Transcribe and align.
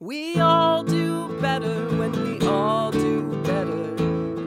We 0.00 0.38
all 0.38 0.84
do 0.84 1.26
better 1.40 1.88
when 1.98 2.12
we 2.12 2.46
all 2.46 2.92
do 2.92 3.22
better. 3.42 3.94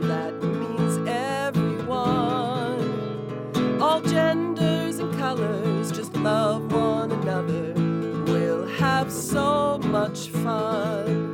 That 0.08 0.42
means 0.42 0.98
everyone. 1.10 1.92
All 3.82 4.00
genders 4.00 5.00
and 5.00 5.14
colors 5.20 5.92
just 5.92 6.14
love 6.16 6.72
one 6.72 7.12
another. 7.12 7.74
We'll 8.32 8.66
have 8.68 9.12
so 9.12 9.78
much 9.80 10.30
fun. 10.30 11.28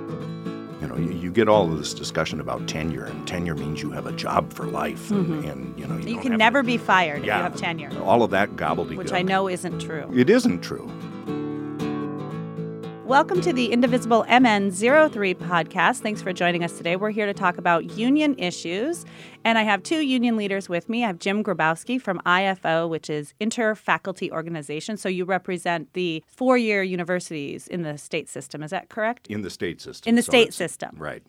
You 0.81 0.88
know, 0.88 0.95
you, 0.97 1.11
you 1.11 1.31
get 1.31 1.47
all 1.47 1.71
of 1.71 1.77
this 1.77 1.93
discussion 1.93 2.39
about 2.39 2.68
tenure, 2.68 3.04
and 3.05 3.27
tenure 3.27 3.54
means 3.54 3.84
you 3.84 3.91
have 3.91 4.07
a 4.07 4.13
job 4.13 4.52
for 4.52 4.65
life, 4.65 5.11
and, 5.11 5.45
and, 5.45 5.77
you 5.79 5.86
know 5.86 5.95
you, 5.97 6.15
You 6.15 6.20
can 6.21 6.38
never 6.38 6.63
to- 6.63 6.68
be 6.68 6.77
fired 6.79 7.20
if 7.20 7.25
you 7.25 7.31
have 7.34 7.55
tenure, 7.55 7.91
All 8.02 8.23
of 8.23 8.31
that 8.31 8.55
gobbledygook. 8.55 8.97
which 8.97 9.13
I 9.13 9.21
know 9.21 9.47
isn't 9.47 9.77
true. 9.79 10.09
it 10.11 10.27
isn't 10.31 10.61
true. 10.61 10.89
Welcome 13.08 13.39
to 13.44 13.54
the 13.54 13.71
Indivisible 13.71 14.26
MN03 14.26 15.36
podcast. 15.36 16.02
Thanks 16.02 16.22
for 16.22 16.34
joining 16.34 16.66
us 16.66 16.76
today. 16.76 16.98
We're 16.98 17.12
here 17.12 17.26
to 17.26 17.34
talk 17.34 17.58
about 17.58 17.91
union 17.91 18.36
issues. 18.38 19.05
And 19.45 19.58
I 19.58 19.64
have 19.64 19.81
two 19.81 20.02
union 20.02 20.36
leaders 20.36 20.68
with 20.68 20.90
me. 20.90 21.05
I 21.05 21.08
have 21.08 21.17
Jim 21.17 21.41
Grabowski 21.41 22.02
from 22.02 22.20
IFO, 22.26 22.90
which 22.90 23.09
is 23.09 23.34
Inter-Faculty 23.40 24.30
Organization. 24.30 24.98
So 24.98 25.08
you 25.08 25.23
represent 25.23 25.94
the 25.94 26.22
four 26.28 26.58
year 26.58 26.84
universities 26.84 27.70
in 27.70 27.84
the 27.84 27.98
state 27.98 28.28
system. 28.28 28.62
Is 28.62 28.72
that 28.72 28.90
correct? 28.90 29.28
In 29.28 29.42
the 29.42 29.50
state 29.50 29.80
system. 29.80 30.09
In 30.09 30.16
the 30.16 30.22
so 30.22 30.31
state 30.31 30.53
system. 30.53 30.94
Right. 30.98 31.23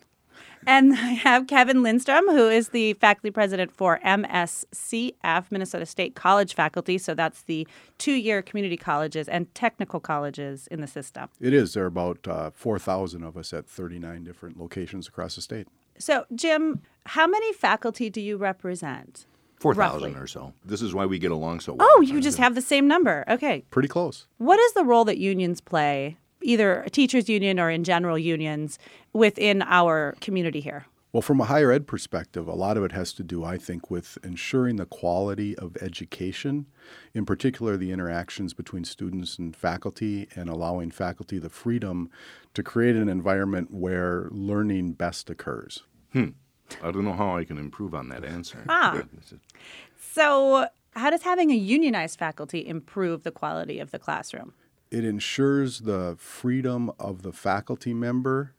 And 0.66 0.92
I 0.94 1.12
have 1.12 1.46
Kevin 1.46 1.82
Lindstrom, 1.82 2.28
who 2.28 2.48
is 2.48 2.70
the 2.70 2.94
faculty 2.94 3.30
president 3.30 3.70
for 3.72 4.00
MSCF, 4.04 5.50
Minnesota 5.50 5.86
State 5.86 6.14
College 6.14 6.54
Faculty. 6.54 6.98
So 6.98 7.14
that's 7.14 7.42
the 7.42 7.66
two 7.98 8.12
year 8.12 8.42
community 8.42 8.76
colleges 8.76 9.28
and 9.28 9.52
technical 9.54 10.00
colleges 10.00 10.66
in 10.68 10.80
the 10.80 10.86
system. 10.86 11.28
It 11.40 11.52
is. 11.52 11.74
There 11.74 11.84
are 11.84 11.86
about 11.86 12.26
uh, 12.26 12.50
4,000 12.54 13.22
of 13.22 13.36
us 13.36 13.52
at 13.52 13.66
39 13.66 14.24
different 14.24 14.58
locations 14.58 15.08
across 15.08 15.36
the 15.36 15.42
state. 15.42 15.68
So, 15.98 16.26
Jim, 16.34 16.82
how 17.06 17.26
many 17.26 17.52
faculty 17.52 18.08
do 18.08 18.20
you 18.20 18.36
represent? 18.36 19.26
4,000 19.60 20.16
or 20.16 20.26
so. 20.26 20.52
This 20.64 20.82
is 20.82 20.94
why 20.94 21.06
we 21.06 21.18
get 21.18 21.32
along 21.32 21.60
so 21.60 21.74
well. 21.74 21.88
Oh, 21.90 22.00
you 22.00 22.20
just 22.20 22.38
have 22.38 22.54
the 22.54 22.62
same 22.62 22.86
number. 22.86 23.24
Okay. 23.28 23.64
Pretty 23.70 23.88
close. 23.88 24.26
What 24.38 24.58
is 24.60 24.72
the 24.74 24.84
role 24.84 25.04
that 25.06 25.18
unions 25.18 25.60
play, 25.60 26.16
either 26.42 26.82
a 26.82 26.90
teachers' 26.90 27.28
union 27.28 27.58
or 27.58 27.70
in 27.70 27.84
general 27.84 28.18
unions, 28.18 28.78
within 29.12 29.62
our 29.62 30.14
community 30.20 30.60
here? 30.60 30.86
Well, 31.12 31.22
from 31.22 31.40
a 31.40 31.44
higher 31.44 31.72
ed 31.72 31.86
perspective, 31.86 32.46
a 32.46 32.54
lot 32.54 32.76
of 32.76 32.84
it 32.84 32.92
has 32.92 33.14
to 33.14 33.22
do, 33.22 33.42
I 33.42 33.56
think, 33.56 33.90
with 33.90 34.18
ensuring 34.22 34.76
the 34.76 34.84
quality 34.84 35.56
of 35.56 35.76
education, 35.78 36.66
in 37.14 37.24
particular, 37.24 37.78
the 37.78 37.92
interactions 37.92 38.52
between 38.52 38.84
students 38.84 39.38
and 39.38 39.56
faculty, 39.56 40.28
and 40.36 40.50
allowing 40.50 40.90
faculty 40.90 41.38
the 41.38 41.48
freedom 41.48 42.10
to 42.52 42.62
create 42.62 42.94
an 42.94 43.08
environment 43.08 43.72
where 43.72 44.28
learning 44.30 44.92
best 44.92 45.30
occurs. 45.30 45.84
I 46.14 46.32
don't 46.82 47.04
know 47.04 47.14
how 47.14 47.36
I 47.38 47.44
can 47.44 47.56
improve 47.56 47.94
on 47.94 48.10
that 48.10 48.24
answer. 48.24 48.64
Ah. 48.68 49.02
So, 49.98 50.68
how 50.90 51.08
does 51.10 51.22
having 51.22 51.50
a 51.50 51.54
unionized 51.54 52.18
faculty 52.18 52.66
improve 52.66 53.22
the 53.22 53.30
quality 53.30 53.78
of 53.78 53.92
the 53.92 53.98
classroom? 53.98 54.52
It 54.90 55.04
ensures 55.04 55.80
the 55.80 56.16
freedom 56.18 56.90
of 56.98 57.22
the 57.22 57.32
faculty 57.32 57.94
member 57.94 58.54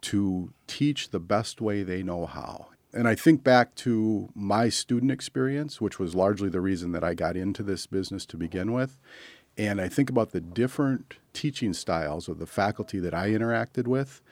to 0.00 0.52
teach 0.66 1.10
the 1.10 1.20
best 1.20 1.60
way 1.60 1.82
they 1.82 2.02
know 2.02 2.26
how. 2.26 2.68
And 2.92 3.06
I 3.06 3.14
think 3.14 3.44
back 3.44 3.74
to 3.76 4.30
my 4.34 4.68
student 4.68 5.12
experience, 5.12 5.80
which 5.80 5.98
was 5.98 6.14
largely 6.14 6.48
the 6.48 6.60
reason 6.60 6.92
that 6.92 7.04
I 7.04 7.14
got 7.14 7.36
into 7.36 7.62
this 7.62 7.86
business 7.86 8.24
to 8.26 8.36
begin 8.36 8.72
with. 8.72 8.98
And 9.56 9.80
I 9.80 9.88
think 9.88 10.08
about 10.08 10.30
the 10.30 10.40
different 10.40 11.16
teaching 11.32 11.72
styles 11.72 12.28
of 12.28 12.38
the 12.38 12.46
faculty 12.46 12.98
that 13.00 13.12
I 13.12 13.30
interacted 13.30 13.86
with. 13.86 14.22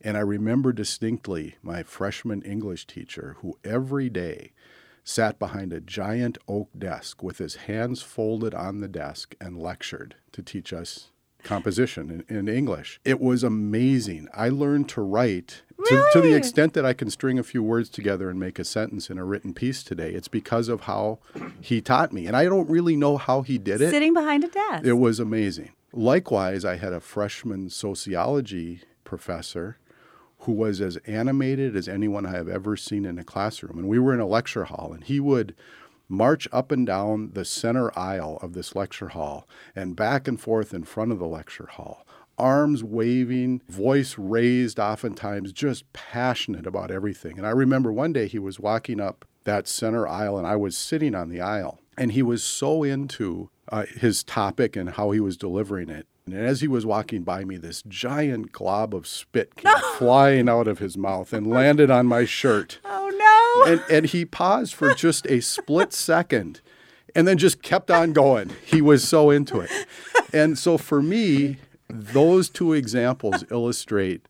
And 0.00 0.16
I 0.16 0.20
remember 0.20 0.72
distinctly 0.72 1.56
my 1.62 1.82
freshman 1.82 2.42
English 2.42 2.86
teacher 2.86 3.36
who 3.40 3.58
every 3.64 4.10
day 4.10 4.52
sat 5.04 5.38
behind 5.38 5.72
a 5.72 5.80
giant 5.80 6.38
oak 6.48 6.70
desk 6.76 7.22
with 7.22 7.38
his 7.38 7.56
hands 7.56 8.02
folded 8.02 8.54
on 8.54 8.80
the 8.80 8.88
desk 8.88 9.36
and 9.40 9.58
lectured 9.58 10.16
to 10.32 10.42
teach 10.42 10.72
us 10.72 11.10
composition 11.44 12.24
in, 12.28 12.36
in 12.36 12.48
English. 12.48 13.00
It 13.04 13.20
was 13.20 13.44
amazing. 13.44 14.28
I 14.34 14.48
learned 14.48 14.88
to 14.90 15.02
write 15.02 15.62
to, 15.86 16.08
to 16.14 16.20
the 16.22 16.34
extent 16.34 16.72
that 16.72 16.86
I 16.86 16.94
can 16.94 17.10
string 17.10 17.38
a 17.38 17.42
few 17.42 17.62
words 17.62 17.90
together 17.90 18.30
and 18.30 18.40
make 18.40 18.58
a 18.58 18.64
sentence 18.64 19.10
in 19.10 19.18
a 19.18 19.24
written 19.24 19.52
piece 19.52 19.82
today. 19.82 20.12
It's 20.12 20.28
because 20.28 20.68
of 20.68 20.82
how 20.82 21.18
he 21.60 21.82
taught 21.82 22.12
me. 22.12 22.26
And 22.26 22.34
I 22.34 22.44
don't 22.44 22.68
really 22.70 22.96
know 22.96 23.18
how 23.18 23.42
he 23.42 23.58
did 23.58 23.82
it. 23.82 23.90
Sitting 23.90 24.14
behind 24.14 24.44
a 24.44 24.48
desk. 24.48 24.86
It 24.86 24.94
was 24.94 25.20
amazing. 25.20 25.72
Likewise, 25.92 26.64
I 26.64 26.76
had 26.76 26.94
a 26.94 27.00
freshman 27.00 27.68
sociology 27.68 28.80
professor 29.04 29.78
who 30.44 30.52
was 30.52 30.80
as 30.80 30.96
animated 31.06 31.74
as 31.74 31.88
anyone 31.88 32.26
I 32.26 32.32
have 32.32 32.48
ever 32.48 32.76
seen 32.76 33.04
in 33.04 33.18
a 33.18 33.24
classroom. 33.24 33.78
And 33.78 33.88
we 33.88 33.98
were 33.98 34.14
in 34.14 34.20
a 34.20 34.26
lecture 34.26 34.64
hall, 34.64 34.92
and 34.92 35.02
he 35.02 35.20
would 35.20 35.54
march 36.08 36.46
up 36.52 36.70
and 36.70 36.86
down 36.86 37.30
the 37.32 37.44
center 37.44 37.90
aisle 37.98 38.38
of 38.42 38.52
this 38.52 38.76
lecture 38.76 39.08
hall 39.08 39.48
and 39.74 39.96
back 39.96 40.28
and 40.28 40.38
forth 40.38 40.74
in 40.74 40.84
front 40.84 41.12
of 41.12 41.18
the 41.18 41.26
lecture 41.26 41.66
hall, 41.72 42.06
arms 42.36 42.84
waving, 42.84 43.62
voice 43.68 44.16
raised, 44.18 44.78
oftentimes 44.78 45.52
just 45.52 45.90
passionate 45.92 46.66
about 46.66 46.90
everything. 46.90 47.38
And 47.38 47.46
I 47.46 47.50
remember 47.50 47.92
one 47.92 48.12
day 48.12 48.28
he 48.28 48.38
was 48.38 48.60
walking 48.60 49.00
up 49.00 49.24
that 49.44 49.66
center 49.68 50.06
aisle, 50.06 50.36
and 50.38 50.46
I 50.46 50.56
was 50.56 50.76
sitting 50.76 51.14
on 51.14 51.28
the 51.28 51.40
aisle, 51.40 51.80
and 51.96 52.12
he 52.12 52.22
was 52.22 52.42
so 52.42 52.82
into 52.82 53.50
uh, 53.70 53.84
his 53.86 54.22
topic 54.22 54.76
and 54.76 54.90
how 54.90 55.10
he 55.10 55.20
was 55.20 55.36
delivering 55.36 55.88
it. 55.88 56.06
And 56.26 56.34
as 56.34 56.60
he 56.60 56.68
was 56.68 56.86
walking 56.86 57.22
by 57.22 57.44
me, 57.44 57.56
this 57.56 57.82
giant 57.86 58.52
glob 58.52 58.94
of 58.94 59.06
spit 59.06 59.54
came 59.56 59.74
flying 59.98 60.48
out 60.48 60.66
of 60.66 60.78
his 60.78 60.96
mouth 60.96 61.32
and 61.32 61.46
landed 61.46 61.90
on 61.90 62.06
my 62.06 62.24
shirt. 62.24 62.78
oh, 62.84 63.10
no. 63.66 63.72
And, 63.72 63.82
and 63.90 64.06
he 64.06 64.24
paused 64.24 64.74
for 64.74 64.94
just 64.94 65.26
a 65.26 65.40
split 65.40 65.92
second 65.94 66.60
and 67.14 67.28
then 67.28 67.38
just 67.38 67.62
kept 67.62 67.90
on 67.90 68.12
going. 68.12 68.50
He 68.64 68.82
was 68.82 69.06
so 69.06 69.30
into 69.30 69.60
it. 69.60 69.70
And 70.32 70.58
so 70.58 70.78
for 70.78 71.00
me, 71.00 71.58
those 71.88 72.48
two 72.48 72.72
examples 72.72 73.44
illustrate 73.50 74.26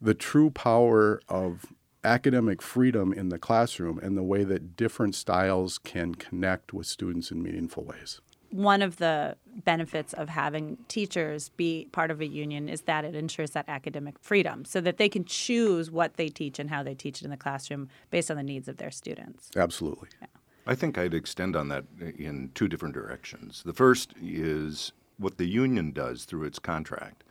the 0.00 0.14
true 0.14 0.50
power 0.50 1.20
of 1.28 1.66
academic 2.04 2.62
freedom 2.62 3.12
in 3.12 3.28
the 3.28 3.38
classroom 3.38 3.98
and 3.98 4.16
the 4.16 4.22
way 4.22 4.44
that 4.44 4.76
different 4.76 5.14
styles 5.14 5.78
can 5.78 6.14
connect 6.14 6.72
with 6.72 6.86
students 6.86 7.30
in 7.30 7.42
meaningful 7.42 7.84
ways. 7.84 8.20
One 8.50 8.82
of 8.82 8.96
the 8.96 9.36
benefits 9.64 10.12
of 10.12 10.28
having 10.28 10.76
teachers 10.88 11.50
be 11.50 11.88
part 11.92 12.10
of 12.10 12.20
a 12.20 12.26
union 12.26 12.68
is 12.68 12.82
that 12.82 13.04
it 13.04 13.14
ensures 13.14 13.50
that 13.50 13.64
academic 13.68 14.18
freedom 14.18 14.64
so 14.64 14.80
that 14.80 14.96
they 14.96 15.08
can 15.08 15.24
choose 15.24 15.90
what 15.90 16.14
they 16.14 16.28
teach 16.28 16.58
and 16.58 16.70
how 16.70 16.82
they 16.82 16.94
teach 16.94 17.20
it 17.20 17.24
in 17.24 17.30
the 17.30 17.36
classroom 17.36 17.88
based 18.10 18.30
on 18.30 18.36
the 18.36 18.42
needs 18.42 18.68
of 18.68 18.76
their 18.76 18.90
students. 18.90 19.50
Absolutely. 19.56 20.08
I 20.66 20.74
think 20.74 20.98
I'd 20.98 21.14
extend 21.14 21.56
on 21.56 21.68
that 21.68 21.84
in 22.18 22.50
two 22.54 22.68
different 22.68 22.94
directions. 22.94 23.62
The 23.64 23.72
first 23.72 24.14
is 24.20 24.92
what 25.18 25.38
the 25.38 25.46
union 25.46 25.92
does 25.92 26.24
through 26.24 26.44
its 26.44 26.58
contract 26.58 27.24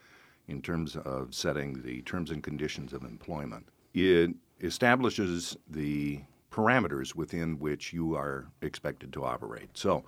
in 0.47 0.61
terms 0.61 0.95
of 0.95 1.33
setting 1.33 1.81
the 1.83 2.01
terms 2.03 2.31
and 2.31 2.41
conditions 2.41 2.93
of 2.93 3.03
employment. 3.03 3.67
It 3.93 4.31
establishes 4.61 5.57
the 5.69 6.21
parameters 6.51 7.15
within 7.15 7.59
which 7.59 7.93
you 7.93 8.15
are 8.15 8.47
expected 8.61 9.13
to 9.13 9.23
operate. 9.23 9.69
So, 9.73 10.03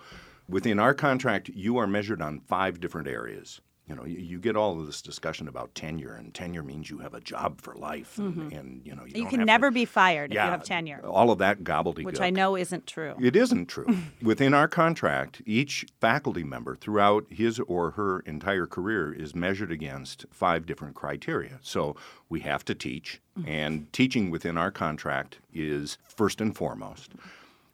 within 0.52 0.78
our 0.78 0.94
contract, 0.94 1.48
you 1.48 1.78
are 1.78 1.86
measured 1.86 2.22
on 2.22 2.40
five 2.40 2.78
different 2.80 3.08
areas. 3.08 3.60
You 3.88 3.96
know, 3.96 4.04
you, 4.04 4.18
you 4.20 4.38
get 4.38 4.54
all 4.56 4.78
of 4.80 4.86
this 4.86 5.02
discussion 5.02 5.48
about 5.48 5.74
tenure, 5.74 6.14
and 6.14 6.32
tenure 6.32 6.62
means 6.62 6.88
you 6.88 6.98
have 6.98 7.14
a 7.14 7.20
job 7.20 7.60
for 7.60 7.74
life, 7.74 8.16
and, 8.16 8.52
and 8.52 8.80
you 8.84 8.94
know 8.94 9.04
you, 9.04 9.12
Mm-hmm. 9.12 9.22
You 9.22 9.26
can 9.26 9.44
never 9.44 9.70
to, 9.70 9.74
be 9.74 9.84
fired 9.84 10.30
if 10.30 10.36
you 10.36 10.40
have 10.40 10.62
tenure, 10.62 11.00
All 11.04 11.32
of 11.32 11.38
that 11.38 11.64
gobbledygook. 11.64 12.04
which 12.04 12.20
I 12.20 12.30
know 12.30 12.56
isn't 12.56 12.86
true. 12.86 13.14
It 13.20 13.34
isn't 13.34 13.66
true. 13.66 13.96
Within 14.22 14.54
our 14.54 14.68
contract, 14.68 15.42
each 15.44 15.84
faculty 16.00 16.44
member 16.44 16.76
throughout 16.76 17.26
his 17.28 17.58
or 17.58 17.90
her 17.92 18.20
entire 18.20 18.66
career 18.66 19.12
is 19.12 19.34
measured 19.34 19.72
against 19.72 20.26
five 20.30 20.64
different 20.64 20.94
criteria. 20.94 21.58
So 21.60 21.96
we 22.28 22.40
have 22.40 22.64
to 22.66 22.74
teach, 22.76 23.20
and 23.44 23.92
teaching 23.92 24.30
within 24.30 24.56
our 24.56 24.70
contract 24.70 25.40
is 25.52 25.98
first 26.06 26.40
and 26.40 26.56
foremost. 26.56 27.12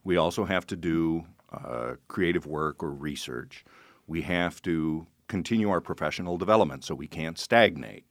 We 0.03 0.17
also 0.17 0.45
have 0.45 0.65
to 0.67 0.75
do 0.75 1.25
uh, 1.51 1.95
creative 2.07 2.45
work 2.45 2.83
or 2.83 2.91
research. 2.91 3.65
We 4.07 4.21
have 4.23 4.61
to 4.63 5.07
continue 5.27 5.69
our 5.69 5.81
professional 5.81 6.37
development 6.37 6.83
so 6.83 6.95
we 6.95 7.07
can't 7.07 7.37
stagnate. 7.37 8.03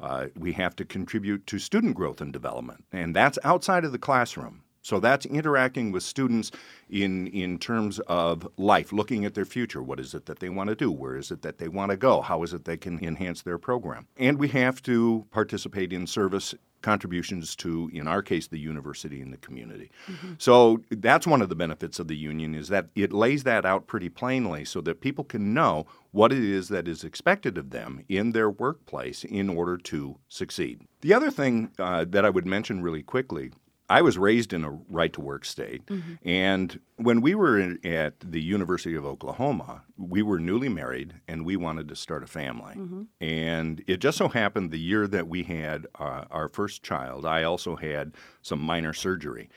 Uh, 0.00 0.26
we 0.36 0.52
have 0.52 0.76
to 0.76 0.84
contribute 0.84 1.46
to 1.48 1.58
student 1.58 1.94
growth 1.96 2.20
and 2.20 2.32
development, 2.32 2.84
and 2.92 3.14
that's 3.14 3.38
outside 3.42 3.84
of 3.84 3.92
the 3.92 3.98
classroom. 3.98 4.62
So 4.80 5.00
that's 5.00 5.24
interacting 5.24 5.92
with 5.92 6.02
students 6.02 6.50
in, 6.90 7.26
in 7.28 7.58
terms 7.58 8.00
of 8.00 8.46
life, 8.58 8.92
looking 8.92 9.24
at 9.24 9.32
their 9.32 9.46
future. 9.46 9.82
What 9.82 9.98
is 9.98 10.12
it 10.14 10.26
that 10.26 10.40
they 10.40 10.50
want 10.50 10.68
to 10.68 10.74
do? 10.76 10.92
Where 10.92 11.16
is 11.16 11.30
it 11.30 11.40
that 11.40 11.56
they 11.56 11.68
want 11.68 11.90
to 11.90 11.96
go? 11.96 12.20
How 12.20 12.42
is 12.42 12.52
it 12.52 12.66
they 12.66 12.76
can 12.76 13.02
enhance 13.02 13.40
their 13.40 13.56
program? 13.56 14.06
And 14.18 14.38
we 14.38 14.48
have 14.48 14.82
to 14.82 15.24
participate 15.30 15.90
in 15.90 16.06
service 16.06 16.54
contributions 16.84 17.56
to, 17.56 17.90
in 17.92 18.06
our 18.06 18.22
case, 18.22 18.46
the 18.46 18.58
university 18.58 19.20
and 19.20 19.32
the 19.32 19.38
community. 19.38 19.90
So 20.38 20.82
that's 20.90 21.26
one 21.26 21.42
of 21.42 21.48
the 21.48 21.56
benefits 21.56 21.98
of 21.98 22.06
the 22.06 22.16
union 22.16 22.54
is 22.54 22.68
that 22.68 22.86
it 22.94 23.12
lays 23.12 23.42
that 23.44 23.64
out 23.64 23.86
pretty 23.86 24.10
plainly 24.10 24.64
so 24.64 24.80
that 24.82 25.00
people 25.00 25.24
can 25.24 25.54
know 25.54 25.86
what 26.12 26.32
it 26.32 26.44
is 26.44 26.68
that 26.68 26.86
is 26.86 27.02
expected 27.02 27.58
of 27.58 27.70
them 27.70 28.04
in 28.08 28.32
their 28.32 28.50
workplace 28.50 29.24
in 29.24 29.48
order 29.48 29.76
to 29.78 30.18
succeed. 30.28 30.82
The 31.00 31.14
other 31.14 31.30
thing 31.30 31.70
uh, 31.78 32.04
that 32.08 32.24
I 32.24 32.30
would 32.30 32.46
mention 32.46 32.82
really 32.82 33.02
quickly 33.02 33.50
I 33.88 34.00
was 34.00 34.16
raised 34.16 34.52
in 34.52 34.64
a 34.64 34.70
right 34.88 35.12
to 35.12 35.20
work 35.20 35.44
state. 35.44 35.82
And 36.24 36.80
when 36.96 37.20
we 37.20 37.34
were 37.34 37.58
in, 37.58 37.78
at 37.84 38.18
the 38.20 38.42
University 38.42 38.94
of 38.94 39.04
Oklahoma, 39.04 39.82
we 39.98 40.22
were 40.22 40.38
newly 40.38 40.70
married 40.70 41.14
and 41.28 41.44
we 41.44 41.56
wanted 41.56 41.88
to 41.88 41.96
start 41.96 42.22
a 42.22 42.26
family. 42.26 42.74
And 43.20 43.84
it 43.86 43.98
just 43.98 44.16
so 44.16 44.28
happened 44.28 44.70
the 44.70 44.78
year 44.78 45.06
that 45.08 45.28
we 45.28 45.42
had 45.42 45.86
uh, 45.98 46.24
our 46.30 46.48
first 46.48 46.82
child, 46.82 47.26
I 47.26 47.42
also 47.42 47.76
had 47.76 48.14
some 48.40 48.60
minor 48.60 48.94
surgery. 48.94 49.50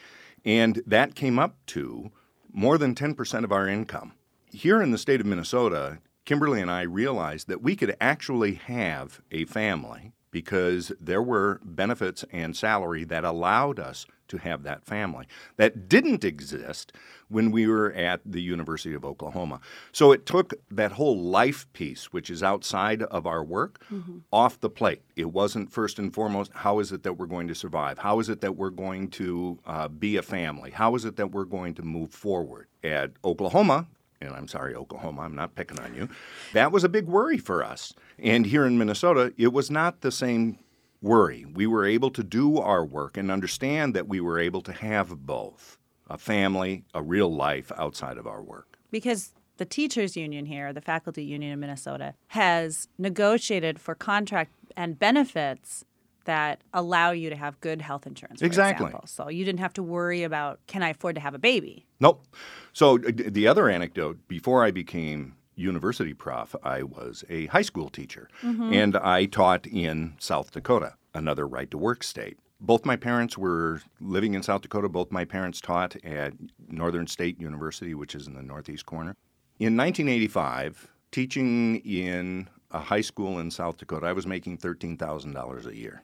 And 0.43 0.81
that 0.85 1.15
came 1.15 1.39
up 1.39 1.55
to 1.67 2.11
more 2.51 2.77
than 2.77 2.95
10% 2.95 3.43
of 3.43 3.51
our 3.51 3.67
income. 3.67 4.13
Here 4.51 4.81
in 4.81 4.91
the 4.91 4.97
state 4.97 5.21
of 5.21 5.25
Minnesota, 5.25 5.99
Kimberly 6.25 6.59
and 6.61 6.69
I 6.69 6.81
realized 6.81 7.47
that 7.47 7.61
we 7.61 7.77
could 7.77 7.95
actually 8.01 8.55
have 8.55 9.21
a 9.31 9.45
family 9.45 10.11
because 10.31 10.91
there 10.99 11.21
were 11.21 11.61
benefits 11.63 12.25
and 12.31 12.55
salary 12.55 13.05
that 13.05 13.23
allowed 13.23 13.79
us 13.79 14.05
to 14.29 14.37
have 14.37 14.63
that 14.63 14.85
family 14.85 15.25
that 15.57 15.87
didn't 15.89 16.23
exist 16.23 16.93
when 17.29 17.51
we 17.51 17.67
were 17.67 17.91
at 17.93 18.21
the 18.25 18.41
University 18.41 18.93
of 18.93 19.03
Oklahoma. 19.03 19.59
So 19.91 20.11
it 20.11 20.25
took 20.25 20.53
that 20.71 20.93
whole 20.93 21.19
life 21.19 21.67
piece, 21.73 22.13
which 22.13 22.29
is 22.29 22.41
outside 22.41 23.03
of 23.03 23.25
our 23.25 23.43
work, 23.43 23.83
off 24.31 24.59
the 24.59 24.69
plate. 24.69 25.01
It 25.15 25.31
wasn't 25.31 25.71
first 25.71 25.99
and 25.99 26.13
foremost 26.13 26.51
how 26.53 26.79
is 26.79 26.91
it 26.91 27.03
that 27.03 27.13
we're 27.13 27.25
going 27.25 27.47
to 27.49 27.55
survive? 27.55 27.97
How 27.97 28.19
is 28.19 28.29
it 28.29 28.41
that 28.41 28.55
we're 28.55 28.69
going 28.69 29.09
to 29.11 29.59
uh, 29.65 29.87
be 29.87 30.17
a 30.17 30.21
family? 30.21 30.71
How 30.71 30.95
is 30.95 31.05
it 31.05 31.17
that 31.17 31.31
we're 31.31 31.45
going 31.45 31.73
to 31.75 31.81
move 31.81 32.11
forward? 32.11 32.67
At 32.83 33.11
Oklahoma, 33.25 33.87
and 34.21 34.33
I'm 34.33 34.47
sorry, 34.47 34.75
Oklahoma, 34.75 35.21
I'm 35.21 35.35
not 35.35 35.55
picking 35.55 35.79
on 35.79 35.93
you. 35.93 36.07
That 36.53 36.71
was 36.71 36.83
a 36.83 36.89
big 36.89 37.05
worry 37.05 37.37
for 37.37 37.63
us. 37.63 37.93
And 38.17 38.45
here 38.45 38.65
in 38.65 38.77
Minnesota, 38.77 39.33
it 39.37 39.51
was 39.51 39.69
not 39.69 40.01
the 40.01 40.11
same 40.11 40.59
worry. 41.01 41.45
We 41.45 41.67
were 41.67 41.85
able 41.85 42.09
to 42.11 42.23
do 42.23 42.57
our 42.57 42.85
work 42.85 43.17
and 43.17 43.31
understand 43.31 43.93
that 43.95 44.07
we 44.07 44.19
were 44.19 44.39
able 44.39 44.61
to 44.61 44.71
have 44.71 45.25
both 45.25 45.77
a 46.09 46.17
family, 46.17 46.83
a 46.93 47.01
real 47.01 47.33
life 47.33 47.71
outside 47.77 48.17
of 48.17 48.25
our 48.27 48.41
work. 48.41 48.77
because 48.91 49.33
the 49.57 49.65
teachers 49.65 50.15
union 50.15 50.45
here, 50.45 50.71
the 50.71 50.81
faculty 50.81 51.23
union 51.23 51.51
in 51.51 51.59
Minnesota, 51.59 52.13
has 52.27 52.87
negotiated 52.99 53.79
for 53.81 53.95
contract 53.95 54.51
and 54.75 54.99
benefits 54.99 55.83
that 56.25 56.61
allow 56.73 57.09
you 57.09 57.29
to 57.31 57.35
have 57.35 57.59
good 57.59 57.81
health 57.81 58.05
insurance. 58.05 58.39
For 58.39 58.45
Exactly. 58.45 58.85
example. 58.85 59.07
So 59.07 59.29
you 59.29 59.43
didn't 59.43 59.59
have 59.59 59.73
to 59.73 59.81
worry 59.83 60.21
about 60.23 60.59
can 60.67 60.83
I 60.83 60.89
afford 60.89 61.15
to 61.15 61.21
have 61.21 61.33
a 61.33 61.39
baby? 61.39 61.87
Nope. 61.99 62.23
So 62.71 62.97
uh, 62.99 63.11
the 63.15 63.47
other 63.47 63.67
anecdote 63.67 64.19
before 64.27 64.63
I 64.63 64.69
became 64.69 65.35
university 65.57 66.13
prof, 66.13 66.55
I 66.63 66.83
was 66.83 67.23
a 67.29 67.47
high 67.47 67.61
school 67.61 67.89
teacher 67.89 68.29
mm-hmm. 68.41 68.73
and 68.73 68.95
I 68.95 69.25
taught 69.25 69.67
in 69.67 70.15
South 70.19 70.51
Dakota, 70.51 70.95
another 71.13 71.47
right 71.47 71.69
to 71.71 71.77
work 71.77 72.03
state. 72.03 72.37
Both 72.59 72.85
my 72.85 72.95
parents 72.95 73.37
were 73.37 73.81
living 73.99 74.33
in 74.33 74.41
South 74.41 74.61
Dakota. 74.61 74.89
Both 74.89 75.11
my 75.11 75.25
parents 75.25 75.61
taught 75.61 75.95
at 76.03 76.33
Northern 76.67 77.05
State 77.05 77.39
University, 77.39 77.93
which 77.93 78.15
is 78.15 78.25
in 78.25 78.33
the 78.33 78.41
northeast 78.41 78.85
corner. 78.85 79.15
In 79.59 79.77
1985, 79.77 80.87
teaching 81.11 81.77
in 81.77 82.49
a 82.71 82.79
high 82.79 83.01
school 83.01 83.39
in 83.39 83.51
South 83.51 83.77
Dakota, 83.77 84.07
I 84.07 84.13
was 84.13 84.25
making 84.25 84.57
$13,000 84.57 85.65
a 85.67 85.75
year. 85.75 86.03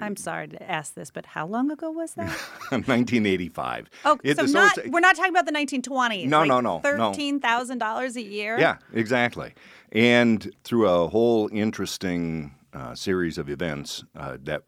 I'm 0.00 0.16
sorry 0.16 0.48
to 0.48 0.62
ask 0.70 0.94
this, 0.94 1.10
but 1.10 1.24
how 1.26 1.46
long 1.46 1.70
ago 1.70 1.90
was 1.90 2.14
that? 2.16 2.28
1985. 2.70 3.90
Oh, 4.04 4.18
It- 4.24 4.36
so, 4.36 4.46
so 4.46 4.52
not 4.52 4.78
we're 4.88 5.00
not 5.00 5.16
talking 5.16 5.30
about 5.30 5.46
the 5.46 5.52
1920s. 5.52 6.26
No, 6.26 6.40
like 6.40 6.48
no, 6.48 6.60
no, 6.60 6.76
no. 6.78 6.80
Thirteen 7.12 7.40
thousand 7.40 7.78
dollars 7.78 8.16
a 8.16 8.22
year. 8.22 8.58
Yeah, 8.58 8.78
exactly. 8.92 9.54
And 9.92 10.50
through 10.64 10.88
a 10.88 11.08
whole 11.08 11.48
interesting 11.52 12.54
uh, 12.72 12.94
series 12.94 13.38
of 13.38 13.48
events 13.48 14.04
uh, 14.16 14.38
that 14.42 14.64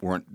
weren't 0.00 0.26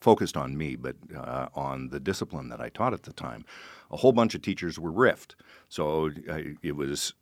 focused 0.00 0.36
on 0.36 0.56
me, 0.56 0.76
but 0.76 0.94
uh, 1.16 1.48
on 1.54 1.88
the 1.88 1.98
discipline 1.98 2.48
that 2.50 2.60
I 2.60 2.68
taught 2.68 2.92
at 2.92 3.02
the 3.02 3.12
time, 3.12 3.44
a 3.90 3.96
whole 3.96 4.12
bunch 4.12 4.34
of 4.36 4.42
teachers 4.42 4.78
were 4.78 4.92
riffed. 4.92 5.34
So 5.68 6.10
uh, 6.30 6.38
it 6.62 6.76
was 6.76 7.14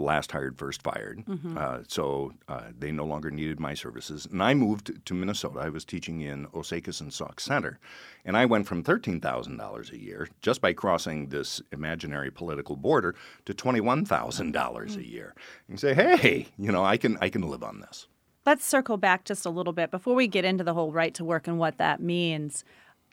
last 0.00 0.32
hired, 0.32 0.58
first 0.58 0.82
fired. 0.82 1.22
Uh, 1.56 1.80
so 1.86 2.32
uh, 2.48 2.62
they 2.78 2.90
no 2.90 3.04
longer 3.04 3.30
needed 3.30 3.60
my 3.60 3.74
services. 3.74 4.26
And 4.30 4.42
I 4.42 4.54
moved 4.54 5.04
to 5.04 5.14
Minnesota. 5.14 5.60
I 5.60 5.68
was 5.68 5.84
teaching 5.84 6.20
in 6.22 6.46
Osakis 6.48 7.00
and 7.00 7.12
Sauk 7.12 7.40
Centre. 7.40 7.78
And 8.24 8.36
I 8.36 8.46
went 8.46 8.66
from 8.66 8.82
$13,000 8.82 9.92
a 9.92 9.98
year 9.98 10.28
just 10.40 10.60
by 10.60 10.72
crossing 10.72 11.28
this 11.28 11.62
imaginary 11.72 12.30
political 12.30 12.76
border 12.76 13.14
to 13.44 13.54
$21,000 13.54 14.96
a 14.96 15.06
year. 15.06 15.34
And 15.68 15.78
say, 15.78 15.94
hey, 15.94 16.48
you 16.58 16.72
know, 16.72 16.84
I 16.84 16.96
can, 16.96 17.16
I 17.20 17.28
can 17.28 17.42
live 17.42 17.62
on 17.62 17.80
this. 17.80 18.08
Let's 18.46 18.64
circle 18.64 18.96
back 18.96 19.24
just 19.24 19.44
a 19.44 19.50
little 19.50 19.72
bit 19.72 19.90
before 19.90 20.14
we 20.14 20.26
get 20.26 20.44
into 20.44 20.64
the 20.64 20.74
whole 20.74 20.92
right 20.92 21.14
to 21.14 21.24
work 21.24 21.46
and 21.46 21.58
what 21.58 21.78
that 21.78 22.00
means. 22.00 22.64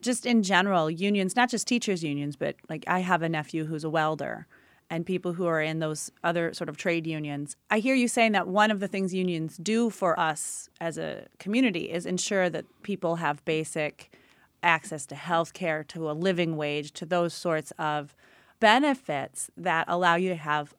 Just 0.01 0.25
in 0.25 0.41
general, 0.43 0.89
unions, 0.89 1.35
not 1.35 1.49
just 1.49 1.67
teachers' 1.67 2.03
unions, 2.03 2.35
but 2.35 2.55
like 2.69 2.83
I 2.87 2.99
have 2.99 3.21
a 3.21 3.29
nephew 3.29 3.65
who's 3.65 3.83
a 3.83 3.89
welder 3.89 4.47
and 4.89 5.05
people 5.05 5.33
who 5.33 5.45
are 5.45 5.61
in 5.61 5.79
those 5.79 6.11
other 6.23 6.53
sort 6.53 6.69
of 6.69 6.77
trade 6.77 7.05
unions. 7.05 7.55
I 7.69 7.79
hear 7.79 7.95
you 7.95 8.07
saying 8.07 8.31
that 8.31 8.47
one 8.47 8.71
of 8.71 8.79
the 8.79 8.87
things 8.87 9.13
unions 9.13 9.57
do 9.57 9.89
for 9.89 10.17
us 10.19 10.69
as 10.79 10.97
a 10.97 11.25
community 11.39 11.91
is 11.91 12.05
ensure 12.05 12.49
that 12.49 12.65
people 12.83 13.17
have 13.17 13.43
basic 13.43 14.15
access 14.63 15.05
to 15.07 15.15
health 15.15 15.53
care, 15.53 15.83
to 15.83 16.09
a 16.09 16.13
living 16.13 16.55
wage, 16.55 16.91
to 16.93 17.05
those 17.05 17.33
sorts 17.33 17.71
of 17.77 18.15
benefits 18.59 19.51
that 19.57 19.85
allow 19.87 20.15
you 20.15 20.29
to 20.29 20.35
have 20.35 20.73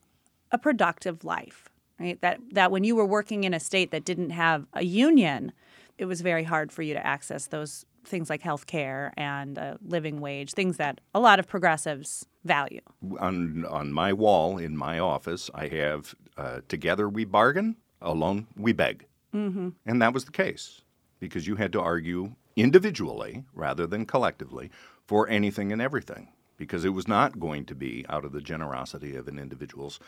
a 0.50 0.58
productive 0.58 1.24
life. 1.24 1.68
Right? 2.00 2.20
That 2.20 2.40
that 2.52 2.70
when 2.70 2.84
you 2.84 2.94
were 2.94 3.04
working 3.04 3.44
in 3.44 3.52
a 3.52 3.60
state 3.60 3.90
that 3.90 4.04
didn't 4.04 4.30
have 4.30 4.66
a 4.72 4.84
union, 4.84 5.52
it 5.98 6.04
was 6.04 6.20
very 6.20 6.44
hard 6.44 6.70
for 6.72 6.82
you 6.82 6.94
to 6.94 7.04
access 7.04 7.46
those 7.46 7.84
things 8.08 8.30
like 8.30 8.42
health 8.42 8.66
care 8.66 9.12
and 9.16 9.58
a 9.58 9.78
living 9.84 10.20
wage, 10.20 10.52
things 10.52 10.76
that 10.78 11.00
a 11.14 11.20
lot 11.20 11.38
of 11.38 11.46
progressives 11.46 12.26
value. 12.44 12.80
on 13.20 13.64
on 13.66 13.92
my 13.92 14.12
wall 14.12 14.58
in 14.58 14.76
my 14.76 14.98
office, 14.98 15.50
I 15.54 15.68
have 15.68 16.14
uh, 16.36 16.60
"Together 16.68 17.08
we 17.08 17.24
bargain, 17.24 17.76
alone 18.00 18.46
we 18.56 18.72
beg," 18.72 19.06
mm-hmm. 19.34 19.70
and 19.86 20.02
that 20.02 20.12
was 20.12 20.24
the 20.24 20.32
case 20.32 20.82
because 21.20 21.46
you 21.46 21.56
had 21.56 21.72
to 21.72 21.80
argue 21.80 22.34
individually 22.56 23.44
rather 23.54 23.86
than 23.86 24.06
collectively 24.06 24.70
for 25.06 25.28
anything 25.28 25.72
and 25.72 25.80
everything 25.80 26.28
because 26.56 26.84
it 26.84 26.90
was 26.90 27.08
not 27.08 27.38
going 27.38 27.64
to 27.64 27.74
be 27.74 28.04
out 28.08 28.24
of 28.24 28.32
the 28.32 28.40
generosity 28.40 29.14
of 29.16 29.28
an 29.28 29.38
individual's 29.38 30.00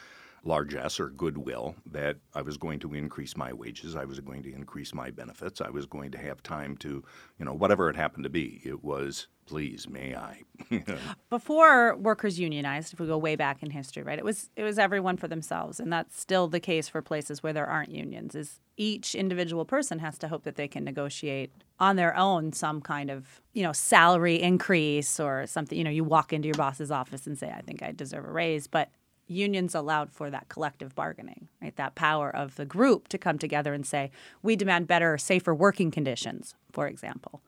largesse 0.45 0.99
or 0.99 1.11
goodwill 1.11 1.75
that 1.91 2.17
I 2.35 2.43
was 2.43 2.57
going 2.57 2.79
to 2.81 2.95
increase 2.95 3.37
my 3.37 3.53
wages, 3.53 3.97
I 3.97 4.05
was 4.05 4.21
going 4.21 4.43
to 4.45 4.53
increase 4.53 4.95
my 4.95 5.11
benefits, 5.11 5.61
I 5.61 5.71
was 5.71 5.87
going 5.87 6.11
to 6.13 6.19
have 6.19 6.43
time 6.43 6.77
to, 6.79 7.05
you 7.39 7.44
know, 7.44 7.53
whatever 7.53 7.91
it 7.91 7.97
happened 7.97 8.25
to 8.25 8.31
be. 8.31 8.61
It 8.65 8.82
was, 8.82 9.29
please, 9.47 9.89
may 9.89 10.15
I? 10.15 10.43
Before 11.31 11.97
workers 11.97 12.39
unionized, 12.39 12.93
if 12.93 13.01
we 13.01 13.06
go 13.06 13.19
way 13.19 13.37
back 13.37 13.63
in 13.63 13.70
history, 13.70 14.03
right? 14.03 14.19
It 14.19 14.25
was 14.25 14.51
it 14.56 14.63
was 14.63 14.79
everyone 14.79 15.17
for 15.17 15.29
themselves, 15.29 15.81
and 15.81 15.93
that's 15.93 16.19
still 16.19 16.49
the 16.49 16.61
case 16.61 16.89
for 16.89 17.03
places 17.03 17.43
where 17.43 17.53
there 17.53 17.67
aren't 17.67 17.91
unions. 17.91 18.35
Is 18.35 18.61
each 18.77 19.15
individual 19.15 19.67
person 19.67 19.99
has 19.99 20.17
to 20.19 20.29
hope 20.29 20.44
that 20.44 20.56
they 20.56 20.67
can 20.67 20.85
negotiate 20.85 21.53
on 21.79 21.97
their 21.97 22.17
own 22.17 22.53
some 22.53 22.81
kind 22.81 23.11
of 23.11 23.43
you 23.53 23.63
know 23.63 23.73
salary 23.73 24.41
increase 24.41 25.20
or 25.20 25.47
something. 25.47 25.77
You 25.77 25.85
know, 25.85 25.91
you 25.91 26.05
walk 26.05 26.32
into 26.32 26.47
your 26.49 26.55
boss's 26.55 26.91
office 26.91 27.27
and 27.27 27.37
say, 27.37 27.51
"I 27.51 27.61
think 27.61 27.82
I 27.82 27.93
deserve 27.93 28.25
a 28.25 28.32
raise," 28.32 28.67
but 28.67 28.91
unions 29.31 29.75
allowed 29.75 30.10
for 30.10 30.31
that 30.31 30.49
collective 30.49 30.94
bargaining, 30.94 31.49
right? 31.63 31.75
That 31.77 31.94
power 31.94 32.34
of 32.34 32.56
the 32.56 32.65
group 32.65 33.08
to 33.08 33.19
come 33.19 33.39
together 33.39 33.72
and 33.72 33.87
say, 33.87 34.10
"We 34.43 34.56
demand 34.56 34.87
better, 34.87 35.17
safer 35.17 35.55
working 35.55 35.91
conditions," 35.91 36.55
for 36.72 36.87
example 36.87 37.41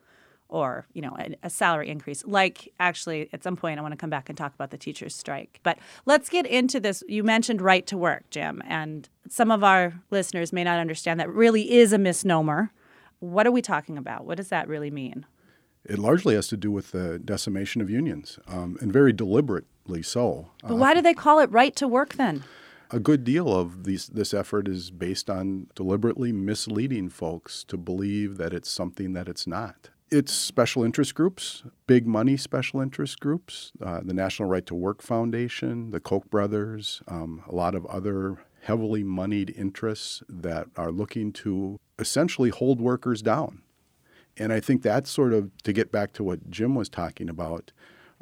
or 0.53 0.87
you 0.93 1.01
know 1.01 1.17
a, 1.19 1.35
a, 1.43 1.51
salary 1.51 1.89
increase. 1.89 2.23
Like 2.27 2.73
actually 2.79 3.29
at 3.33 3.43
some 3.43 3.57
point 3.57 3.79
i 3.79 3.83
want 3.83 3.93
to 3.93 3.97
come 3.97 4.11
back 4.11 4.29
and 4.29 4.37
talk 4.39 4.55
about 4.55 4.71
the 4.71 4.77
teachers 4.77 5.15
strike. 5.15 5.59
But 5.63 5.79
let's 6.07 6.29
get 6.29 6.47
into 6.47 6.79
this. 6.79 7.03
You 7.09 7.25
mentioned 7.25 7.61
right 7.61 7.87
to 7.89 7.97
work 7.97 8.29
jim 8.31 8.63
and 8.67 9.09
some 9.29 9.51
of 9.51 9.65
our 9.65 9.95
listeners 10.11 10.53
may 10.53 10.63
not 10.63 10.79
understand 10.79 11.19
that 11.19 11.31
really 11.31 11.73
is 11.73 11.93
a 11.93 11.99
misnomer. 11.99 12.71
What 13.19 13.47
are 13.47 13.53
we 13.53 13.63
talking 13.63 13.97
about? 13.97 14.27
What 14.27 14.37
does 14.37 14.49
that 14.51 14.69
really 14.69 14.91
mean 14.91 15.27
It 15.85 15.99
largely 15.99 16.35
has 16.35 16.49
to 16.49 16.57
do 16.57 16.71
with 16.71 16.93
the 16.93 17.19
decimation 17.19 17.83
of 17.83 17.91
unions, 17.91 18.39
um, 18.47 18.77
and 18.81 18.93
very 18.93 19.13
deliberately 19.13 20.03
so. 20.03 20.51
but 20.63 20.77
why 20.77 20.95
do 20.95 21.03
they 21.03 21.15
call 21.15 21.41
it 21.41 21.51
right 21.51 21.75
to 21.77 21.89
work 21.89 22.15
then 22.15 22.45
A 22.91 23.01
good 23.01 23.25
deal 23.25 23.49
of 23.49 23.85
these, 23.85 24.07
this 24.09 24.33
effort 24.35 24.69
is 24.69 24.91
based 24.91 25.29
on 25.31 25.67
deliberately 25.75 26.31
misleading 26.31 27.09
folks 27.09 27.65
to 27.65 27.77
believe 27.77 28.37
that 28.37 28.53
it's 28.53 28.71
something 28.71 29.13
that 29.15 29.29
it's 29.29 29.47
not. 29.47 29.91
It's 30.11 30.33
special 30.33 30.85
interest 30.85 31.15
groups, 31.15 31.63
big 31.87 32.07
money 32.07 32.37
special 32.37 32.83
interest 32.83 33.19
groups, 33.19 33.73
uh, 33.81 34.01
the 34.05 34.13
National 34.13 34.47
Right 34.47 34.67
to 34.67 34.75
Work 34.75 35.01
Foundation, 35.01 35.91
the 35.91 36.01
Koch 36.01 36.29
brothers, 36.29 37.03
um, 37.09 37.43
a 37.49 37.55
lot 37.55 37.75
of 37.75 37.87
other 37.87 38.37
heavily 38.61 39.03
moneyed 39.03 39.55
interests 39.57 40.23
that 40.29 40.67
are 40.77 40.93
looking 40.93 41.33
to 41.33 41.81
essentially 41.99 42.51
hold 42.51 42.79
workers 42.79 43.23
down. 43.23 43.63
And 44.37 44.53
I 44.53 44.61
think 44.61 44.83
that's 44.83 45.11
sort 45.11 45.33
of 45.33 45.51
to 45.63 45.73
get 45.73 45.93
back 45.93 46.13
to 46.15 46.25
what 46.25 46.51
Jim 46.51 46.75
was 46.75 46.89
talking 46.89 47.29
about. 47.29 47.73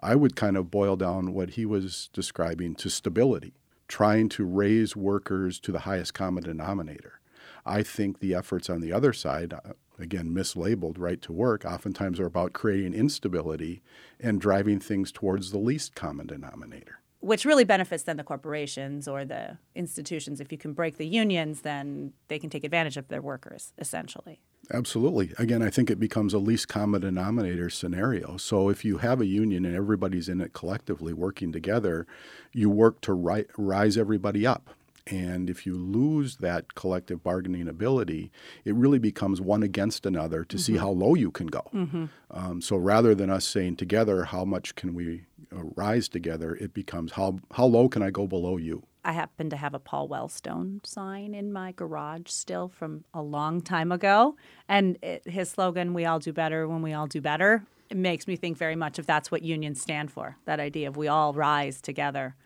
I 0.00 0.14
would 0.14 0.35
kind 0.35 0.57
of 0.57 0.71
boil 0.71 0.97
down 0.97 1.35
what 1.35 1.50
he 1.50 1.67
was 1.67 2.09
describing 2.12 2.75
to 2.76 2.88
stability, 2.88 3.55
trying 3.87 4.29
to 4.31 4.45
raise 4.45 4.97
workers 4.97 5.61
to 5.61 5.73
the 5.73 5.81
highest 5.81 6.14
common 6.14 6.43
denominator. 6.43 7.21
I 7.67 7.83
think 7.83 8.21
the 8.21 8.35
efforts 8.35 8.71
on 8.71 8.81
the 8.81 8.93
other 8.93 9.12
side, 9.12 9.52
uh, 9.52 9.75
again, 9.99 10.31
mislabeled 10.31 10.99
right 10.99 11.21
to 11.23 11.33
work, 11.33 11.64
oftentimes 11.64 12.19
are 12.19 12.26
about 12.26 12.55
creating 12.55 12.95
instability 12.95 13.83
and 14.19 14.40
driving 14.40 14.81
things 14.81 15.12
towards 15.12 15.50
the 15.50 15.59
least 15.59 15.95
common 15.95 16.26
denominator 16.26 17.00
which 17.21 17.45
really 17.45 17.64
benefits 17.64 18.05
then 18.05 18.17
the 18.17 18.25
corporations 18.25 19.07
or 19.07 19.25
the 19.25 19.59
institutions. 19.75 20.40
If 20.40 20.50
you 20.50 20.59
can 20.59 20.73
break 20.73 20.97
the 20.97 21.07
unions, 21.07 21.61
then 21.61 22.14
they 22.29 22.38
can 22.38 22.50
take 22.50 22.64
advantage 22.64 22.97
of 22.97 23.09
their 23.09 23.21
workers, 23.21 23.73
essentially. 23.79 24.40
Absolutely. 24.73 25.33
Again, 25.39 25.62
I 25.62 25.71
think 25.71 25.91
it 25.91 25.99
becomes 25.99 26.33
a 26.33 26.39
least 26.39 26.69
common 26.69 27.00
denominator 27.00 27.71
scenario. 27.71 28.37
So 28.37 28.69
if 28.69 28.85
you 28.85 28.99
have 28.99 29.21
a 29.21 29.27
union 29.27 29.65
and 29.65 29.75
everybody's 29.75 30.29
in 30.29 30.41
it 30.41 30.53
collectively 30.53 31.12
working 31.12 31.50
together, 31.53 32.07
you 32.53 32.71
work 32.71 33.00
to 33.03 33.12
ri- 33.12 33.47
rise 33.57 33.97
everybody 33.97 34.47
up. 34.47 34.71
And 35.07 35.50
if 35.50 35.67
you 35.67 35.77
lose 35.77 36.37
that 36.37 36.75
collective 36.75 37.23
bargaining 37.23 37.67
ability, 37.67 38.31
it 38.65 38.75
really 38.75 39.00
becomes 39.00 39.41
one 39.41 39.62
against 39.62 40.07
another 40.07 40.45
to 40.45 40.57
mm-hmm. 40.57 40.62
see 40.62 40.77
how 40.77 40.91
low 40.91 41.15
you 41.15 41.33
can 41.33 41.49
go. 41.49 41.69
Mm-hmm. 41.75 42.05
Um, 42.31 42.61
so 42.61 42.77
rather 42.77 43.15
than 43.15 43.29
us 43.29 43.47
saying 43.47 43.77
together, 43.77 44.25
how 44.25 44.45
much 44.45 44.77
can 44.77 44.95
we 44.95 45.25
uh, 45.53 45.65
rise 45.75 46.09
together, 46.09 46.55
it 46.55 46.75
becomes 46.75 47.12
how, 47.12 47.39
how 47.53 47.65
low 47.65 47.89
can 47.89 48.03
I 48.03 48.11
go 48.11 48.29
below 48.29 48.57
you? 48.57 48.85
I 49.04 49.12
happen 49.12 49.50
to 49.50 49.57
have 49.57 49.75
a 49.75 49.78
Paul 49.78 50.09
Wellstone 50.09 50.85
sign 50.85 51.35
in 51.35 51.52
my 51.52 51.73
garage 51.73 52.28
still 52.28 52.69
from 52.69 53.04
a 53.14 53.23
long 53.23 53.61
time 53.61 53.92
ago. 53.92 54.37
And 54.69 54.99
it, 55.02 55.26
his 55.26 55.50
slogan, 55.50 55.95
We 55.95 56.04
all 56.04 56.19
do 56.19 56.33
better 56.33 56.69
when 56.69 56.83
we 56.83 56.92
all 56.92 57.07
do 57.07 57.21
better, 57.21 57.64
it 57.90 57.97
makes 57.97 58.28
me 58.28 58.37
think 58.37 58.57
very 58.57 58.76
much 58.76 58.99
of 58.99 59.07
that's 59.07 59.30
what 59.30 59.42
unions 59.42 59.83
stand 59.83 60.12
for 60.12 60.37
that 60.45 60.61
idea 60.61 60.88
of 60.88 60.97
we 60.97 61.09
all 61.09 61.35
rise 61.35 61.80
together. 61.80 62.37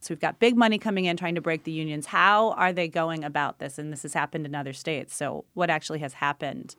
So 0.00 0.12
we've 0.12 0.20
got 0.20 0.38
big 0.38 0.56
money 0.56 0.78
coming 0.78 1.04
in 1.04 1.16
trying 1.16 1.34
to 1.34 1.40
break 1.40 1.64
the 1.64 1.72
unions. 1.72 2.06
How 2.06 2.52
are 2.52 2.72
they 2.72 2.88
going 2.88 3.24
about 3.24 3.58
this? 3.58 3.78
And 3.78 3.92
this 3.92 4.02
has 4.02 4.14
happened 4.14 4.44
in 4.44 4.54
other 4.54 4.72
states. 4.72 5.14
So, 5.14 5.44
what 5.54 5.70
actually 5.70 6.00
has 6.00 6.14
happened 6.14 6.74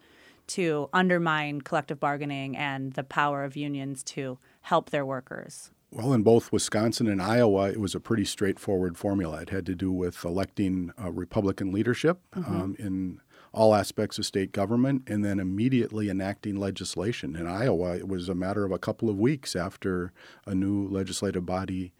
to 0.48 0.89
undermine 0.94 1.62
collective 1.62 2.00
bargaining 2.00 2.56
and 2.56 2.94
the 2.94 3.04
power 3.04 3.44
of 3.44 3.56
unions 3.56 4.04
to 4.04 4.38
help 4.62 4.92
their 4.92 5.06
workers? 5.06 5.72
Well, 5.96 6.12
in 6.12 6.24
both 6.24 6.52
Wisconsin 6.52 7.08
and 7.08 7.22
Iowa, 7.22 7.70
it 7.70 7.80
was 7.80 7.96
a 7.96 8.02
pretty 8.02 8.25
straightforward 8.25 8.98
formula. 8.98 9.38
It 9.38 9.50
had 9.50 9.66
to 9.68 9.75
do 9.75 9.94
with 9.94 10.25
electing 10.25 10.92
Republican 10.98 11.72
leadership 11.72 12.20
mm-hmm. 12.36 12.54
um, 12.54 12.75
in 12.78 13.22
all 13.54 13.74
aspects 13.74 14.20
of 14.20 14.25
state 14.25 14.52
government 14.52 15.04
and 15.08 15.24
then 15.24 15.40
immediately 15.40 16.10
enacting 16.10 16.58
legislation. 16.58 17.38
In 17.38 17.48
Iowa, 17.48 17.96
it 17.96 18.10
was 18.10 18.28
a 18.28 18.36
matter 18.36 18.66
of 18.66 18.74
a 18.74 18.78
couple 18.78 19.10
of 19.10 19.18
weeks 19.18 19.56
after 19.56 20.12
a 20.46 20.54
new 20.54 20.86
legislative 20.90 21.46
body 21.46 21.94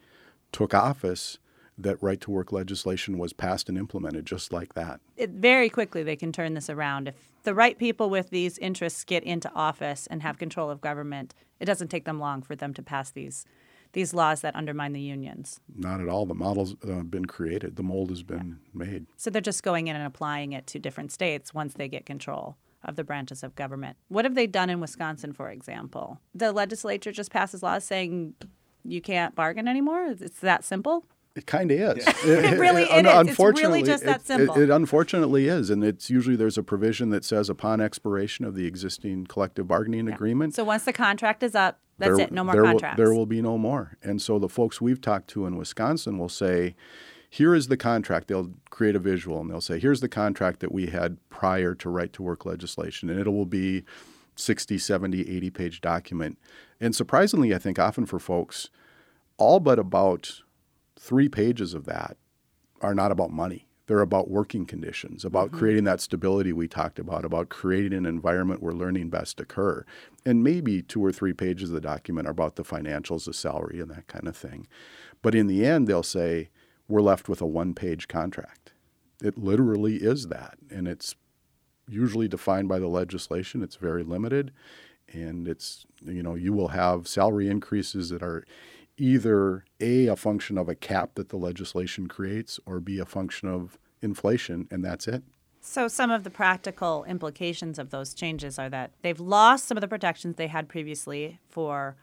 took 0.52 0.74
office 0.74 1.38
that 1.78 2.02
right 2.04 2.20
to 2.20 2.32
work 2.32 2.52
legislation 2.52 3.18
was 3.18 3.32
passed 3.32 3.70
and 3.70 3.78
implemented 3.78 4.26
just 4.26 4.52
like 4.52 4.74
that. 4.74 5.00
It, 5.16 5.30
very 5.30 5.70
quickly, 5.70 6.04
they 6.04 6.18
can 6.18 6.34
turn 6.34 6.54
this 6.54 6.70
around. 6.70 7.08
If 7.08 7.16
the 7.44 7.54
right 7.54 7.78
people 7.78 8.10
with 8.10 8.30
these 8.30 8.58
interests 8.58 9.06
get 9.06 9.24
into 9.24 9.50
office 9.54 10.06
and 10.08 10.22
have 10.22 10.38
control 10.38 10.70
of 10.70 10.82
government, 10.82 11.34
it 11.62 11.66
doesn't 11.66 11.88
take 11.88 12.04
them 12.04 12.20
long 12.20 12.42
for 12.42 12.58
them 12.58 12.74
to 12.74 12.84
pass 12.84 13.12
these 13.12 13.46
these 13.96 14.14
laws 14.14 14.42
that 14.42 14.56
undermine 14.56 14.92
the 14.92 15.02
unions. 15.02 15.62
Not 15.74 16.02
at 16.02 16.10
all. 16.10 16.26
The 16.26 16.36
model's 16.36 16.76
uh, 16.84 17.02
been 17.04 17.26
created. 17.26 17.78
The 17.78 17.84
mold 17.84 18.10
has 18.10 18.24
been 18.24 18.60
yeah. 18.74 18.86
made. 18.86 19.06
So 19.16 19.30
they're 19.30 19.42
just 19.42 19.64
going 19.64 19.88
in 19.88 19.96
and 19.96 20.06
applying 20.06 20.52
it 20.52 20.68
to 20.68 20.80
different 20.80 21.14
states 21.14 21.54
once 21.54 21.74
they 21.76 21.88
get 21.88 22.06
control 22.06 22.58
of 22.84 22.98
the 22.98 23.06
branches 23.06 23.42
of 23.42 23.56
government. 23.56 23.96
What 24.10 24.26
have 24.26 24.36
they 24.36 24.48
done 24.48 24.70
in 24.70 24.82
Wisconsin, 24.82 25.32
for 25.32 25.50
example? 25.50 26.20
The 26.36 26.52
legislature 26.52 27.14
just 27.14 27.32
passes 27.32 27.64
laws 27.64 27.86
saying 27.86 28.36
you 28.84 29.00
can't 29.00 29.34
bargain 29.34 29.66
anymore. 29.66 30.14
It's 30.20 30.42
that 30.42 30.66
simple. 30.66 31.06
It 31.34 31.46
kind 31.46 31.72
of 31.72 31.98
is. 31.98 32.06
Yeah. 32.06 32.52
it 32.52 32.60
really 32.60 32.84
it 32.84 33.06
is. 33.06 33.30
It's 33.30 33.40
really 33.40 33.82
just 33.82 34.04
that 34.04 34.28
simple. 34.28 34.56
It, 34.58 34.64
it, 34.64 34.70
unfortunately 34.70 35.48
is, 35.48 35.70
and 35.70 35.86
it's 35.86 36.10
usually 36.10 36.36
there's 36.36 36.58
a 36.58 36.64
provision 36.64 37.12
that 37.12 37.24
says 37.24 37.50
upon 37.50 37.80
expiration 37.80 38.44
of 38.44 38.56
the 38.56 38.66
existing 38.66 39.28
collective 39.28 39.70
bargaining 39.70 40.08
yeah. 40.08 40.16
agreement. 40.16 40.54
So 40.54 40.66
once 40.66 40.84
the 40.84 40.94
contract 40.94 41.44
is 41.44 41.56
up, 41.56 41.80
that's 41.98 42.18
there, 42.18 42.26
it. 42.28 42.32
No 42.32 42.44
more 42.44 42.54
there 42.54 42.64
contracts. 42.64 42.98
Will, 42.98 43.06
there 43.06 43.14
will 43.14 43.26
be 43.26 43.42
no 43.42 43.58
more. 43.58 43.98
And 44.04 44.22
so 44.22 44.40
the 44.40 44.50
folks 44.50 44.82
we've 44.82 45.02
talked 45.02 45.28
to 45.30 45.46
in 45.46 45.58
Wisconsin 45.58 46.18
will 46.18 46.30
say, 46.30 46.76
"Here 47.30 47.56
is 47.56 47.68
the 47.68 47.78
contract." 47.78 48.28
They'll 48.28 48.52
create 48.70 48.96
a 48.96 49.00
visual 49.00 49.40
and 49.42 49.50
they'll 49.50 49.62
say, 49.62 49.80
"Here's 49.80 50.02
the 50.02 50.10
contract 50.10 50.60
that 50.60 50.72
we 50.72 50.88
had 50.88 51.18
prior 51.30 51.74
to 51.76 51.90
right 51.90 52.12
to 52.14 52.24
work 52.24 52.46
legislation," 52.46 53.10
and 53.10 53.20
it 53.20 53.30
will 53.30 53.46
be 53.46 53.84
60, 54.36 54.78
70, 54.78 55.22
80 55.30 55.50
page 55.50 55.82
document. 55.82 56.38
And 56.80 56.96
surprisingly, 56.96 57.56
I 57.56 57.58
think 57.58 57.80
often 57.80 58.06
for 58.06 58.20
folks, 58.20 58.70
all 59.38 59.60
but 59.60 59.80
about 59.80 60.42
three 61.00 61.30
pages 61.30 61.74
of 61.74 61.86
that 61.86 62.18
are 62.82 62.94
not 62.94 63.12
about 63.12 63.32
money. 63.32 63.65
They're 63.88 64.02
about 64.02 64.30
working 64.30 64.66
conditions, 64.66 65.24
about 65.24 65.50
mm-hmm. 65.50 65.58
creating 65.58 65.84
that 65.84 66.02
stability 66.02 66.54
we 66.54 66.68
talked 66.68 66.98
about, 66.98 67.24
about 67.24 67.50
creating 67.50 67.94
an 67.94 68.06
environment 68.06 68.64
where 68.64 68.74
learning 68.74 69.10
best 69.10 69.40
occur. 69.40 69.86
And 70.26 70.44
maybe 70.44 70.82
two 70.82 71.04
or 71.06 71.12
three 71.12 71.34
pages 71.34 71.70
of 71.70 71.76
the 71.76 71.82
document 71.82 72.28
are 72.28 72.32
about 72.32 72.56
the 72.56 72.64
financials, 72.64 73.26
the 73.26 73.34
salary, 73.34 73.80
and 73.80 73.92
that 73.92 74.08
kind 74.08 74.28
of 74.28 74.36
thing. 74.36 74.68
But 75.22 75.36
in 75.36 75.48
the 75.48 75.66
end, 75.66 75.88
they'll 75.88 76.04
say, 76.04 76.50
we're 76.88 77.02
left 77.02 77.30
with 77.30 77.42
a 77.42 77.48
one 77.48 77.74
page 77.74 78.08
contract. 78.08 78.74
It 79.24 79.38
literally 79.38 79.98
is 79.98 80.28
that. 80.28 80.58
And 80.70 80.88
it's 80.88 81.16
usually 81.88 82.28
defined 82.28 82.68
by 82.68 82.80
the 82.80 82.88
legislation, 82.88 83.62
it's 83.62 83.76
very 83.76 84.04
limited. 84.04 84.52
And 85.14 85.48
it's, 85.48 85.86
you 86.04 86.24
know, 86.24 86.34
you 86.34 86.52
will 86.52 86.70
have 86.70 87.08
salary 87.08 87.48
increases 87.48 88.10
that 88.10 88.24
are 88.24 88.44
either 88.98 89.66
A, 89.80 90.08
a 90.08 90.16
function 90.16 90.58
of 90.58 90.70
a 90.70 90.76
cap 90.76 91.12
that 91.16 91.30
the 91.30 91.38
legislation 91.38 92.08
creates, 92.08 92.60
or 92.66 92.80
B, 92.80 93.00
a 93.00 93.06
function 93.06 93.50
of 93.50 93.78
inflation, 94.02 94.68
and 94.72 94.84
that's 94.84 95.08
it. 95.08 95.24
So, 95.62 95.88
some 95.88 96.12
of 96.12 96.24
the 96.24 96.30
practical 96.30 97.04
implications 97.06 97.80
of 97.80 97.90
those 97.90 98.14
changes 98.14 98.60
are 98.60 98.70
that 98.70 98.92
they've 99.02 99.20
lost 99.20 99.68
some 99.68 99.78
of 99.78 99.82
the 99.82 99.88
protections 99.88 100.36
they 100.36 100.48
had 100.48 100.70
previously 100.70 101.40
for 101.50 101.96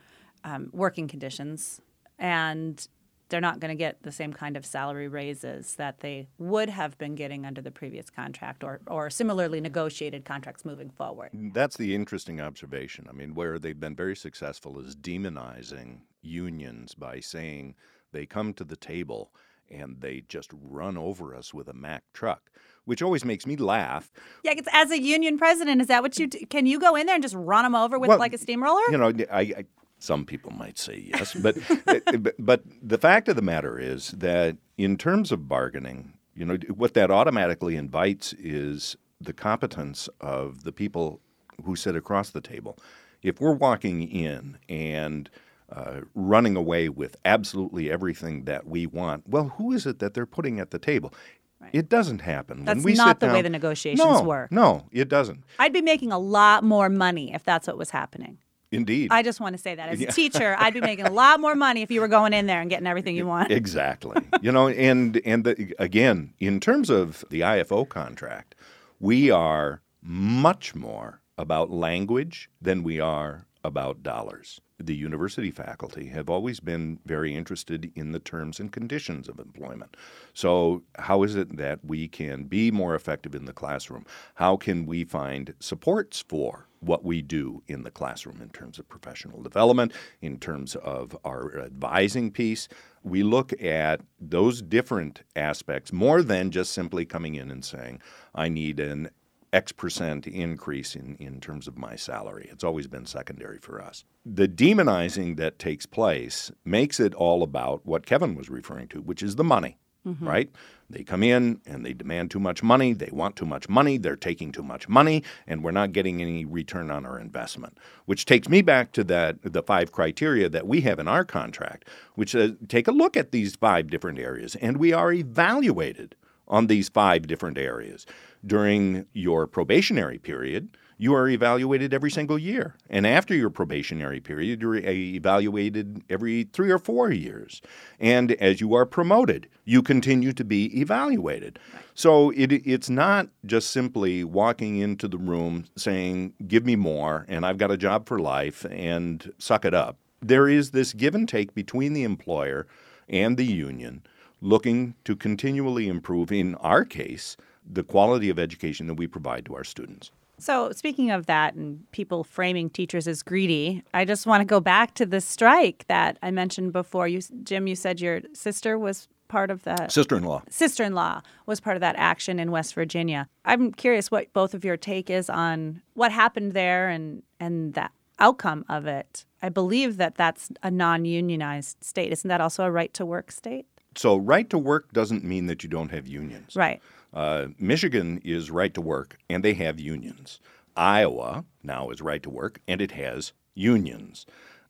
um, 0.42 0.68
working 0.72 1.06
conditions, 1.06 1.80
and 2.18 2.88
they're 3.32 3.40
not 3.40 3.58
going 3.58 3.70
to 3.70 3.74
get 3.74 4.02
the 4.02 4.12
same 4.12 4.32
kind 4.32 4.56
of 4.56 4.64
salary 4.64 5.08
raises 5.08 5.74
that 5.76 6.00
they 6.00 6.28
would 6.38 6.68
have 6.68 6.96
been 6.98 7.14
getting 7.14 7.46
under 7.46 7.62
the 7.62 7.70
previous 7.70 8.10
contract 8.10 8.62
or, 8.62 8.80
or 8.86 9.08
similarly 9.08 9.58
negotiated 9.58 10.24
contracts 10.24 10.64
moving 10.66 10.90
forward. 10.90 11.30
That's 11.32 11.78
the 11.78 11.94
interesting 11.94 12.42
observation. 12.42 13.06
I 13.08 13.12
mean, 13.12 13.34
where 13.34 13.58
they've 13.58 13.80
been 13.80 13.96
very 13.96 14.14
successful 14.14 14.78
is 14.78 14.94
demonizing 14.94 16.00
unions 16.20 16.94
by 16.94 17.20
saying 17.20 17.74
they 18.12 18.26
come 18.26 18.52
to 18.52 18.64
the 18.64 18.76
table 18.76 19.32
and 19.70 20.02
they 20.02 20.22
just 20.28 20.50
run 20.52 20.98
over 20.98 21.34
us 21.34 21.54
with 21.54 21.68
a 21.68 21.72
Mack 21.72 22.04
truck, 22.12 22.50
which 22.84 23.00
always 23.00 23.24
makes 23.24 23.46
me 23.46 23.56
laugh. 23.56 24.12
Yeah, 24.44 24.54
as 24.72 24.90
a 24.90 25.00
union 25.00 25.38
president, 25.38 25.80
is 25.80 25.86
that 25.86 26.02
what 26.02 26.18
you 26.18 26.26
do? 26.26 26.38
Can 26.50 26.66
you 26.66 26.78
go 26.78 26.96
in 26.96 27.06
there 27.06 27.14
and 27.14 27.24
just 27.24 27.34
run 27.34 27.64
them 27.64 27.74
over 27.74 27.98
with 27.98 28.08
well, 28.08 28.18
like 28.18 28.34
a 28.34 28.38
steamroller? 28.38 28.82
You 28.90 28.98
know, 28.98 29.12
I, 29.30 29.40
I 29.40 29.64
some 30.02 30.25
people 30.25 30.50
might 30.52 30.78
say 30.78 31.11
yes, 31.14 31.35
but, 31.35 31.56
but 31.85 32.35
but 32.38 32.62
the 32.82 32.99
fact 32.99 33.28
of 33.28 33.37
the 33.37 33.42
matter 33.42 33.78
is 33.78 34.09
that 34.12 34.56
in 34.76 34.97
terms 34.97 35.30
of 35.30 35.49
bargaining, 35.49 36.14
you 36.35 36.44
know, 36.44 36.56
what 36.75 36.94
that 36.94 37.11
automatically 37.11 37.76
invites 37.76 38.32
is 38.35 38.97
the 39.21 39.32
competence 39.32 40.09
of 40.21 40.64
the 40.64 40.73
people 40.73 41.21
who 41.64 41.76
sit 41.76 41.94
across 41.94 42.30
the 42.30 42.40
table. 42.40 42.76
If 43.23 43.40
we're 43.40 43.54
walking 43.54 44.02
in 44.02 44.59
and 44.68 45.30
uh, 45.71 46.00
running 46.14 46.56
away 46.56 46.88
with 46.88 47.16
absolutely 47.25 47.90
everything 47.90 48.44
that 48.44 48.66
we 48.66 48.87
want, 48.87 49.28
well, 49.28 49.50
who 49.56 49.73
is 49.73 49.87
it 49.87 50.00
that 50.00 50.14
they're 50.14 50.26
putting 50.26 50.59
at 50.59 50.73
the 50.73 50.78
table? 50.80 51.14
Right. 51.61 51.71
It 51.73 51.88
doesn't 51.88 52.23
happen. 52.23 52.64
That's 52.64 52.78
when 52.78 52.85
we 52.85 52.94
not 52.94 53.21
the 53.21 53.26
down, 53.26 53.37
way 53.37 53.42
the 53.42 53.50
negotiations 53.50 54.04
no, 54.04 54.23
work. 54.23 54.50
No, 54.50 54.87
it 54.90 55.09
doesn't. 55.09 55.44
I'd 55.61 55.73
be 55.73 55.82
making 55.82 56.11
a 56.11 56.18
lot 56.18 56.64
more 56.64 56.88
money 56.88 57.32
if 57.32 57.44
that's 57.44 57.68
what 57.68 57.78
was 57.78 57.90
happening. 57.90 58.38
Indeed. 58.72 59.12
I 59.12 59.22
just 59.22 59.40
want 59.40 59.54
to 59.54 59.62
say 59.62 59.74
that 59.74 59.90
as 59.90 60.00
a 60.00 60.06
teacher, 60.06 60.56
I'd 60.58 60.74
be 60.74 60.80
making 60.80 61.06
a 61.06 61.12
lot 61.12 61.40
more 61.40 61.54
money 61.54 61.82
if 61.82 61.90
you 61.90 62.00
were 62.00 62.08
going 62.08 62.32
in 62.32 62.46
there 62.46 62.60
and 62.60 62.70
getting 62.70 62.86
everything 62.86 63.14
you 63.14 63.26
want. 63.26 63.50
Exactly. 63.52 64.20
you 64.40 64.50
know, 64.50 64.68
and 64.68 65.20
and 65.24 65.44
the, 65.44 65.74
again, 65.78 66.34
in 66.40 66.58
terms 66.58 66.90
of 66.90 67.24
the 67.30 67.40
IFO 67.40 67.88
contract, 67.88 68.54
we 68.98 69.30
are 69.30 69.82
much 70.02 70.74
more 70.74 71.20
about 71.38 71.70
language 71.70 72.50
than 72.60 72.82
we 72.82 72.98
are 72.98 73.46
about 73.62 74.02
dollars 74.02 74.60
the 74.86 74.94
university 74.94 75.50
faculty 75.50 76.06
have 76.08 76.28
always 76.28 76.60
been 76.60 76.98
very 77.06 77.34
interested 77.34 77.92
in 77.94 78.12
the 78.12 78.18
terms 78.18 78.58
and 78.58 78.72
conditions 78.72 79.28
of 79.28 79.38
employment. 79.38 79.96
So, 80.34 80.82
how 80.96 81.22
is 81.22 81.36
it 81.36 81.56
that 81.56 81.84
we 81.84 82.08
can 82.08 82.44
be 82.44 82.70
more 82.70 82.94
effective 82.94 83.34
in 83.34 83.44
the 83.44 83.52
classroom? 83.52 84.04
How 84.34 84.56
can 84.56 84.86
we 84.86 85.04
find 85.04 85.54
supports 85.60 86.24
for 86.26 86.68
what 86.82 87.04
we 87.04 87.22
do 87.22 87.62
in 87.68 87.82
the 87.82 87.90
classroom 87.90 88.40
in 88.42 88.50
terms 88.50 88.78
of 88.78 88.88
professional 88.88 89.42
development, 89.42 89.92
in 90.20 90.38
terms 90.38 90.74
of 90.76 91.16
our 91.24 91.58
advising 91.58 92.30
piece? 92.30 92.68
We 93.02 93.22
look 93.22 93.52
at 93.62 94.00
those 94.20 94.62
different 94.62 95.22
aspects 95.34 95.92
more 95.92 96.22
than 96.22 96.50
just 96.50 96.72
simply 96.72 97.04
coming 97.04 97.34
in 97.34 97.50
and 97.50 97.64
saying, 97.64 98.00
I 98.34 98.48
need 98.48 98.80
an 98.80 99.10
X 99.52 99.70
percent 99.70 100.26
increase 100.26 100.96
in, 100.96 101.14
in 101.16 101.38
terms 101.40 101.68
of 101.68 101.76
my 101.76 101.94
salary. 101.94 102.48
It's 102.50 102.64
always 102.64 102.86
been 102.86 103.04
secondary 103.04 103.58
for 103.58 103.82
us. 103.82 104.04
The 104.24 104.48
demonizing 104.48 105.36
that 105.36 105.58
takes 105.58 105.84
place 105.84 106.50
makes 106.64 106.98
it 106.98 107.14
all 107.14 107.42
about 107.42 107.84
what 107.84 108.06
Kevin 108.06 108.34
was 108.34 108.48
referring 108.48 108.88
to, 108.88 109.02
which 109.02 109.22
is 109.22 109.36
the 109.36 109.44
money, 109.44 109.76
Mm-hmm. 110.06 110.26
right? 110.26 110.50
They 110.90 111.04
come 111.04 111.23
in 111.23 111.61
and 111.64 111.87
they 111.87 111.92
demand 111.92 112.32
too 112.32 112.40
much 112.40 112.61
money. 112.61 112.92
They 112.92 113.11
want 113.12 113.37
too 113.37 113.47
much 113.47 113.68
money. 113.68 113.99
They're 113.99 114.16
taking 114.16 114.50
too 114.50 114.64
much 114.64 114.88
money, 114.88 115.23
and 115.47 115.62
we're 115.62 115.71
not 115.71 115.92
getting 115.92 116.21
any 116.21 116.44
return 116.44 116.90
on 116.90 117.06
our 117.06 117.21
investment. 117.21 117.78
Which 118.06 118.26
takes 118.26 118.49
me 118.49 118.62
back 118.62 118.90
to 118.92 119.04
that 119.04 119.37
the 119.42 119.62
five 119.62 119.92
criteria 119.92 120.49
that 120.49 120.66
we 120.66 120.80
have 120.80 120.99
in 120.99 121.06
our 121.06 121.25
contract, 121.25 121.88
which 122.16 122.32
says 122.32 122.52
take 122.66 122.88
a 122.88 122.92
look 122.92 123.16
at 123.16 123.30
these 123.30 123.54
five 123.54 123.90
different 123.90 124.18
areas, 124.18 124.56
and 124.56 124.76
we 124.76 124.92
are 124.92 125.12
evaluated 125.12 126.16
on 126.49 126.66
these 126.66 126.88
five 126.88 127.28
different 127.28 127.56
areas. 127.56 128.04
During 128.44 129.06
your 129.12 129.47
probationary 129.47 130.18
period, 130.18 130.76
you 131.02 131.16
are 131.16 131.28
evaluated 131.28 131.92
every 131.92 132.12
single 132.12 132.38
year. 132.38 132.76
And 132.88 133.09
after 133.09 133.35
your 133.35 133.50
probationary 133.50 134.21
period, 134.21 134.62
you're 134.62 134.76
evaluated 134.76 136.04
every 136.09 136.44
three 136.44 136.71
or 136.71 136.78
four 136.78 137.11
years. 137.11 137.61
And 137.99 138.30
as 138.35 138.61
you 138.61 138.73
are 138.75 138.87
promoted, 138.87 139.49
you 139.64 139.82
continue 139.82 140.32
to 140.32 140.44
be 140.44 140.66
evaluated. 140.80 141.59
So 141.94 142.30
it, 142.30 142.52
it's 142.52 142.88
not 142.88 143.26
just 143.44 143.73
simply 143.73 144.23
walking 144.23 144.76
into 144.76 145.09
the 145.09 145.18
room 145.18 145.64
saying, 145.76 146.35
Give 146.47 146.64
me 146.64 146.76
more, 146.76 147.26
and 147.28 147.44
I've 147.44 147.59
got 147.59 147.73
a 147.73 147.76
job 147.76 148.06
for 148.06 148.21
life, 148.21 148.64
and 148.71 149.32
suck 149.38 149.64
it 149.64 149.75
up. 149.75 149.97
There 150.21 150.49
is 150.49 150.71
this 150.71 150.92
give 150.92 151.16
and 151.16 151.28
take 151.28 151.52
between 151.52 151.94
the 151.94 152.04
employer 152.04 152.68
and 153.09 153.37
the 153.37 153.44
union 153.44 154.02
looking 154.40 154.94
to 155.04 155.16
continually 155.16 155.88
improve, 155.88 156.30
in 156.30 156.54
our 156.56 156.85
case, 156.85 157.37
the 157.68 157.82
quality 157.82 158.30
of 158.30 158.38
education 158.38 158.87
that 158.87 158.94
we 158.94 159.09
provide 159.09 159.44
to 159.47 159.56
our 159.56 159.64
students. 159.64 160.12
So, 160.42 160.72
speaking 160.72 161.12
of 161.12 161.26
that 161.26 161.54
and 161.54 161.88
people 161.92 162.25
framing 162.25 162.68
teachers 162.68 163.06
as 163.06 163.22
greedy, 163.22 163.84
I 163.94 164.04
just 164.04 164.26
want 164.26 164.40
to 164.40 164.44
go 164.44 164.58
back 164.58 164.94
to 164.94 165.06
the 165.06 165.20
strike 165.20 165.84
that 165.87 166.18
I 166.20 166.32
mentioned 166.32 166.72
before. 166.72 167.06
You, 167.06 167.20
Jim, 167.44 167.68
you 167.68 167.76
said 167.76 168.00
your 168.00 168.22
sister 168.32 168.76
was 168.76 169.06
part 169.28 169.52
of 169.52 169.62
that. 169.62 169.92
Sister 169.92 170.16
in 170.16 170.25
law. 170.25 170.42
sister-in-law 170.50 171.22
was 171.46 171.61
part 171.61 171.76
of 171.76 171.80
that 171.80 171.94
action 171.96 172.40
in 172.40 172.50
West 172.50 172.75
Virginia. 172.75 173.28
I'm 173.44 173.70
curious 173.70 174.11
what 174.11 174.32
both 174.32 174.52
of 174.52 174.64
your 174.64 174.76
take 174.76 175.11
is 175.11 175.30
on 175.30 175.80
what 175.94 176.11
happened 176.11 176.54
there 176.54 176.88
and 176.88 177.22
and 177.38 177.75
the 177.75 177.88
outcome 178.18 178.64
of 178.68 178.87
it. 178.87 179.25
I 179.42 179.49
believe 179.49 179.96
that 179.99 180.16
that's 180.16 180.50
a 180.64 180.72
non-unionized 180.72 181.84
state. 181.84 182.11
Isn't 182.11 182.28
that 182.28 182.40
also 182.40 182.64
a 182.64 182.70
right 182.70 182.92
to 182.94 183.06
work 183.06 183.30
state? 183.30 183.66
So, 183.96 184.16
right 184.16 184.50
to 184.50 184.58
work 184.58 184.92
doesn't 184.92 185.22
mean 185.22 185.46
that 185.46 185.62
you 185.62 185.68
don't 185.68 185.90
have 185.90 186.08
unions. 186.08 186.56
Right. 186.56 186.82
Uh, 187.12 187.49
Michigan 187.59 188.21
is 188.25 188.50
right 188.50 188.73
to 188.75 188.81
work, 188.81 189.19
and 189.28 189.45
they 189.45 189.54
have 189.54 189.78
unions. 189.78 190.40
Iowa 190.76 191.45
now 191.62 191.90
is 191.90 192.00
right 192.00 192.23
to 192.23 192.31
work, 192.31 192.61
and 192.66 192.81
it 192.81 192.92
has 192.92 193.33
unions. 193.54 194.26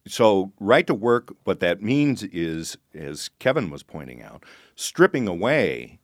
So, 0.06 0.52
right 0.58 0.86
to 0.88 0.94
work, 0.94 1.32
what 1.44 1.60
that 1.60 1.80
means 1.80 2.24
is, 2.24 2.76
as 2.92 3.30
Kevin 3.38 3.70
was 3.70 3.84
pointing 3.84 4.20
out, 4.20 4.44
stripping 4.74 5.28
away 5.28 6.00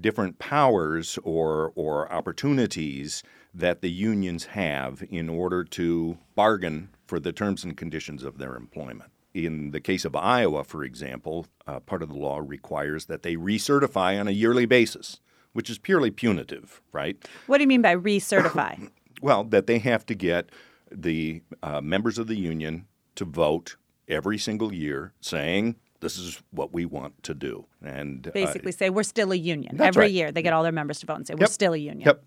different 0.00 0.38
powers 0.38 1.18
or, 1.24 1.72
or 1.74 2.10
opportunities 2.12 3.24
that 3.52 3.80
the 3.80 3.90
unions 3.90 4.44
have 4.46 5.02
in 5.10 5.28
order 5.28 5.64
to 5.64 6.18
bargain 6.36 6.90
for 7.06 7.18
the 7.18 7.32
terms 7.32 7.64
and 7.64 7.76
conditions 7.76 8.22
of 8.22 8.38
their 8.38 8.54
employment. 8.54 9.10
In 9.34 9.72
the 9.72 9.80
case 9.80 10.04
of 10.04 10.14
Iowa, 10.14 10.62
for 10.62 10.84
example, 10.84 11.46
uh, 11.66 11.80
part 11.80 12.02
of 12.02 12.08
the 12.08 12.16
law 12.16 12.40
requires 12.44 13.06
that 13.06 13.24
they 13.24 13.34
recertify 13.34 14.18
on 14.20 14.28
a 14.28 14.32
yearly 14.32 14.66
basis, 14.66 15.18
which 15.52 15.70
is 15.70 15.78
purely 15.78 16.10
punitive, 16.10 16.80
right? 16.92 17.16
What 17.46 17.58
do 17.58 17.62
you 17.62 17.68
mean 17.68 17.82
by 17.82 17.94
recertify? 17.96 18.90
Well, 19.22 19.44
that 19.44 19.66
they 19.66 19.80
have 19.80 20.06
to 20.06 20.14
get 20.14 20.48
the 20.90 21.42
uh, 21.62 21.82
members 21.82 22.18
of 22.18 22.26
the 22.26 22.36
union 22.36 22.86
to 23.16 23.26
vote 23.26 23.76
every 24.08 24.38
single 24.38 24.72
year 24.72 25.12
saying, 25.20 25.76
this 26.00 26.18
is 26.18 26.42
what 26.50 26.72
we 26.72 26.86
want 26.86 27.22
to 27.24 27.34
do. 27.34 27.66
And 27.84 28.26
uh, 28.26 28.30
Basically, 28.32 28.72
say 28.72 28.88
we're 28.88 29.02
still 29.02 29.32
a 29.32 29.36
union. 29.36 29.80
Every 29.80 30.04
right. 30.04 30.10
year, 30.10 30.32
they 30.32 30.40
get 30.40 30.52
all 30.54 30.62
their 30.62 30.72
members 30.72 31.00
to 31.00 31.06
vote 31.06 31.16
and 31.16 31.26
say 31.26 31.34
we're 31.34 31.40
Yep. 31.42 31.50
still 31.50 31.74
a 31.74 31.78
union. 31.78 32.06
Yep. 32.06 32.24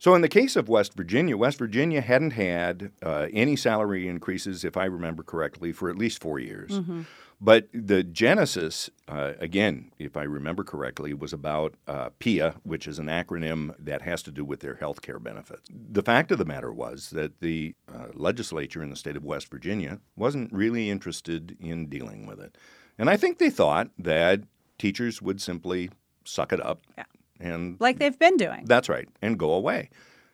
So, 0.00 0.14
in 0.14 0.22
the 0.22 0.28
case 0.28 0.54
of 0.54 0.68
West 0.68 0.94
Virginia, 0.94 1.36
West 1.36 1.58
Virginia 1.58 2.00
hadn't 2.00 2.32
had 2.32 2.92
uh, 3.02 3.26
any 3.32 3.56
salary 3.56 4.06
increases, 4.06 4.64
if 4.64 4.76
I 4.76 4.84
remember 4.84 5.22
correctly, 5.22 5.72
for 5.72 5.90
at 5.90 5.96
least 5.96 6.20
four 6.20 6.38
years. 6.38 6.72
Mm-hmm. 6.72 7.02
But 7.40 7.68
the 7.72 8.02
genesis, 8.02 8.90
uh, 9.06 9.34
again, 9.38 9.92
if 9.98 10.16
I 10.16 10.24
remember 10.24 10.64
correctly, 10.64 11.14
was 11.14 11.32
about 11.32 11.74
uh, 11.86 12.10
PIA, 12.18 12.56
which 12.64 12.88
is 12.88 12.98
an 12.98 13.06
acronym 13.06 13.74
that 13.78 14.02
has 14.02 14.24
to 14.24 14.32
do 14.32 14.44
with 14.44 14.58
their 14.60 14.74
health 14.74 15.02
care 15.02 15.20
benefits. 15.20 15.68
The 15.72 16.02
fact 16.02 16.32
of 16.32 16.38
the 16.38 16.44
matter 16.44 16.72
was 16.72 17.10
that 17.10 17.40
the 17.40 17.76
uh, 17.92 18.08
legislature 18.14 18.82
in 18.82 18.90
the 18.90 18.96
state 18.96 19.16
of 19.16 19.24
West 19.24 19.50
Virginia 19.50 20.00
wasn't 20.16 20.52
really 20.52 20.90
interested 20.90 21.56
in 21.60 21.86
dealing 21.88 22.26
with 22.26 22.40
it. 22.40 22.58
And 22.98 23.08
I 23.08 23.16
think 23.16 23.38
they 23.38 23.50
thought 23.50 23.90
that 23.98 24.40
teachers 24.76 25.22
would 25.22 25.40
simply 25.40 25.90
suck 26.24 26.52
it 26.52 26.60
up 26.60 26.82
Yeah. 26.96 27.04
and 27.38 27.76
Like 27.78 28.00
they've 28.00 28.18
been 28.18 28.36
doing. 28.36 28.64
that's 28.66 28.88
right, 28.88 29.08
and 29.22 29.38
go 29.38 29.52
away. 29.52 29.90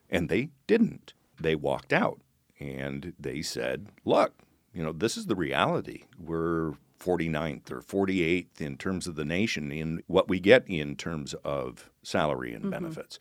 And 0.09 0.31
they 0.31 0.49
didn't. 0.67 1.13
They 1.39 1.55
walked 1.55 1.93
out 1.93 2.21
and 2.59 3.13
they 3.19 3.43
said, 3.43 3.89
look, 4.07 4.33
you 4.73 4.83
know, 4.83 4.93
this 4.93 5.19
is 5.19 5.27
the 5.27 5.37
reality. 5.37 6.05
We're 6.19 6.73
49th 7.05 7.71
or 7.71 7.81
48th 7.81 8.61
in 8.61 8.77
terms 8.77 9.07
of 9.07 9.15
the 9.15 9.25
nation 9.25 9.71
in 9.71 10.03
what 10.07 10.29
we 10.29 10.41
get 10.41 10.65
in 10.69 10.97
terms 10.97 11.35
of 11.45 11.91
salary 12.03 12.53
and 12.53 12.63
mm-hmm. 12.63 12.71
benefits. 12.71 13.19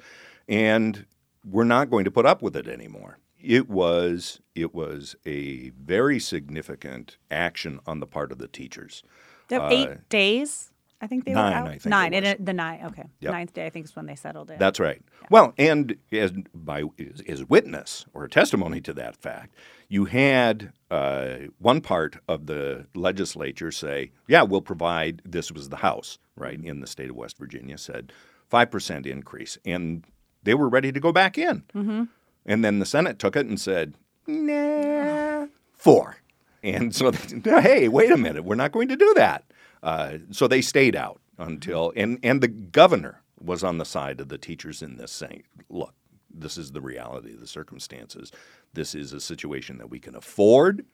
And 0.47 1.05
we're 1.45 1.63
not 1.63 1.89
going 1.89 2.05
to 2.05 2.11
put 2.11 2.25
up 2.25 2.41
with 2.41 2.55
it 2.55 2.67
anymore. 2.67 3.19
It 3.39 3.69
was 3.69 4.39
it 4.55 4.73
was 4.73 5.15
a 5.25 5.69
very 5.71 6.19
significant 6.19 7.17
action 7.29 7.79
on 7.85 7.99
the 7.99 8.07
part 8.07 8.31
of 8.31 8.37
the 8.37 8.47
teachers. 8.47 9.03
Have 9.49 9.63
uh, 9.63 9.69
eight 9.69 10.09
days. 10.09 10.71
I 11.03 11.07
think 11.07 11.25
they 11.25 11.33
nine, 11.33 11.51
were 11.51 11.57
out. 11.57 11.67
I 11.67 11.71
think 11.71 11.85
nine. 11.87 12.13
it- 12.13 12.45
the 12.45 12.53
nine. 12.53 12.79
Okay. 12.85 13.03
Yep. 13.19 13.31
Ninth 13.33 13.53
day, 13.53 13.65
I 13.65 13.69
think, 13.69 13.85
is 13.85 13.95
when 13.95 14.05
they 14.05 14.15
settled 14.15 14.49
in. 14.49 14.57
That's 14.57 14.79
right. 14.79 15.01
Well, 15.29 15.53
and 15.57 15.97
as 16.13 16.31
by 16.53 16.83
as 17.27 17.43
witness 17.43 18.05
or 18.13 18.25
testimony 18.29 18.79
to 18.79 18.93
that 18.93 19.17
fact, 19.17 19.53
you 19.89 20.05
had 20.05 20.71
uh, 20.89 21.35
one 21.59 21.81
part 21.81 22.15
of 22.29 22.45
the 22.45 22.87
legislature 22.95 23.69
say, 23.69 24.11
"Yeah, 24.29 24.43
we'll 24.43 24.61
provide." 24.61 25.21
This 25.25 25.51
was 25.51 25.67
the 25.67 25.75
House, 25.77 26.19
right, 26.37 26.57
in 26.63 26.79
the 26.79 26.87
state 26.87 27.09
of 27.09 27.17
West 27.17 27.37
Virginia, 27.37 27.77
said 27.77 28.13
five 28.47 28.71
percent 28.71 29.05
increase, 29.05 29.57
and 29.65 30.05
they 30.43 30.53
were 30.53 30.69
ready 30.69 30.93
to 30.93 31.01
go 31.01 31.11
back 31.11 31.37
in. 31.37 31.63
Mm-hmm. 31.75 32.03
And 32.45 32.63
then 32.63 32.79
the 32.79 32.85
Senate 32.85 33.19
took 33.19 33.35
it 33.35 33.45
and 33.45 33.59
said, 33.59 33.95
"Nah, 34.25 35.47
four. 35.73 36.15
And 36.63 36.95
so, 36.95 37.11
they, 37.11 37.61
hey, 37.61 37.87
wait 37.89 38.09
a 38.09 38.15
minute, 38.15 38.45
we're 38.45 38.55
not 38.55 38.71
going 38.71 38.87
to 38.87 38.95
do 38.95 39.13
that. 39.17 39.43
Uh, 39.83 40.17
so 40.31 40.47
they 40.47 40.61
stayed 40.61 40.95
out 40.95 41.19
until, 41.37 41.93
and, 41.95 42.17
and 42.23 42.41
the 42.41 42.47
governor 42.47 43.21
was 43.39 43.63
on 43.63 43.77
the 43.77 43.85
side 43.85 44.19
of 44.21 44.29
the 44.29 44.37
teachers 44.37 44.81
in 44.81 44.97
this, 44.97 45.11
saying, 45.11 45.43
look, 45.69 45.93
this 46.33 46.57
is 46.57 46.71
the 46.71 46.81
reality 46.81 47.33
of 47.33 47.39
the 47.39 47.47
circumstances. 47.47 48.31
This 48.73 48.95
is 48.95 49.13
a 49.13 49.19
situation 49.19 49.77
that 49.77 49.89
we 49.89 49.99
can 49.99 50.15
afford. 50.15 50.85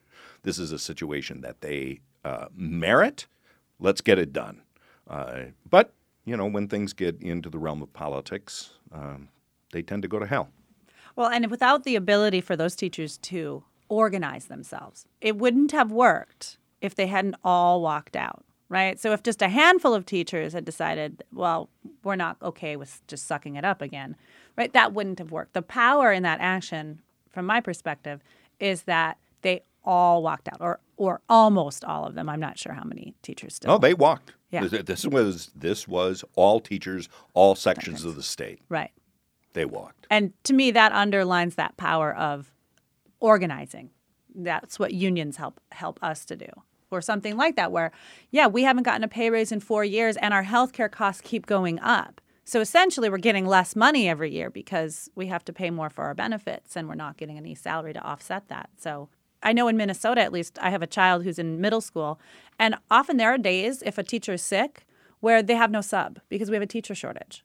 This 0.42 0.58
is 0.58 0.72
a 0.72 0.78
situation 0.78 1.40
that 1.40 1.60
they 1.62 2.00
uh, 2.24 2.46
merit. 2.54 3.26
Let's 3.78 4.02
get 4.02 4.18
it 4.18 4.32
done. 4.32 4.62
Uh, 5.08 5.44
but, 5.68 5.94
you 6.24 6.36
know, 6.36 6.46
when 6.46 6.68
things 6.68 6.92
get 6.92 7.22
into 7.22 7.48
the 7.48 7.58
realm 7.58 7.80
of 7.80 7.92
politics, 7.92 8.72
um, 8.92 9.28
they 9.72 9.82
tend 9.82 10.02
to 10.02 10.08
go 10.08 10.18
to 10.18 10.26
hell. 10.26 10.50
Well, 11.16 11.28
and 11.28 11.50
without 11.50 11.84
the 11.84 11.96
ability 11.96 12.40
for 12.40 12.56
those 12.56 12.74
teachers 12.74 13.16
to 13.18 13.64
organize 13.88 14.46
themselves, 14.46 15.06
it 15.20 15.36
wouldn't 15.36 15.72
have 15.72 15.92
worked 15.92 16.58
if 16.80 16.94
they 16.94 17.06
hadn't 17.06 17.36
all 17.44 17.80
walked 17.82 18.16
out, 18.16 18.44
right? 18.70 18.98
So 18.98 19.12
if 19.12 19.22
just 19.22 19.42
a 19.42 19.48
handful 19.48 19.92
of 19.92 20.06
teachers 20.06 20.54
had 20.54 20.64
decided, 20.64 21.22
well, 21.34 21.68
we're 22.02 22.16
not 22.16 22.38
okay 22.40 22.76
with 22.76 23.06
just 23.06 23.26
sucking 23.26 23.56
it 23.56 23.64
up 23.64 23.82
again, 23.82 24.16
right? 24.56 24.72
That 24.72 24.94
wouldn't 24.94 25.18
have 25.18 25.30
worked. 25.30 25.52
The 25.52 25.60
power 25.60 26.10
in 26.12 26.22
that 26.22 26.40
action, 26.40 27.02
from 27.28 27.44
my 27.44 27.60
perspective, 27.60 28.22
is 28.58 28.84
that 28.84 29.18
they 29.42 29.62
all 29.84 30.22
walked 30.22 30.48
out, 30.48 30.60
or 30.60 30.80
or 30.96 31.20
almost 31.28 31.84
all 31.84 32.06
of 32.06 32.14
them. 32.14 32.28
I'm 32.28 32.40
not 32.40 32.58
sure 32.58 32.72
how 32.72 32.84
many 32.84 33.14
teachers 33.22 33.54
still. 33.54 33.72
Oh, 33.72 33.78
they 33.78 33.94
walked. 33.94 34.34
Yeah. 34.50 34.66
This, 34.66 34.82
this 34.82 35.06
was 35.06 35.50
this 35.54 35.88
was 35.88 36.24
all 36.34 36.60
teachers, 36.60 37.08
all 37.34 37.54
sections 37.54 38.04
of 38.04 38.16
the 38.16 38.22
state. 38.22 38.60
right. 38.68 38.90
They 39.52 39.64
walked. 39.64 40.06
And 40.10 40.32
to 40.44 40.52
me, 40.52 40.70
that 40.70 40.92
underlines 40.92 41.56
that 41.56 41.76
power 41.76 42.14
of 42.14 42.52
organizing. 43.18 43.90
That's 44.32 44.78
what 44.78 44.94
unions 44.94 45.38
help 45.38 45.60
help 45.72 45.98
us 46.02 46.24
to 46.26 46.36
do. 46.36 46.46
Or 46.90 47.00
something 47.00 47.36
like 47.36 47.54
that, 47.54 47.70
where, 47.70 47.92
yeah, 48.30 48.48
we 48.48 48.64
haven't 48.64 48.82
gotten 48.82 49.04
a 49.04 49.08
pay 49.08 49.30
raise 49.30 49.52
in 49.52 49.60
four 49.60 49.84
years 49.84 50.16
and 50.16 50.34
our 50.34 50.44
healthcare 50.44 50.90
costs 50.90 51.22
keep 51.24 51.46
going 51.46 51.78
up. 51.78 52.20
So 52.44 52.60
essentially, 52.60 53.08
we're 53.08 53.18
getting 53.18 53.46
less 53.46 53.76
money 53.76 54.08
every 54.08 54.32
year 54.32 54.50
because 54.50 55.08
we 55.14 55.28
have 55.28 55.44
to 55.44 55.52
pay 55.52 55.70
more 55.70 55.88
for 55.88 56.02
our 56.02 56.14
benefits 56.14 56.76
and 56.76 56.88
we're 56.88 56.96
not 56.96 57.16
getting 57.16 57.36
any 57.36 57.54
salary 57.54 57.92
to 57.92 58.02
offset 58.02 58.48
that. 58.48 58.70
So 58.76 59.08
I 59.40 59.52
know 59.52 59.68
in 59.68 59.76
Minnesota, 59.76 60.20
at 60.20 60.32
least, 60.32 60.58
I 60.60 60.70
have 60.70 60.82
a 60.82 60.86
child 60.88 61.22
who's 61.22 61.38
in 61.38 61.60
middle 61.60 61.80
school. 61.80 62.18
And 62.58 62.74
often 62.90 63.18
there 63.18 63.32
are 63.32 63.38
days, 63.38 63.84
if 63.86 63.96
a 63.96 64.02
teacher 64.02 64.32
is 64.32 64.42
sick, 64.42 64.84
where 65.20 65.44
they 65.44 65.54
have 65.54 65.70
no 65.70 65.82
sub 65.82 66.18
because 66.28 66.50
we 66.50 66.56
have 66.56 66.62
a 66.62 66.66
teacher 66.66 66.96
shortage. 66.96 67.44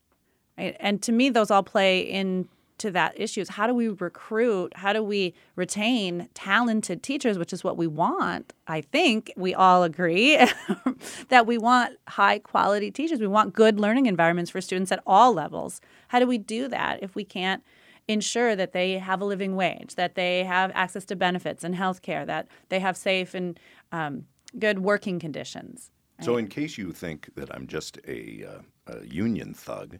Right? 0.58 0.76
And 0.80 1.04
to 1.04 1.12
me, 1.12 1.30
those 1.30 1.52
all 1.52 1.62
play 1.62 2.00
in 2.00 2.50
to 2.78 2.92
that 2.92 3.20
issue 3.20 3.42
is 3.42 3.50
how 3.50 3.68
do 3.68 3.74
we 3.74 3.88
recruit, 3.88 4.74
how 4.76 4.94
do 4.94 5.02
we 5.02 5.34
retain 5.56 6.30
talented 6.34 7.02
teachers, 7.02 7.38
which 7.38 7.54
is 7.54 7.64
what 7.64 7.78
we 7.78 7.88
want. 7.88 8.54
I 8.68 8.82
think 8.82 9.32
we 9.38 9.54
all 9.54 9.84
agree 9.84 10.38
that 11.30 11.48
we 11.48 11.58
want 11.58 11.98
high 12.08 12.40
quality 12.40 12.92
teachers. 12.92 13.20
We 13.20 13.28
want 13.28 13.54
good 13.54 13.80
learning 13.80 14.08
environments 14.08 14.52
for 14.52 14.62
students 14.62 14.92
at 14.92 15.02
all 15.06 15.34
levels. 15.34 15.80
How 16.10 16.20
do 16.20 16.28
we 16.28 16.38
do 16.38 16.68
that 16.68 17.02
if 17.02 17.16
we 17.16 17.24
can't 17.24 17.64
ensure 18.08 18.56
that 18.56 18.74
they 18.74 19.00
have 19.00 19.22
a 19.22 19.26
living 19.26 19.56
wage, 19.56 19.96
that 19.96 20.16
they 20.16 20.44
have 20.44 20.72
access 20.76 21.06
to 21.06 21.16
benefits 21.16 21.64
and 21.64 21.76
health 21.76 22.02
care, 22.02 22.26
that 22.26 22.48
they 22.70 22.80
have 22.80 22.98
safe 22.98 23.34
and 23.34 23.60
um, 23.92 24.26
good 24.60 24.80
working 24.80 25.20
conditions? 25.20 25.92
So, 26.22 26.38
in 26.38 26.48
case 26.48 26.78
you 26.78 26.94
think 26.94 27.30
that 27.36 27.54
I'm 27.54 27.68
just 27.68 28.00
a, 28.08 28.46
uh, 28.46 28.62
a 28.88 29.06
union 29.06 29.54
thug, 29.54 29.98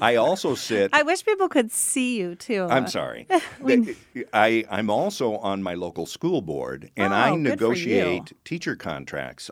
I 0.00 0.16
also 0.16 0.54
sit. 0.54 0.90
I 0.92 1.02
wish 1.02 1.24
people 1.24 1.48
could 1.48 1.72
see 1.72 2.18
you 2.18 2.34
too. 2.34 2.66
I'm 2.68 2.84
uh, 2.84 2.88
sorry. 2.88 3.26
I, 4.32 4.64
I'm 4.70 4.90
also 4.90 5.36
on 5.36 5.62
my 5.62 5.74
local 5.74 6.06
school 6.06 6.42
board, 6.42 6.90
and 6.96 7.12
Oh, 7.12 7.16
I 7.16 7.30
good 7.30 7.36
for 7.36 7.38
you. 7.38 7.50
negotiate 7.50 8.32
teacher 8.44 8.76
contracts 8.76 9.50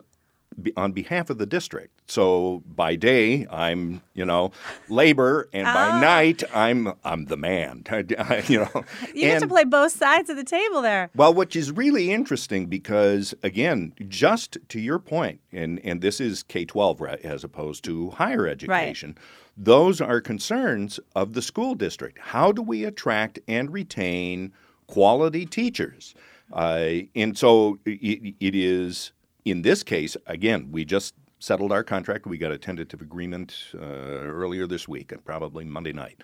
on 0.75 0.91
behalf 0.91 1.29
of 1.29 1.37
the 1.37 1.45
district. 1.45 2.01
So 2.09 2.63
by 2.65 2.95
day, 2.95 3.45
I'm 3.51 4.01
you 4.13 4.25
know 4.25 4.51
labor, 4.89 5.49
and 5.53 5.67
Ah. 5.67 5.73
by 5.73 6.01
night, 6.01 6.43
I'm 6.53 6.93
I'm 7.03 7.25
the 7.25 7.37
man. 7.37 7.83
you 8.47 8.59
know, 8.59 8.83
You 9.13 9.21
get 9.21 9.39
to 9.41 9.47
play 9.47 9.63
both 9.65 9.91
sides 9.91 10.29
of 10.29 10.35
the 10.37 10.43
table 10.43 10.81
there. 10.81 11.09
well, 11.15 11.33
which 11.33 11.55
is 11.55 11.71
really 11.71 12.11
interesting 12.11 12.65
because, 12.67 13.33
again, 13.43 13.93
just 14.07 14.57
to 14.69 14.79
your 14.79 14.99
point, 14.99 15.39
and, 15.51 15.79
and 15.83 16.01
this 16.01 16.19
is 16.19 16.43
K 16.43 16.65
12 16.65 17.01
as 17.23 17.43
opposed 17.43 17.83
to 17.85 18.09
higher 18.11 18.47
education, 18.47 19.09
Right. 19.15 19.23
those 19.55 20.01
are 20.01 20.21
concerns 20.21 20.99
of 21.15 21.33
the 21.33 21.41
school 21.41 21.75
district. 21.75 22.17
How 22.19 22.51
do 22.51 22.61
we 22.61 22.83
attract 22.83 23.39
and 23.47 23.71
retain 23.71 24.53
quality 24.87 25.45
teachers? 25.45 26.15
Uh, 26.53 26.89
and 27.15 27.37
so 27.37 27.77
it, 27.85 28.33
it 28.39 28.55
is, 28.55 29.11
in 29.51 29.61
this 29.61 29.83
case, 29.83 30.17
again, 30.25 30.69
we 30.71 30.85
just 30.85 31.13
settled 31.39 31.71
our 31.71 31.83
contract. 31.83 32.25
We 32.25 32.37
got 32.37 32.51
a 32.51 32.57
tentative 32.57 33.01
agreement 33.01 33.55
uh, 33.75 33.79
earlier 33.81 34.67
this 34.67 34.87
week, 34.87 35.11
and 35.11 35.23
probably 35.23 35.63
Monday 35.65 35.93
night. 35.93 36.21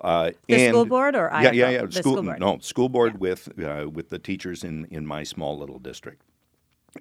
Uh, 0.00 0.32
The 0.46 0.68
school 0.68 0.84
board 0.84 1.16
or 1.16 1.30
yeah, 1.32 1.50
IFO? 1.50 1.54
yeah, 1.54 1.70
yeah. 1.70 1.86
The 1.86 1.92
School, 1.92 2.12
school 2.14 2.22
board. 2.22 2.40
no, 2.40 2.58
school 2.60 2.88
board 2.88 3.20
with 3.20 3.48
uh, 3.62 3.88
with 3.90 4.10
the 4.10 4.18
teachers 4.18 4.62
in 4.62 4.84
in 4.86 5.06
my 5.06 5.22
small 5.24 5.58
little 5.58 5.78
district, 5.78 6.22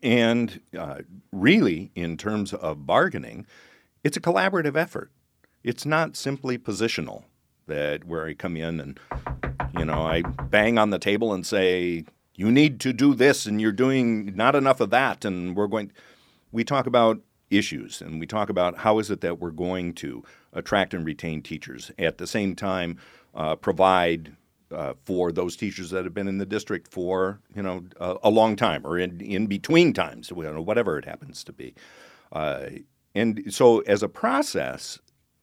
and 0.02 0.62
uh, 0.78 1.00
really, 1.32 1.92
in 1.96 2.16
terms 2.18 2.54
of 2.54 2.86
bargaining, 2.86 3.46
it's 4.04 4.16
a 4.18 4.22
collaborative 4.22 4.76
effort. 4.78 5.12
It's 5.64 5.86
not 5.86 6.16
simply 6.16 6.58
positional 6.58 7.24
that 7.68 8.06
where 8.06 8.26
I 8.28 8.34
come 8.34 8.56
in 8.56 8.80
and 8.80 9.00
you 9.78 9.84
know 9.86 10.04
I 10.04 10.22
bang 10.22 10.78
on 10.78 10.92
the 10.92 11.00
table 11.00 11.34
and 11.34 11.46
say 11.46 12.06
you 12.36 12.52
need 12.52 12.80
to 12.82 12.94
do 12.94 13.14
this 13.14 13.46
and 13.46 13.62
you're 13.62 13.72
doing 13.72 14.36
not 14.36 14.56
enough 14.56 14.80
of 14.80 14.90
that 14.92 15.26
and 15.26 15.56
we're 15.56 15.68
going. 15.68 15.92
We 16.52 16.64
talk 16.64 16.86
about 16.86 17.22
issues 17.50 18.02
and 18.02 18.20
we 18.20 18.28
talk 18.28 18.50
about 18.50 18.80
how 18.80 19.00
is 19.00 19.10
it 19.10 19.22
that 19.22 19.40
we're 19.40 19.52
going 19.52 19.94
to 19.94 20.24
attract 20.54 20.94
and 20.94 21.06
retain 21.06 21.42
teachers 21.42 21.92
at 21.98 22.18
the 22.18 22.28
same 22.28 22.56
time 22.56 22.98
uh, 23.34 23.56
provide 23.56 24.36
uh, 24.72 24.94
for 25.04 25.32
those 25.32 25.56
teachers 25.56 25.92
that 25.92 26.04
have 26.04 26.14
been 26.14 26.28
in 26.28 26.38
the 26.38 26.46
district 26.46 26.92
for 26.92 27.40
you 27.56 27.62
know 27.62 27.84
a, 28.00 28.18
a 28.24 28.30
long 28.30 28.56
time 28.56 28.82
or 28.86 28.98
in, 28.98 29.22
in 29.22 29.46
between 29.46 29.94
times 29.94 30.32
whatever 30.32 30.98
it 30.98 31.06
happens 31.06 31.44
to 31.44 31.54
be 31.54 31.74
uh, 32.32 32.66
and 33.14 33.54
so 33.54 33.80
as 33.82 34.02
a 34.02 34.10
process 34.10 35.00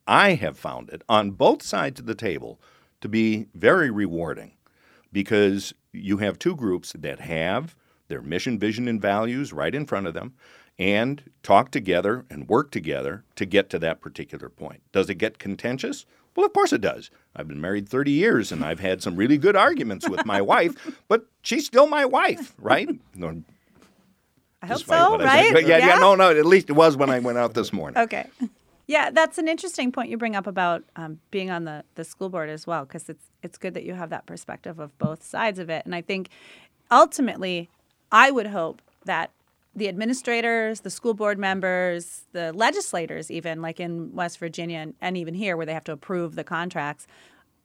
i 0.07 0.35
have 0.35 0.59
found 0.59 0.91
it 0.91 1.03
on 1.09 1.31
both 1.31 1.63
sides 1.63 2.01
of 2.01 2.07
the 2.07 2.15
table 2.15 2.61
to 3.01 3.09
be 3.09 3.47
very 3.55 3.91
rewarding 3.91 4.53
because 5.13 5.73
you 5.93 6.19
have 6.19 6.39
two 6.39 6.57
groups 6.57 6.95
that 6.99 7.21
have 7.21 7.75
their 8.09 8.23
mission, 8.23 8.59
vision, 8.59 8.89
and 8.89 9.01
values 9.01 9.53
right 9.53 9.75
in 9.75 9.87
front 9.87 10.07
of 10.07 10.15
them 10.15 10.35
and 10.79 11.31
talk 11.43 11.71
together 11.71 12.25
and 12.31 12.49
work 12.49 12.71
together 12.71 13.25
to 13.37 13.47
get 13.47 13.71
to 13.71 13.79
that 13.79 14.01
particular 14.01 14.49
point. 14.49 14.83
Does 14.93 15.09
it 15.11 15.17
get 15.17 15.39
contentious? 15.39 16.07
Well, 16.35 16.47
of 16.47 16.53
course 16.53 16.73
it 16.73 16.81
does. 16.81 17.11
I've 17.37 17.49
been 17.49 17.61
married 17.61 17.89
30 17.89 18.11
years 18.11 18.53
and 18.53 18.65
I've 18.65 18.81
had 18.81 19.03
some 19.03 19.17
really 19.17 19.37
good 19.37 19.55
arguments 19.55 20.09
with 20.09 20.25
my 20.25 20.41
wife, 20.41 20.75
but 21.09 21.27
she's 21.43 21.67
still 21.67 21.87
my 21.87 22.05
wife, 22.05 22.55
right? 22.59 22.89
No, 23.15 23.43
I 24.63 24.67
hope 24.67 24.79
so, 24.79 25.19
right? 25.19 25.53
said. 25.53 25.67
Yeah, 25.67 25.79
yeah, 25.79 25.99
no, 25.99 26.15
no, 26.15 26.31
at 26.31 26.47
least 26.47 26.71
it 26.71 26.75
was 26.75 26.97
when 26.97 27.11
I 27.11 27.19
went 27.19 27.37
out 27.37 27.55
this 27.55 27.73
morning. 27.73 28.01
Okay. 28.03 28.29
Yeah, 28.93 29.11
that's 29.11 29.39
an 29.39 29.49
interesting 29.49 29.91
point 29.91 30.11
you 30.11 30.19
bring 30.19 30.37
up 30.37 30.47
about 30.47 30.85
um, 30.97 31.19
being 31.31 31.51
on 31.51 31.65
the, 31.65 31.83
the 31.95 32.05
school 32.05 32.29
board 32.29 32.51
as 32.51 32.67
well, 32.67 32.85
because 32.85 33.09
it's 33.09 33.25
it's 33.43 33.57
good 33.57 33.73
that 33.73 33.85
you 33.85 33.95
have 33.95 34.11
that 34.11 34.27
perspective 34.27 34.79
of 34.79 34.97
both 34.99 35.25
sides 35.25 35.59
of 35.59 35.71
it. 35.71 35.87
And 35.87 35.95
I 35.95 36.03
think 36.03 36.29
ultimately, 36.91 37.71
I 38.25 38.31
would 38.31 38.49
hope 38.49 38.83
that 39.07 39.31
the 39.75 39.89
administrators, 39.89 40.81
the 40.81 40.91
school 40.91 41.15
board 41.15 41.39
members, 41.39 42.25
the 42.33 42.53
legislators, 42.53 43.31
even 43.31 43.63
like 43.63 43.81
in 43.81 44.15
West 44.15 44.39
Virginia 44.39 44.81
and, 44.81 44.95
and 45.01 45.17
even 45.17 45.33
here, 45.33 45.57
where 45.57 45.65
they 45.65 45.73
have 45.73 45.85
to 45.85 45.93
approve 45.93 46.35
the 46.35 46.45
contracts, 46.45 47.07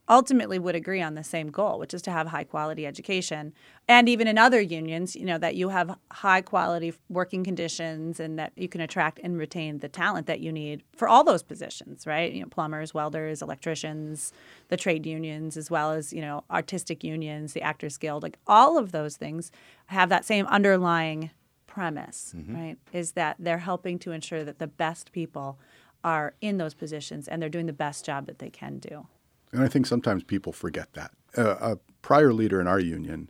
ultimately 0.10 0.58
would 0.58 0.76
agree 0.76 1.02
on 1.02 1.16
the 1.16 1.24
same 1.24 1.50
goal, 1.50 1.80
which 1.80 1.94
is 1.94 2.02
to 2.02 2.12
have 2.12 2.28
high 2.28 2.44
quality 2.44 2.86
education. 2.86 3.54
And 3.88 4.08
even 4.08 4.28
in 4.28 4.38
other 4.38 4.62
unions, 4.62 5.16
you 5.16 5.26
know, 5.26 5.38
that 5.38 5.56
you 5.56 5.70
have 5.70 5.98
high 6.12 6.42
quality 6.42 6.94
working 7.10 7.44
conditions 7.44 8.20
and 8.20 8.40
that 8.40 8.54
you 8.56 8.70
can 8.70 8.82
attract 8.82 9.20
and 9.24 9.38
retain 9.38 9.80
the 9.80 9.90
talent 9.90 10.28
that 10.28 10.40
you 10.40 10.52
need 10.52 10.84
for 10.96 11.08
all 11.08 11.24
those 11.24 11.44
positions, 11.44 12.08
right? 12.08 12.32
You 12.32 12.42
know, 12.42 12.48
plumbers, 12.48 12.94
welders, 12.94 13.42
electricians, 13.42 14.32
the 14.70 14.78
trade 14.78 15.06
unions, 15.06 15.58
as 15.58 15.70
well 15.70 15.92
as, 15.92 16.14
you 16.14 16.22
know, 16.22 16.44
artistic 16.50 17.04
unions, 17.04 17.54
the 17.54 17.62
Actors 17.62 17.98
Guild, 17.98 18.24
like 18.24 18.38
all 18.48 18.78
of 18.78 18.92
those 18.92 19.18
things 19.18 19.52
have 19.88 20.10
that 20.10 20.26
same 20.26 20.46
underlying 20.48 21.32
premise, 21.66 22.34
mm-hmm. 22.36 22.56
right? 22.56 22.78
Is 22.94 23.12
that 23.14 23.36
they're 23.40 23.60
helping 23.60 24.00
to 24.00 24.12
ensure 24.12 24.44
that 24.44 24.60
the 24.60 24.68
best 24.68 25.12
people 25.12 25.60
are 26.04 26.34
in 26.42 26.58
those 26.58 26.74
positions 26.74 27.28
and 27.28 27.42
they're 27.42 27.50
doing 27.50 27.66
the 27.66 27.74
best 27.74 28.06
job 28.06 28.26
that 28.28 28.40
they 28.40 28.50
can 28.50 28.80
do. 28.80 29.08
And 29.52 29.64
I 29.64 29.68
think 29.68 29.86
sometimes 29.86 30.24
people 30.24 30.52
forget 30.52 30.94
that. 30.94 31.12
Uh, 31.36 31.56
a 31.74 31.78
prior 32.02 32.34
leader 32.34 32.60
in 32.60 32.68
our 32.68 32.80
union 32.80 33.30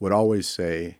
would 0.00 0.12
always 0.12 0.48
say, 0.48 0.98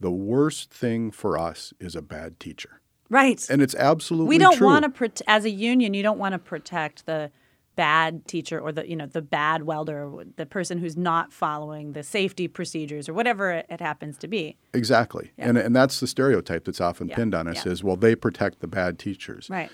the 0.00 0.10
worst 0.10 0.70
thing 0.72 1.10
for 1.10 1.36
us 1.38 1.72
is 1.80 1.96
a 1.96 2.02
bad 2.02 2.38
teacher. 2.38 2.80
Right. 3.10 3.44
And 3.48 3.62
it's 3.62 3.74
absolutely 3.74 4.28
we 4.28 4.38
don't 4.38 4.60
want 4.60 4.84
to 4.84 4.90
prote- 4.90 5.22
as 5.26 5.44
a 5.44 5.50
union 5.50 5.94
you 5.94 6.02
don't 6.02 6.18
want 6.18 6.34
to 6.34 6.38
protect 6.38 7.06
the 7.06 7.30
bad 7.74 8.26
teacher 8.26 8.58
or 8.60 8.72
the 8.72 8.88
you 8.88 8.96
know 8.96 9.06
the 9.06 9.22
bad 9.22 9.62
welder 9.62 10.12
the 10.34 10.44
person 10.44 10.78
who's 10.78 10.96
not 10.96 11.32
following 11.32 11.92
the 11.92 12.02
safety 12.02 12.48
procedures 12.48 13.08
or 13.08 13.14
whatever 13.14 13.52
it, 13.52 13.80
happens 13.80 14.18
to 14.18 14.26
be 14.26 14.56
Exactly. 14.74 15.30
And, 15.38 15.56
and 15.56 15.74
that's 15.76 16.00
the 16.00 16.08
stereotype 16.08 16.64
that's 16.64 16.80
often 16.80 17.08
Yeah, 17.08 17.16
pinned 17.16 17.34
on 17.36 17.46
us 17.46 17.64
yeah. 17.64 17.72
is, 17.72 17.84
well, 17.84 17.96
they 17.96 18.16
protect 18.16 18.60
the 18.60 18.66
bad 18.66 18.98
teachers. 18.98 19.48
right 19.48 19.70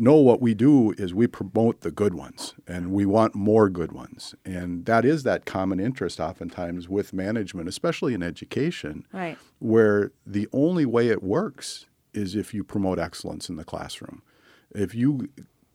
No, 0.00 0.14
what 0.14 0.40
we 0.40 0.54
do 0.54 0.92
is 0.92 1.12
we 1.12 1.26
promote 1.26 1.80
the 1.80 1.90
good 1.90 2.14
ones 2.14 2.54
and 2.68 2.92
we 2.92 3.04
want 3.04 3.34
more 3.34 3.68
good 3.68 3.90
ones. 3.90 4.32
And 4.44 4.86
that 4.86 5.04
is 5.04 5.24
that 5.24 5.44
common 5.44 5.80
interest 5.80 6.20
oftentimes 6.20 6.88
with 6.88 7.12
management, 7.12 7.68
especially 7.68 8.14
in 8.14 8.22
education, 8.22 9.06
right 9.12 9.36
where 9.58 10.12
the 10.24 10.46
only 10.52 10.86
way 10.86 11.08
it 11.08 11.20
works 11.20 11.86
is 12.14 12.36
if 12.36 12.54
you 12.54 12.62
promote 12.62 13.00
excellence 13.00 13.48
in 13.48 13.56
the 13.56 13.64
classroom. 13.64 14.22
If 14.72 14.94
you 14.94 15.30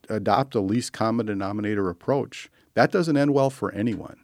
adopt 0.10 0.56
a 0.56 0.62
least 0.62 0.94
common 0.94 1.26
denominator 1.26 1.90
approach, 1.90 2.50
that 2.76 2.92
doesn't 2.94 3.18
end 3.18 3.34
well 3.34 3.50
for 3.50 3.74
anyone. 3.74 4.22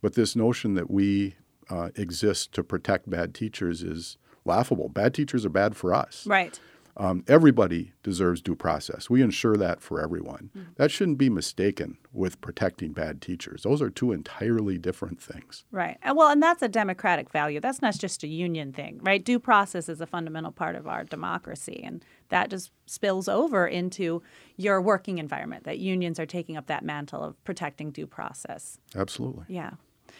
But 0.00 0.14
this 0.14 0.36
notion 0.36 0.74
that 0.74 0.90
we 0.90 1.34
uh, 1.68 1.90
exist 1.96 2.52
to 2.52 2.62
protect 2.62 3.10
bad 3.10 3.34
teachers 3.34 3.82
is 3.82 4.16
laughable. 4.44 4.88
Bad 4.88 5.12
teachers 5.12 5.44
are 5.44 5.50
bad 5.50 5.74
for 5.76 5.92
us. 5.92 6.24
right 6.24 6.60
Um, 6.96 7.24
everybody 7.26 7.92
deserves 8.04 8.40
due 8.40 8.54
process. 8.54 9.10
We 9.10 9.20
ensure 9.20 9.56
that 9.56 9.80
for 9.80 10.00
everyone. 10.00 10.50
That 10.76 10.92
shouldn't 10.92 11.18
be 11.18 11.28
mistaken 11.28 11.98
with 12.12 12.40
protecting 12.40 12.92
bad 12.92 13.20
teachers. 13.20 13.64
Those 13.64 13.82
are 13.82 13.90
two 13.90 14.12
entirely 14.12 14.78
different 14.78 15.20
things. 15.20 15.64
right 15.72 15.98
well 16.14 16.28
and 16.30 16.40
that's 16.42 16.62
a 16.62 16.68
democratic 16.68 17.30
value 17.30 17.58
that's 17.60 17.82
not 17.82 17.94
just 17.98 18.22
a 18.22 18.28
union 18.28 18.72
thing 18.72 19.00
right 19.02 19.24
due 19.24 19.38
process 19.40 19.88
is 19.88 20.00
a 20.00 20.06
fundamental 20.06 20.52
part 20.52 20.76
of 20.76 20.86
our 20.86 21.02
democracy 21.04 21.80
and 21.84 22.04
that 22.28 22.48
just 22.50 22.70
spills 22.86 23.28
over 23.28 23.66
into 23.66 24.22
your 24.56 24.80
working 24.80 25.18
environment 25.18 25.64
that 25.64 25.78
unions 25.78 26.20
are 26.20 26.26
taking 26.26 26.56
up 26.56 26.66
that 26.66 26.84
mantle 26.84 27.22
of 27.22 27.42
protecting 27.44 27.90
due 27.90 28.06
process 28.06 28.78
Absolutely. 28.94 29.44
yeah 29.48 29.72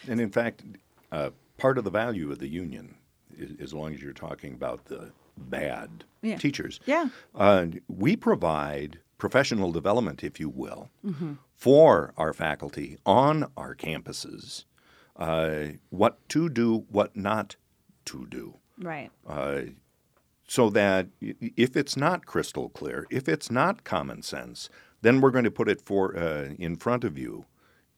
And 0.08 0.20
in 0.20 0.30
fact, 0.30 0.64
uh, 1.12 1.30
part 1.56 1.78
of 1.78 1.84
the 1.84 1.90
value 1.90 2.32
of 2.32 2.38
the 2.40 2.48
union, 2.48 2.96
i- 3.40 3.62
as 3.62 3.72
long 3.72 3.94
as 3.94 4.02
you're 4.02 4.12
talking 4.12 4.52
about 4.54 4.86
the 4.86 5.12
bad 5.36 6.04
Yeah. 6.22 6.36
teachers, 6.36 6.80
Yeah. 6.86 7.08
uh, 7.34 7.66
we 7.88 8.16
provide 8.16 8.98
professional 9.18 9.72
development, 9.72 10.22
if 10.24 10.38
you 10.40 10.48
will, 10.48 10.90
for 11.54 12.12
our 12.16 12.32
faculty 12.32 12.98
on 13.06 13.50
our 13.56 13.74
campuses. 13.74 14.64
Uh, 15.16 15.74
what 15.90 16.26
to 16.30 16.48
do, 16.48 16.84
what 16.90 17.16
not 17.16 17.56
to 18.06 18.26
do 18.26 18.58
right 18.78 19.10
so 20.46 20.68
that 20.68 21.06
if 21.20 21.76
it's 21.76 21.96
not 21.96 22.26
crystal 22.26 22.68
clear, 22.68 23.06
if 23.10 23.28
it's 23.28 23.50
not 23.50 23.84
common 23.84 24.20
sense, 24.22 24.68
then 25.02 25.20
we're 25.20 25.30
going 25.30 25.44
to 25.44 25.50
put 25.50 25.68
it 25.68 25.80
for 25.80 26.16
uh, 26.16 26.50
in 26.58 26.76
front 26.76 27.04
of 27.04 27.16
you 27.16 27.46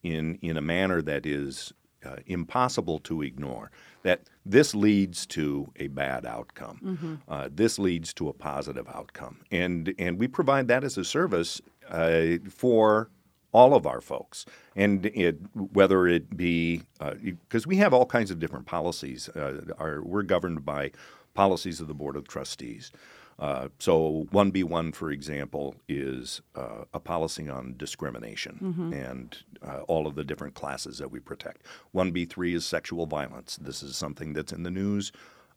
in, 0.03 0.38
in 0.42 0.57
a 0.57 0.61
manner 0.61 1.03
that 1.03 1.27
is 1.27 1.72
uh, 2.07 2.16
impossible 2.27 2.99
to 3.01 3.23
ignore. 3.23 3.71
That 4.03 4.23
this 4.45 4.75
leads 4.75 5.27
to 5.27 5.73
a 5.77 5.88
bad 5.88 6.25
outcome. 6.25 6.81
Mm-hmm. 6.83 7.14
Uh, 7.29 7.49
this 7.53 7.79
leads 7.79 8.14
to 8.14 8.29
a 8.29 8.33
positive 8.33 8.87
outcome, 8.88 9.38
and 9.51 9.95
and 9.99 10.19
we 10.19 10.29
provide 10.29 10.69
that 10.69 10.85
as 10.85 10.97
a 10.97 11.05
service 11.05 11.61
uh, 11.90 12.38
for 12.49 13.11
all 13.53 13.75
of 13.75 13.87
our 13.87 14.01
folks, 14.01 14.45
and 14.75 15.07
it, 15.07 15.38
whether 15.55 16.07
it 16.07 16.37
be 16.37 16.83
because 17.25 17.66
we 17.66 17.77
have 17.77 17.95
all 17.95 18.07
kinds 18.07 18.31
of 18.31 18.38
different 18.38 18.66
policies. 18.66 19.29
Uh, 19.31 19.62
our, 19.79 20.03
we're 20.03 20.23
governed 20.23 20.64
by 20.64 20.90
policies 21.35 21.81
of 21.81 21.88
the 21.88 21.95
board 21.95 22.16
of 22.16 22.29
trustees. 22.29 22.92
Uh, 23.38 23.68
so 23.79 24.27
1B1, 24.33 24.94
for 24.94 25.11
example, 25.11 25.75
is 25.88 26.40
uh, 26.55 26.85
a 26.94 27.01
policy 27.01 27.49
on 27.51 27.75
discrimination 27.77 28.59
and 28.94 29.38
uh, 29.62 29.81
all 29.88 30.07
of 30.07 30.14
the 30.14 30.25
different 30.25 30.55
classes 30.55 30.96
that 30.99 31.11
we 31.11 31.20
protect. 31.20 31.62
1B3 31.94 32.55
is 32.55 32.64
sexual 32.64 33.05
violence. 33.07 33.59
This 33.61 33.83
is 33.83 33.94
something 33.96 34.33
that's 34.33 34.53
in 34.53 34.62
the 34.62 34.70
news 34.70 35.12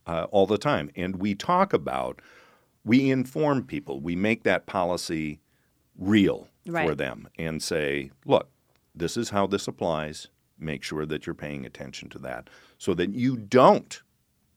uh, 0.08 0.28
all 0.32 0.46
the 0.46 0.58
time. 0.58 0.90
And 0.98 1.18
we 1.18 1.36
talk 1.36 1.72
about, 1.72 2.22
we 2.84 3.10
inform 3.12 3.64
people, 3.64 4.02
we 4.02 4.16
make 4.16 4.44
that 4.44 4.66
policy 4.66 5.40
real 5.98 6.50
for 6.88 6.96
them 6.96 7.30
and 7.38 7.64
say, 7.64 8.12
look, 8.26 8.50
this 8.94 9.16
is 9.16 9.30
how 9.30 9.48
this 9.48 9.68
applies. 9.68 10.28
Make 10.58 10.84
sure 10.84 11.06
that 11.06 11.26
you're 11.26 11.34
paying 11.34 11.66
attention 11.66 12.10
to 12.10 12.20
that 12.20 12.50
so 12.78 12.94
that 12.96 13.12
you 13.14 13.38
don't 13.38 14.02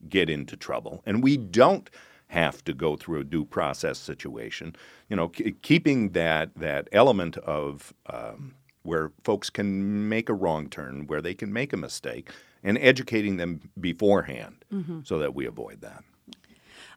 get 0.08 0.28
into 0.28 0.56
trouble 0.56 1.02
and 1.06 1.22
we 1.22 1.36
don't 1.36 1.88
have 2.32 2.64
to 2.64 2.72
go 2.72 2.96
through 2.96 3.20
a 3.20 3.24
due 3.24 3.44
process 3.44 3.98
situation. 3.98 4.74
You 5.10 5.16
know, 5.16 5.28
k- 5.28 5.54
keeping 5.60 6.10
that 6.10 6.54
that 6.56 6.88
element 6.90 7.36
of 7.36 7.92
um, 8.06 8.54
where 8.84 9.12
folks 9.22 9.50
can 9.50 10.08
make 10.08 10.30
a 10.30 10.34
wrong 10.34 10.68
turn, 10.70 11.06
where 11.06 11.20
they 11.20 11.34
can 11.34 11.52
make 11.52 11.74
a 11.74 11.76
mistake, 11.76 12.30
and 12.64 12.78
educating 12.78 13.36
them 13.36 13.60
beforehand 13.78 14.64
so 15.04 15.18
that 15.18 15.34
we 15.34 15.46
avoid 15.46 15.82
that. 15.82 16.02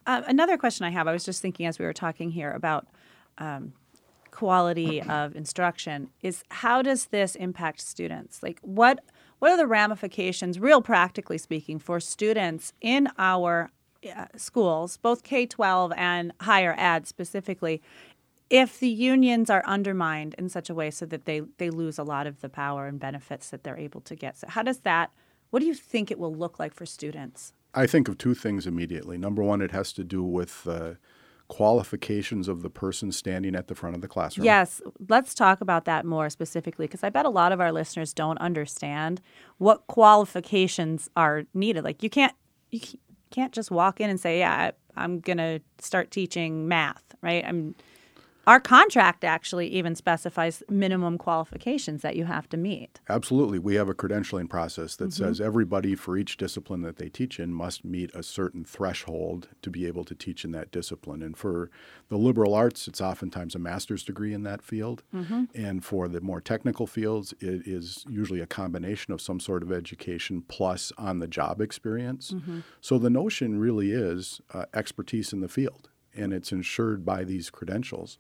Um, 0.07 0.23
another 0.27 0.57
question 0.57 0.85
I 0.85 0.91
have, 0.91 1.07
I 1.07 1.11
was 1.11 1.25
just 1.25 1.41
thinking 1.41 1.65
as 1.65 1.79
we 1.79 1.85
were 1.85 1.93
talking 1.93 2.31
here 2.31 2.51
about 2.51 2.87
um, 3.37 3.73
quality 4.31 5.01
of 5.01 5.35
instruction, 5.35 6.09
is 6.21 6.43
how 6.49 6.81
does 6.81 7.07
this 7.07 7.35
impact 7.35 7.81
students? 7.81 8.41
Like, 8.41 8.59
what 8.61 8.99
what 9.39 9.51
are 9.51 9.57
the 9.57 9.67
ramifications, 9.67 10.59
real 10.59 10.81
practically 10.81 11.37
speaking, 11.37 11.77
for 11.77 11.99
students 11.99 12.71
in 12.79 13.09
our 13.17 13.63
uh, 13.63 13.67
Uh, 14.05 14.25
schools, 14.35 14.97
both 14.97 15.23
K 15.23 15.45
twelve 15.45 15.91
and 15.95 16.31
higher 16.41 16.75
ed 16.77 17.07
specifically, 17.07 17.81
if 18.49 18.79
the 18.79 18.89
unions 18.89 19.49
are 19.49 19.63
undermined 19.65 20.35
in 20.37 20.49
such 20.49 20.69
a 20.69 20.75
way 20.75 20.91
so 20.91 21.05
that 21.05 21.25
they 21.25 21.41
they 21.57 21.69
lose 21.69 21.97
a 21.97 22.03
lot 22.03 22.27
of 22.27 22.41
the 22.41 22.49
power 22.49 22.87
and 22.87 22.99
benefits 22.99 23.49
that 23.49 23.63
they're 23.63 23.77
able 23.77 24.01
to 24.01 24.15
get? 24.15 24.37
So, 24.37 24.47
how 24.47 24.63
does 24.63 24.79
that? 24.79 25.11
What 25.49 25.59
do 25.59 25.65
you 25.65 25.73
think 25.73 26.11
it 26.11 26.19
will 26.19 26.33
look 26.33 26.59
like 26.59 26.73
for 26.73 26.85
students? 26.85 27.53
I 27.73 27.87
think 27.87 28.07
of 28.07 28.17
two 28.17 28.33
things 28.33 28.67
immediately. 28.67 29.17
Number 29.17 29.43
one, 29.43 29.61
it 29.61 29.71
has 29.71 29.91
to 29.93 30.03
do 30.03 30.23
with 30.23 30.63
the 30.63 30.97
qualifications 31.47 32.47
of 32.47 32.61
the 32.61 32.69
person 32.69 33.11
standing 33.11 33.55
at 33.55 33.67
the 33.67 33.75
front 33.75 33.95
of 33.95 34.01
the 34.01 34.07
classroom. 34.07 34.45
Yes, 34.45 34.81
let's 35.09 35.35
talk 35.35 35.61
about 35.61 35.85
that 35.85 36.05
more 36.05 36.29
specifically 36.29 36.87
because 36.87 37.03
I 37.03 37.09
bet 37.09 37.25
a 37.25 37.29
lot 37.29 37.51
of 37.51 37.61
our 37.61 37.71
listeners 37.71 38.13
don't 38.13 38.39
understand 38.39 39.21
what 39.57 39.85
qualifications 39.87 41.09
are 41.15 41.43
needed. 41.53 41.83
Like 41.83 42.01
you 42.01 42.09
can't 42.09 42.33
you 42.71 42.79
can't 43.35 43.51
just 43.51 43.69
walk 43.69 43.99
in 43.99 44.09
and 44.09 44.19
say, 44.19 44.39
"Yeah, 44.39 44.71
I, 44.97 45.03
I'm 45.03 45.19
going 45.19 45.37
to 45.37 45.59
start 45.79 46.09
teaching 46.09 46.67
math," 46.67 47.03
right? 47.21 47.43
I'm 47.45 47.75
our 48.47 48.59
contract 48.59 49.23
actually 49.23 49.67
even 49.67 49.95
specifies 49.95 50.63
minimum 50.69 51.17
qualifications 51.17 52.01
that 52.01 52.15
you 52.15 52.25
have 52.25 52.47
to 52.49 52.57
meet. 52.57 52.99
Absolutely. 53.09 53.59
We 53.59 53.75
have 53.75 53.89
a 53.89 53.93
credentialing 53.93 54.49
process 54.49 54.95
that 54.97 55.09
mm-hmm. 55.09 55.23
says 55.23 55.41
everybody 55.41 55.95
for 55.95 56.17
each 56.17 56.37
discipline 56.37 56.81
that 56.81 56.97
they 56.97 57.09
teach 57.09 57.39
in 57.39 57.53
must 57.53 57.83
meet 57.83 58.13
a 58.13 58.23
certain 58.23 58.63
threshold 58.63 59.49
to 59.61 59.69
be 59.69 59.85
able 59.87 60.03
to 60.05 60.15
teach 60.15 60.45
in 60.45 60.51
that 60.51 60.71
discipline. 60.71 61.21
And 61.21 61.37
for 61.37 61.69
the 62.09 62.17
liberal 62.17 62.53
arts, 62.53 62.87
it's 62.87 63.01
oftentimes 63.01 63.55
a 63.55 63.59
master's 63.59 64.03
degree 64.03 64.33
in 64.33 64.43
that 64.43 64.61
field. 64.61 65.03
Mm-hmm. 65.13 65.45
And 65.53 65.83
for 65.83 66.07
the 66.07 66.21
more 66.21 66.41
technical 66.41 66.87
fields, 66.87 67.33
it 67.39 67.67
is 67.67 68.05
usually 68.07 68.41
a 68.41 68.47
combination 68.47 69.13
of 69.13 69.21
some 69.21 69.39
sort 69.39 69.63
of 69.63 69.71
education 69.71 70.43
plus 70.47 70.91
on 70.97 71.19
the 71.19 71.27
job 71.27 71.61
experience. 71.61 72.31
Mm-hmm. 72.31 72.59
So 72.81 72.97
the 72.97 73.09
notion 73.09 73.59
really 73.59 73.91
is 73.91 74.41
uh, 74.53 74.65
expertise 74.73 75.33
in 75.33 75.39
the 75.41 75.47
field, 75.47 75.89
and 76.15 76.33
it's 76.33 76.51
insured 76.51 77.05
by 77.05 77.23
these 77.23 77.49
credentials. 77.49 78.17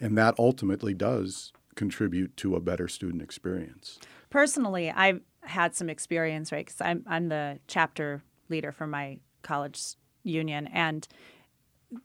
And 0.00 0.16
that 0.16 0.34
ultimately 0.38 0.94
does 0.94 1.52
contribute 1.74 2.36
to 2.38 2.56
a 2.56 2.60
better 2.60 2.88
student 2.88 3.22
experience. 3.22 3.98
Personally, 4.30 4.90
I've 4.90 5.20
had 5.42 5.74
some 5.74 5.88
experience, 5.88 6.52
right? 6.52 6.66
Because 6.66 6.80
I'm, 6.80 7.04
I'm 7.06 7.28
the 7.28 7.58
chapter 7.66 8.22
leader 8.48 8.72
for 8.72 8.86
my 8.86 9.18
college 9.42 9.80
union. 10.22 10.66
And 10.68 11.06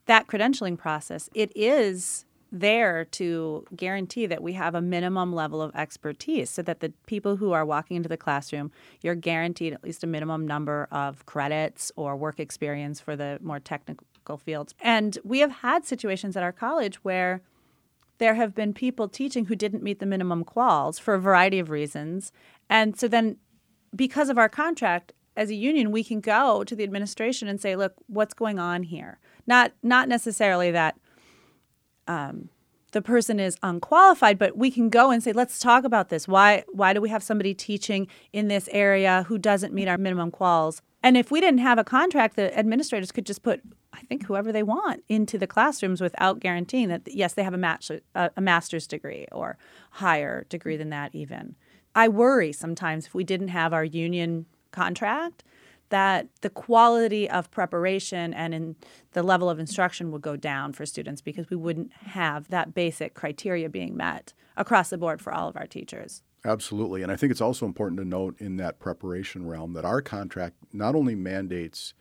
that 0.05 0.27
credentialing 0.27 0.77
process, 0.77 1.29
it 1.33 1.51
is 1.55 2.25
there 2.51 3.03
to 3.03 3.65
guarantee 3.75 4.27
that 4.27 4.43
we 4.43 4.53
have 4.53 4.75
a 4.75 4.81
minimum 4.81 5.33
level 5.33 5.59
of 5.59 5.75
expertise 5.75 6.51
so 6.51 6.61
that 6.61 6.79
the 6.81 6.93
people 7.07 7.35
who 7.37 7.51
are 7.51 7.65
walking 7.65 7.97
into 7.97 8.07
the 8.07 8.15
classroom, 8.15 8.71
you're 9.01 9.15
guaranteed 9.15 9.73
at 9.73 9.83
least 9.83 10.03
a 10.03 10.07
minimum 10.07 10.47
number 10.47 10.87
of 10.91 11.25
credits 11.25 11.91
or 11.95 12.15
work 12.15 12.39
experience 12.39 12.99
for 12.99 13.15
the 13.15 13.39
more 13.41 13.59
technical 13.59 14.05
fields. 14.37 14.73
And 14.79 15.17
we 15.23 15.39
have 15.39 15.51
had 15.51 15.85
situations 15.85 16.35
at 16.37 16.43
our 16.43 16.51
college 16.51 17.03
where 17.03 17.41
there 18.17 18.35
have 18.35 18.55
been 18.55 18.73
people 18.73 19.07
teaching 19.07 19.45
who 19.45 19.55
didn't 19.55 19.83
meet 19.83 19.99
the 19.99 20.05
minimum 20.05 20.45
quals 20.45 20.99
for 20.99 21.13
a 21.13 21.19
variety 21.19 21.59
of 21.59 21.69
reasons. 21.69 22.31
And 22.69 22.97
so 22.97 23.07
then, 23.07 23.37
because 23.95 24.29
of 24.29 24.37
our 24.37 24.49
contract 24.49 25.13
as 25.35 25.49
a 25.49 25.55
union, 25.55 25.91
we 25.91 26.03
can 26.03 26.21
go 26.21 26.63
to 26.63 26.75
the 26.75 26.83
administration 26.83 27.47
and 27.47 27.59
say, 27.59 27.75
look, 27.75 27.93
what's 28.07 28.33
going 28.33 28.59
on 28.59 28.83
here? 28.83 29.19
Not, 29.45 29.73
not 29.81 30.07
necessarily 30.07 30.71
that 30.71 30.95
um, 32.07 32.49
the 32.91 33.01
person 33.01 33.39
is 33.39 33.57
unqualified, 33.61 34.37
but 34.37 34.55
we 34.57 34.71
can 34.71 34.89
go 34.89 35.11
and 35.11 35.21
say, 35.21 35.33
let's 35.33 35.59
talk 35.59 35.83
about 35.83 36.09
this. 36.09 36.27
Why, 36.27 36.63
why 36.71 36.93
do 36.93 37.01
we 37.01 37.09
have 37.09 37.23
somebody 37.23 37.53
teaching 37.53 38.07
in 38.31 38.47
this 38.47 38.69
area 38.71 39.25
who 39.27 39.37
doesn't 39.37 39.73
meet 39.73 39.87
our 39.87 39.97
minimum 39.97 40.31
quals? 40.31 40.81
And 41.01 41.17
if 41.17 41.31
we 41.31 41.41
didn't 41.41 41.59
have 41.59 41.77
a 41.77 41.83
contract, 41.83 42.35
the 42.35 42.57
administrators 42.57 43.11
could 43.11 43.25
just 43.25 43.43
put, 43.43 43.61
I 43.93 44.01
think, 44.01 44.25
whoever 44.25 44.51
they 44.51 44.63
want 44.63 45.03
into 45.07 45.37
the 45.37 45.47
classrooms 45.47 46.01
without 46.01 46.39
guaranteeing 46.39 46.89
that, 46.89 47.01
yes, 47.05 47.33
they 47.33 47.43
have 47.43 47.53
a, 47.53 48.29
a 48.35 48.41
master's 48.41 48.87
degree 48.87 49.27
or 49.31 49.57
higher 49.91 50.45
degree 50.49 50.77
than 50.77 50.89
that, 50.89 51.13
even. 51.13 51.55
I 51.95 52.07
worry 52.07 52.51
sometimes 52.51 53.05
if 53.05 53.13
we 53.13 53.23
didn't 53.23 53.49
have 53.49 53.71
our 53.71 53.83
union 53.83 54.47
contract 54.71 55.43
that 55.89 56.27
the 56.41 56.49
quality 56.49 57.29
of 57.29 57.51
preparation 57.51 58.33
and 58.33 58.53
in 58.55 58.75
the 59.11 59.21
level 59.21 59.47
of 59.47 59.59
instruction 59.59 60.11
would 60.11 60.23
go 60.23 60.35
down 60.35 60.73
for 60.73 60.87
students 60.87 61.21
because 61.21 61.51
we 61.51 61.55
wouldn't 61.55 61.93
have 61.93 62.47
that 62.49 62.73
basic 62.73 63.13
criteria 63.13 63.69
being 63.69 63.95
met 63.95 64.33
across 64.57 64.89
the 64.89 64.97
board 64.97 65.21
for 65.21 65.31
all 65.31 65.47
of 65.47 65.55
our 65.55 65.67
teachers. 65.67 66.23
Absolutely. 66.43 67.03
And 67.03 67.11
I 67.11 67.15
think 67.15 67.29
it's 67.29 67.41
also 67.41 67.67
important 67.67 67.99
to 67.99 68.05
note 68.05 68.35
in 68.39 68.57
that 68.57 68.79
preparation 68.79 69.47
realm 69.47 69.73
that 69.73 69.85
our 69.85 70.01
contract 70.01 70.55
not 70.73 70.95
only 70.95 71.13
mandates 71.13 71.93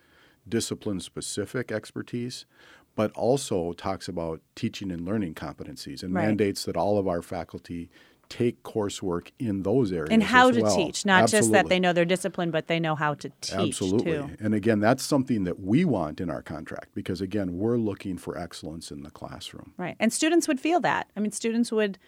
discipline 0.49 1.01
specific 1.01 1.71
expertise, 1.73 2.47
but 2.95 3.11
also 3.13 3.73
talks 3.73 4.09
about 4.09 4.41
teaching 4.55 4.91
and 4.91 5.05
learning 5.05 5.35
competencies 5.35 6.03
and 6.03 6.15
Right. 6.15 6.27
mandates 6.27 6.65
that 6.65 6.77
all 6.77 6.99
of 6.99 7.09
our 7.09 7.23
faculty 7.23 7.91
take 8.29 8.63
coursework 8.63 9.31
in 9.39 9.63
those 9.63 9.93
areas. 9.93 10.09
And 10.11 10.23
how 10.23 10.51
to 10.51 10.63
teach, 10.75 11.05
not 11.05 11.29
just 11.29 11.53
that 11.53 11.69
they 11.69 11.79
know 11.79 11.93
their 11.93 12.07
discipline, 12.07 12.51
but 12.51 12.67
they 12.67 12.81
know 12.81 12.95
how 12.95 13.13
to 13.15 13.29
teach 13.43 13.53
Absolutely. 13.55 14.13
too. 14.13 14.31
And 14.41 14.55
again, 14.55 14.81
that's 14.81 15.03
something 15.03 15.45
that 15.45 15.61
we 15.61 15.85
want 15.85 16.19
in 16.19 16.31
our 16.31 16.41
contract 16.41 16.95
because, 16.95 17.21
again, 17.21 17.59
we're 17.59 17.77
looking 17.77 18.17
for 18.17 18.39
excellence 18.39 18.91
in 18.91 19.03
the 19.03 19.11
classroom. 19.11 19.75
Right. 19.77 19.97
And 20.01 20.13
students 20.13 20.49
would 20.49 20.61
feel 20.61 20.81
that. 20.81 21.11
I 21.15 21.21
mean, 21.21 21.31
students 21.33 21.71
would 21.73 21.99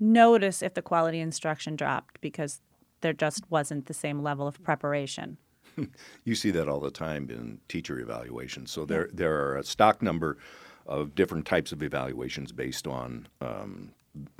notice 0.00 0.62
if 0.62 0.72
the 0.72 0.82
quality 0.82 1.20
instruction 1.20 1.76
dropped 1.76 2.18
because 2.22 2.62
there 3.02 3.12
just 3.12 3.50
wasn't 3.50 3.84
the 3.84 3.94
same 3.94 4.22
level 4.22 4.46
of 4.46 4.62
preparation. 4.62 5.36
You 6.24 6.34
see 6.34 6.50
that 6.52 6.68
all 6.68 6.80
the 6.80 6.90
time 6.90 7.28
in 7.30 7.60
teacher 7.68 7.98
evaluations. 7.98 8.70
So 8.70 8.84
there, 8.84 9.08
there 9.12 9.34
are 9.46 9.56
a 9.56 9.64
stock 9.64 10.02
number 10.02 10.38
of 10.86 11.14
different 11.14 11.46
types 11.46 11.72
of 11.72 11.82
evaluations 11.82 12.52
based 12.52 12.86
on 12.86 13.26
um, 13.40 13.92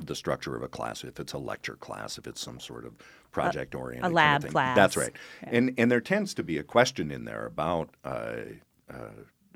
the 0.03 0.15
structure 0.15 0.55
of 0.55 0.63
a 0.63 0.67
class. 0.67 1.03
If 1.03 1.19
it's 1.19 1.33
a 1.33 1.37
lecture 1.37 1.75
class, 1.75 2.17
if 2.17 2.27
it's 2.27 2.41
some 2.41 2.59
sort 2.59 2.85
of 2.85 2.93
project 3.31 3.75
oriented, 3.75 4.11
a 4.11 4.13
lab 4.13 4.47
class. 4.47 4.75
That's 4.75 4.95
right. 4.97 5.11
And 5.43 5.73
and 5.77 5.91
there 5.91 6.01
tends 6.01 6.33
to 6.35 6.43
be 6.43 6.57
a 6.57 6.63
question 6.63 7.11
in 7.11 7.25
there 7.25 7.45
about 7.45 7.89
uh, 8.05 8.35
uh, 8.89 8.95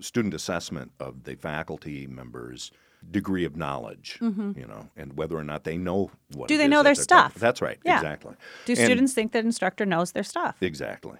student 0.01 0.33
assessment 0.33 0.91
of 0.99 1.23
the 1.23 1.35
faculty 1.35 2.05
members' 2.07 2.71
degree 3.11 3.45
of 3.45 3.55
knowledge, 3.55 4.17
you 4.21 4.65
know, 4.67 4.89
and 4.97 5.15
whether 5.15 5.37
or 5.37 5.43
not 5.43 5.63
they 5.63 5.77
know 5.77 6.11
what. 6.33 6.45
Mm-hmm. 6.45 6.45
Do 6.47 6.57
they 6.57 6.67
know 6.67 6.83
their 6.83 6.95
stuff? 6.95 7.27
talking- 7.33 7.39
That's 7.39 7.61
right. 7.61 7.77
Yeah. 7.85 7.95
Exactly. 7.97 8.33
Do 8.65 8.73
And- 8.73 8.81
students 8.81 9.13
think 9.13 9.31
that 9.31 9.45
instructor 9.45 9.85
knows 9.85 10.11
their 10.11 10.23
stuff? 10.23 10.57
Exactly. 10.61 11.17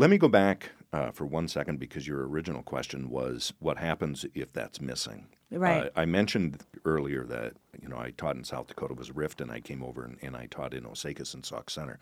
Let 0.00 0.08
me 0.08 0.16
go 0.16 0.28
back 0.28 0.70
uh, 0.94 1.10
for 1.10 1.26
one 1.26 1.46
second 1.46 1.78
because 1.78 2.08
your 2.08 2.26
original 2.26 2.62
question 2.62 3.10
was 3.10 3.52
what 3.58 3.76
happens 3.76 4.24
if 4.34 4.50
that's 4.50 4.80
missing. 4.80 5.26
Right. 5.50 5.88
Uh, 5.88 5.90
I 5.94 6.06
mentioned 6.06 6.62
earlier 6.86 7.24
that 7.24 7.52
you 7.82 7.86
know 7.86 7.98
I 7.98 8.12
taught 8.16 8.36
in 8.36 8.44
South 8.44 8.68
Dakota 8.68 8.94
was 8.94 9.10
riffed, 9.10 9.42
and 9.42 9.50
I 9.50 9.60
came 9.60 9.82
over 9.82 10.02
and, 10.02 10.16
and 10.22 10.34
I 10.34 10.46
taught 10.46 10.72
in 10.72 10.84
Osakis 10.84 11.34
and 11.34 11.44
Sauk 11.44 11.68
Centre. 11.68 11.98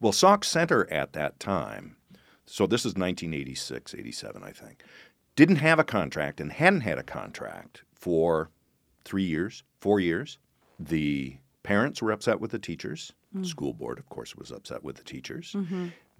Well, 0.00 0.12
Sauk 0.12 0.44
Centre 0.44 0.90
at 0.90 1.12
that 1.12 1.38
time, 1.40 1.96
so 2.46 2.66
this 2.66 2.86
is 2.86 2.94
1986, 2.94 3.96
87, 3.96 4.42
I 4.42 4.52
think, 4.52 4.82
didn't 5.36 5.56
have 5.56 5.78
a 5.78 5.84
contract 5.84 6.40
and 6.40 6.52
hadn't 6.52 6.80
had 6.80 6.96
a 6.96 7.02
contract 7.02 7.82
for 7.92 8.48
three 9.04 9.24
years, 9.24 9.62
four 9.78 10.00
years. 10.00 10.38
The 10.80 11.36
parents 11.64 12.00
were 12.00 12.12
upset 12.12 12.40
with 12.40 12.52
the 12.52 12.58
teachers. 12.58 13.12
The 13.34 13.46
school 13.46 13.74
board, 13.74 13.98
of 13.98 14.08
course, 14.08 14.36
was 14.36 14.50
upset 14.50 14.82
with 14.82 14.96
the 14.96 15.04
teachers. 15.04 15.54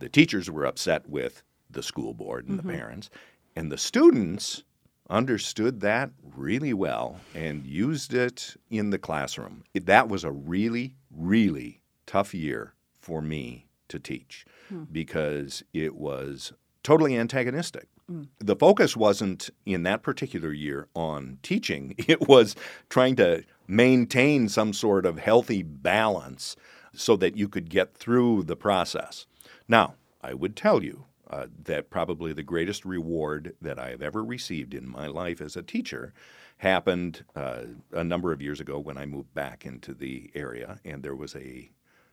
The 0.03 0.09
teachers 0.09 0.51
were 0.51 0.67
upset 0.67 1.09
with 1.09 1.45
the 1.71 1.81
school 1.81 2.13
board 2.13 2.49
and 2.49 2.59
the 2.59 2.65
mm-hmm. 2.65 2.77
parents. 2.77 3.09
And 3.55 3.71
the 3.71 3.79
students 3.79 4.65
understood 5.09 5.81
that 5.83 6.11
really 6.35 6.75
well 6.75 7.21
and 7.37 7.65
used 7.65 8.13
it 8.13 8.57
in 8.69 8.91
the 8.91 8.99
classroom. 8.99 9.63
It- 9.75 9.87
that 9.87 10.09
was 10.09 10.25
a 10.25 10.33
really, 10.33 10.97
really 11.17 11.83
tough 12.05 12.35
year 12.35 12.75
for 13.01 13.23
me 13.23 13.69
to 13.87 14.01
teach 14.01 14.45
hmm. 14.69 14.85
because 14.91 15.63
it 15.73 15.95
was 15.95 16.53
totally 16.83 17.17
antagonistic. 17.17 17.87
Mm. 18.11 18.27
The 18.41 18.57
focus 18.57 18.97
wasn't 18.97 19.51
in 19.65 19.85
that 19.85 20.03
particular 20.03 20.53
year 20.53 20.89
on 20.97 21.39
teaching, 21.45 21.95
it 22.09 22.27
was 22.27 22.57
trying 22.89 23.15
to 23.17 23.45
maintain 23.69 24.49
some 24.49 24.73
sort 24.73 25.07
of 25.07 25.21
healthy 25.21 25.63
balance 25.63 26.57
so 26.93 27.17
that 27.19 27.37
you 27.37 27.49
could 27.49 27.71
get 27.71 27.95
through 27.95 28.43
the 28.43 28.57
process. 28.57 29.27
Now, 29.73 29.95
I 30.21 30.35
would 30.35 30.55
tell 30.55 30.85
you 30.85 31.07
uh, 31.31 31.47
that 31.65 31.89
probably 31.89 32.35
the 32.35 32.43
greatest 32.43 32.85
reward 32.85 33.57
that 33.63 33.79
I 33.79 33.89
have 33.89 34.03
ever 34.03 34.23
received 34.23 34.75
in 34.75 34.87
my 34.87 35.07
life 35.07 35.41
as 35.41 35.57
a 35.57 35.63
teacher 35.63 36.13
happened 36.59 37.25
uh, 37.35 37.63
a 37.91 38.05
number 38.05 38.33
of 38.33 38.43
years 38.43 38.61
ago 38.61 38.79
when 38.79 38.99
I 38.99 39.07
moved 39.07 39.33
back 39.33 39.65
into 39.65 39.95
the 39.95 40.31
area, 40.35 40.79
and 40.85 41.03
there 41.03 41.17
was 41.17 41.35
a 41.35 41.71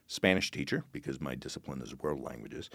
Spanish 0.08 0.52
teacher, 0.52 0.86
because 0.93 1.19
my 1.19 1.36
discipline 1.36 1.82
is 1.82 1.93
world 2.00 2.22
languages, 2.22 2.69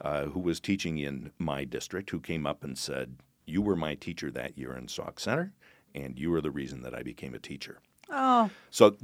uh, 0.00 0.26
who 0.26 0.38
was 0.38 0.60
teaching 0.60 0.98
in 0.98 1.32
my 1.38 1.64
district, 1.64 2.10
who 2.10 2.20
came 2.20 2.46
up 2.46 2.62
and 2.62 2.78
said, 2.78 3.16
You 3.46 3.62
were 3.62 3.74
my 3.74 3.96
teacher 3.96 4.30
that 4.30 4.56
year 4.56 4.76
in 4.76 4.86
Sauk 4.86 5.18
Centre, 5.18 5.52
and 5.92 6.16
you 6.20 6.30
were 6.30 6.40
the 6.40 6.52
reason 6.52 6.82
that 6.82 6.94
I 6.94 7.02
became 7.02 7.34
a 7.34 7.40
teacher. 7.40 7.80
Oh, 8.10 8.50
So 8.70 8.96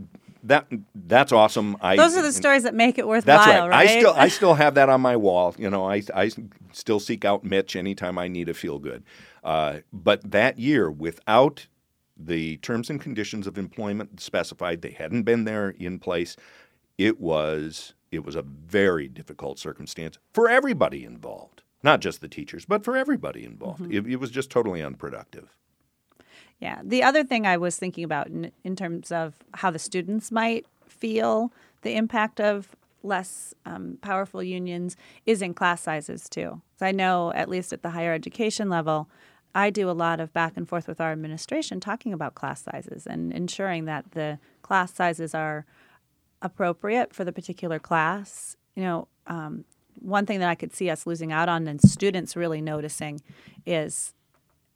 that 0.42 0.66
that's 0.94 1.32
awesome. 1.32 1.76
I, 1.80 1.96
those 1.96 2.16
are 2.16 2.22
the 2.22 2.32
stories 2.32 2.62
that 2.62 2.74
make 2.74 2.98
it 2.98 3.06
worthwhile, 3.06 3.38
that's 3.38 3.48
right. 3.48 3.68
right? 3.68 3.88
I 3.88 3.98
still 3.98 4.14
I 4.16 4.28
still 4.38 4.54
have 4.54 4.74
that 4.74 4.88
on 4.88 5.00
my 5.00 5.16
wall. 5.16 5.54
You 5.58 5.70
know, 5.70 5.88
I 5.88 6.02
I 6.14 6.30
still 6.72 7.00
seek 7.00 7.24
out 7.24 7.44
Mitch 7.44 7.76
anytime 7.76 8.18
I 8.18 8.28
need 8.28 8.46
to 8.46 8.54
feel 8.54 8.78
good. 8.78 9.02
Uh, 9.42 9.78
but 9.92 10.30
that 10.30 10.58
year, 10.58 10.90
without 10.90 11.66
the 12.16 12.56
terms 12.58 12.90
and 12.90 13.00
conditions 13.00 13.46
of 13.46 13.58
employment 13.58 14.20
specified, 14.20 14.82
they 14.82 14.90
hadn't 14.90 15.22
been 15.22 15.44
there 15.44 15.70
in 15.70 15.98
place. 15.98 16.36
It 16.98 17.20
was 17.20 17.94
it 18.10 18.24
was 18.24 18.36
a 18.36 18.42
very 18.42 19.08
difficult 19.08 19.58
circumstance 19.58 20.18
for 20.32 20.48
everybody 20.48 21.04
involved, 21.04 21.62
not 21.82 22.00
just 22.00 22.20
the 22.20 22.28
teachers, 22.28 22.64
but 22.64 22.84
for 22.84 22.96
everybody 22.96 23.44
involved. 23.44 23.82
Mm-hmm. 23.82 24.06
It, 24.08 24.12
it 24.14 24.16
was 24.16 24.30
just 24.30 24.50
totally 24.50 24.82
unproductive. 24.82 25.56
Yeah. 26.60 26.80
The 26.82 27.02
other 27.02 27.22
thing 27.22 27.46
I 27.46 27.56
was 27.56 27.76
thinking 27.76 28.04
about 28.04 28.28
in, 28.28 28.50
in 28.64 28.76
terms 28.76 29.12
of 29.12 29.34
how 29.54 29.70
the 29.70 29.78
students 29.78 30.32
might 30.32 30.66
feel 30.86 31.52
the 31.82 31.94
impact 31.94 32.40
of 32.40 32.74
less 33.02 33.54
um, 33.64 33.98
powerful 34.00 34.42
unions 34.42 34.96
is 35.26 35.42
in 35.42 35.54
class 35.54 35.82
sizes 35.82 36.28
too. 36.28 36.60
So 36.78 36.86
I 36.86 36.92
know, 36.92 37.32
at 37.34 37.48
least 37.48 37.72
at 37.72 37.82
the 37.82 37.90
higher 37.90 38.12
education 38.12 38.68
level, 38.68 39.08
I 39.54 39.70
do 39.70 39.88
a 39.88 39.92
lot 39.92 40.20
of 40.20 40.32
back 40.32 40.56
and 40.56 40.68
forth 40.68 40.88
with 40.88 41.00
our 41.00 41.12
administration 41.12 41.80
talking 41.80 42.12
about 42.12 42.34
class 42.34 42.62
sizes 42.62 43.06
and 43.06 43.32
ensuring 43.32 43.84
that 43.86 44.10
the 44.12 44.38
class 44.62 44.92
sizes 44.92 45.34
are 45.34 45.64
appropriate 46.42 47.14
for 47.14 47.24
the 47.24 47.32
particular 47.32 47.78
class. 47.78 48.56
You 48.74 48.82
know, 48.82 49.08
um, 49.26 49.64
one 50.00 50.26
thing 50.26 50.40
that 50.40 50.50
I 50.50 50.54
could 50.54 50.74
see 50.74 50.90
us 50.90 51.06
losing 51.06 51.32
out 51.32 51.48
on 51.48 51.66
and 51.68 51.80
students 51.80 52.36
really 52.36 52.60
noticing 52.60 53.22
is 53.64 54.12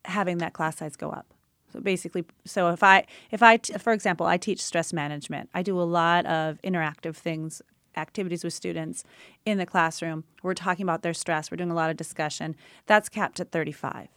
having 0.07 0.39
that 0.39 0.55
class 0.55 0.79
size 0.79 0.97
go 0.97 1.11
up. 1.11 1.27
So 1.73 1.81
basically, 1.81 2.25
so 2.45 2.69
if 2.69 2.83
I, 2.83 3.05
if 3.31 3.43
I, 3.43 3.59
t- 3.59 3.75
for 3.75 3.93
example, 3.93 4.27
I 4.27 4.37
teach 4.37 4.63
stress 4.63 4.93
management. 4.93 5.51
I 5.55 5.63
do 5.63 5.81
a 5.81 5.83
lot 5.83 6.27
of 6.27 6.61
interactive 6.63 7.17
things, 7.17 7.63
activities 7.97 8.45
with 8.45 8.53
students 8.53 9.05
in 9.45 9.59
the 9.59 9.67
classroom. 9.67 10.25
We're 10.43 10.55
talking 10.55 10.83
about 10.83 11.03
their 11.03 11.15
stress. 11.15 11.51
We're 11.51 11.57
doing 11.57 11.71
a 11.71 11.75
lot 11.75 11.91
of 11.91 11.97
discussion. 11.97 12.57
That's 12.87 13.09
capped 13.09 13.41
at 13.41 13.51
35. 13.53 14.09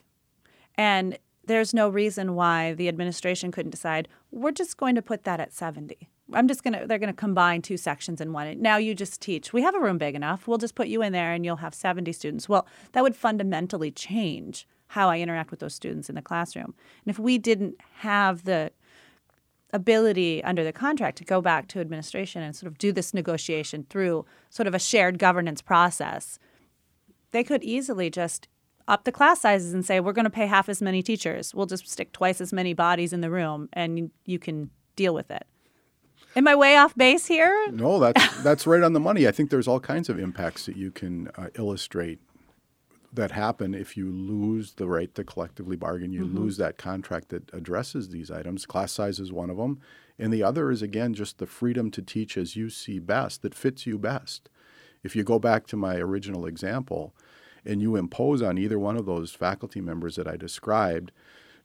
And 0.75 1.17
there's 1.45 1.73
no 1.73 1.89
reason 1.89 2.35
why 2.35 2.73
the 2.73 2.87
administration 2.87 3.51
couldn't 3.51 3.71
decide 3.71 4.07
we're 4.31 4.51
just 4.51 4.77
going 4.77 4.95
to 4.95 5.01
put 5.01 5.23
that 5.25 5.39
at 5.39 5.53
70. 5.53 6.09
I'm 6.31 6.47
just 6.47 6.63
going 6.63 6.79
to 6.79 6.87
they're 6.87 6.99
going 6.99 7.13
to 7.13 7.13
combine 7.13 7.61
two 7.61 7.77
sections 7.77 8.21
in 8.21 8.31
one. 8.31 8.61
Now 8.61 8.77
you 8.77 8.95
just 8.95 9.21
teach. 9.21 9.51
We 9.51 9.61
have 9.61 9.75
a 9.75 9.79
room 9.79 9.97
big 9.97 10.15
enough. 10.15 10.47
We'll 10.47 10.57
just 10.57 10.73
put 10.73 10.87
you 10.87 11.01
in 11.01 11.11
there 11.11 11.33
and 11.33 11.45
you'll 11.45 11.57
have 11.57 11.75
70 11.75 12.11
students. 12.13 12.47
Well, 12.47 12.65
that 12.93 13.03
would 13.03 13.15
fundamentally 13.15 13.91
change 13.91 14.65
how 14.93 15.09
I 15.09 15.17
interact 15.17 15.49
with 15.49 15.59
those 15.59 15.73
students 15.73 16.07
in 16.07 16.13
the 16.13 16.21
classroom. 16.21 16.75
And 17.03 17.07
if 17.07 17.17
we 17.17 17.39
didn't 17.39 17.77
have 18.01 18.43
the 18.43 18.71
ability 19.71 20.43
under 20.43 20.63
the 20.63 20.71
contract 20.71 21.17
to 21.17 21.23
go 21.23 21.41
back 21.41 21.67
to 21.69 21.79
administration 21.79 22.43
and 22.43 22.55
sort 22.55 22.71
of 22.71 22.77
do 22.77 22.91
this 22.91 23.11
negotiation 23.11 23.87
through 23.89 24.23
sort 24.51 24.67
of 24.67 24.75
a 24.75 24.79
shared 24.79 25.17
governance 25.17 25.63
process, 25.63 26.37
they 27.31 27.43
could 27.43 27.63
easily 27.63 28.11
just 28.11 28.47
up 28.87 29.03
the 29.03 29.11
class 29.11 29.41
sizes 29.41 29.73
and 29.73 29.83
say 29.83 29.99
we're 29.99 30.13
going 30.13 30.25
to 30.25 30.29
pay 30.29 30.45
half 30.45 30.69
as 30.69 30.79
many 30.79 31.01
teachers. 31.01 31.55
We'll 31.55 31.65
just 31.65 31.89
stick 31.89 32.11
twice 32.11 32.39
as 32.39 32.53
many 32.53 32.75
bodies 32.75 33.13
in 33.13 33.21
the 33.21 33.31
room, 33.31 33.69
and 33.73 34.11
you, 34.25 34.37
can 34.37 34.69
deal 34.95 35.15
with 35.15 35.31
it. 35.31 35.47
Am 36.35 36.47
I 36.47 36.53
way 36.53 36.77
off 36.77 36.95
base 36.95 37.25
here? 37.25 37.67
No, 37.71 37.99
that's 37.99 38.43
that's 38.43 38.67
right 38.67 38.83
on 38.83 38.93
the 38.93 38.99
money. 38.99 39.27
I 39.27 39.31
think 39.31 39.49
there's 39.49 39.67
all 39.67 39.79
kinds 39.79 40.07
of 40.07 40.19
impacts 40.19 40.67
that 40.67 40.75
you 40.75 40.91
can 40.91 41.29
uh, 41.35 41.47
illustrate 41.55 42.19
that 43.13 43.31
happen 43.31 43.73
if 43.73 43.95
you 43.95 44.11
lose 44.11 44.73
the 44.73 44.87
right 44.87 45.13
to 45.15 45.23
collectively 45.23 45.75
bargain. 45.75 46.11
You 46.11 46.25
lose 46.25 46.57
that 46.57 46.77
contract 46.77 47.29
that 47.29 47.53
addresses 47.53 48.09
these 48.09 48.31
items. 48.31 48.65
Class 48.65 48.91
size 48.91 49.19
is 49.19 49.31
one 49.31 49.49
of 49.49 49.57
them, 49.57 49.79
and 50.17 50.33
the 50.33 50.43
other 50.43 50.71
is 50.71 50.81
again 50.81 51.13
just 51.13 51.37
the 51.37 51.45
freedom 51.45 51.91
to 51.91 52.01
teach 52.01 52.37
as 52.37 52.55
you 52.55 52.69
see 52.69 52.99
best 52.99 53.41
that 53.41 53.55
fits 53.55 53.85
you 53.85 53.97
best. 53.97 54.49
If 55.03 55.15
you 55.15 55.23
go 55.23 55.37
back 55.37 55.67
to 55.67 55.77
my 55.77 55.97
original 55.97 56.45
example, 56.45 57.13
and 57.65 57.81
you 57.81 57.95
impose 57.95 58.41
on 58.41 58.57
either 58.57 58.79
one 58.79 58.97
of 58.97 59.05
those 59.05 59.31
faculty 59.31 59.81
members 59.81 60.15
that 60.15 60.27
I 60.27 60.35
described 60.35 61.11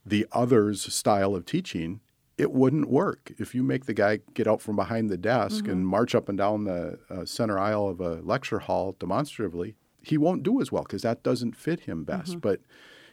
the 0.05 0.25
other's 0.31 0.93
style 0.93 1.35
of 1.35 1.45
teaching, 1.45 1.99
it 2.37 2.51
wouldn't 2.53 2.89
work. 2.89 3.33
If 3.37 3.53
you 3.53 3.63
make 3.63 3.85
the 3.85 3.93
guy 3.93 4.19
get 4.33 4.47
out 4.47 4.61
from 4.61 4.77
behind 4.77 5.09
the 5.09 5.17
desk 5.17 5.67
and 5.67 5.85
march 5.85 6.15
up 6.15 6.29
and 6.29 6.37
down 6.37 6.63
the 6.63 6.97
uh, 7.09 7.25
center 7.25 7.59
aisle 7.59 7.89
of 7.89 7.99
a 7.99 8.21
lecture 8.21 8.59
hall 8.59 8.95
demonstratively, 8.97 9.75
he 10.01 10.17
won't 10.17 10.43
do 10.43 10.61
as 10.61 10.71
well 10.71 10.83
because 10.83 11.01
that 11.01 11.23
doesn't 11.23 11.55
fit 11.55 11.81
him 11.81 12.03
best. 12.03 12.31
Mm-hmm. 12.31 12.39
But 12.39 12.61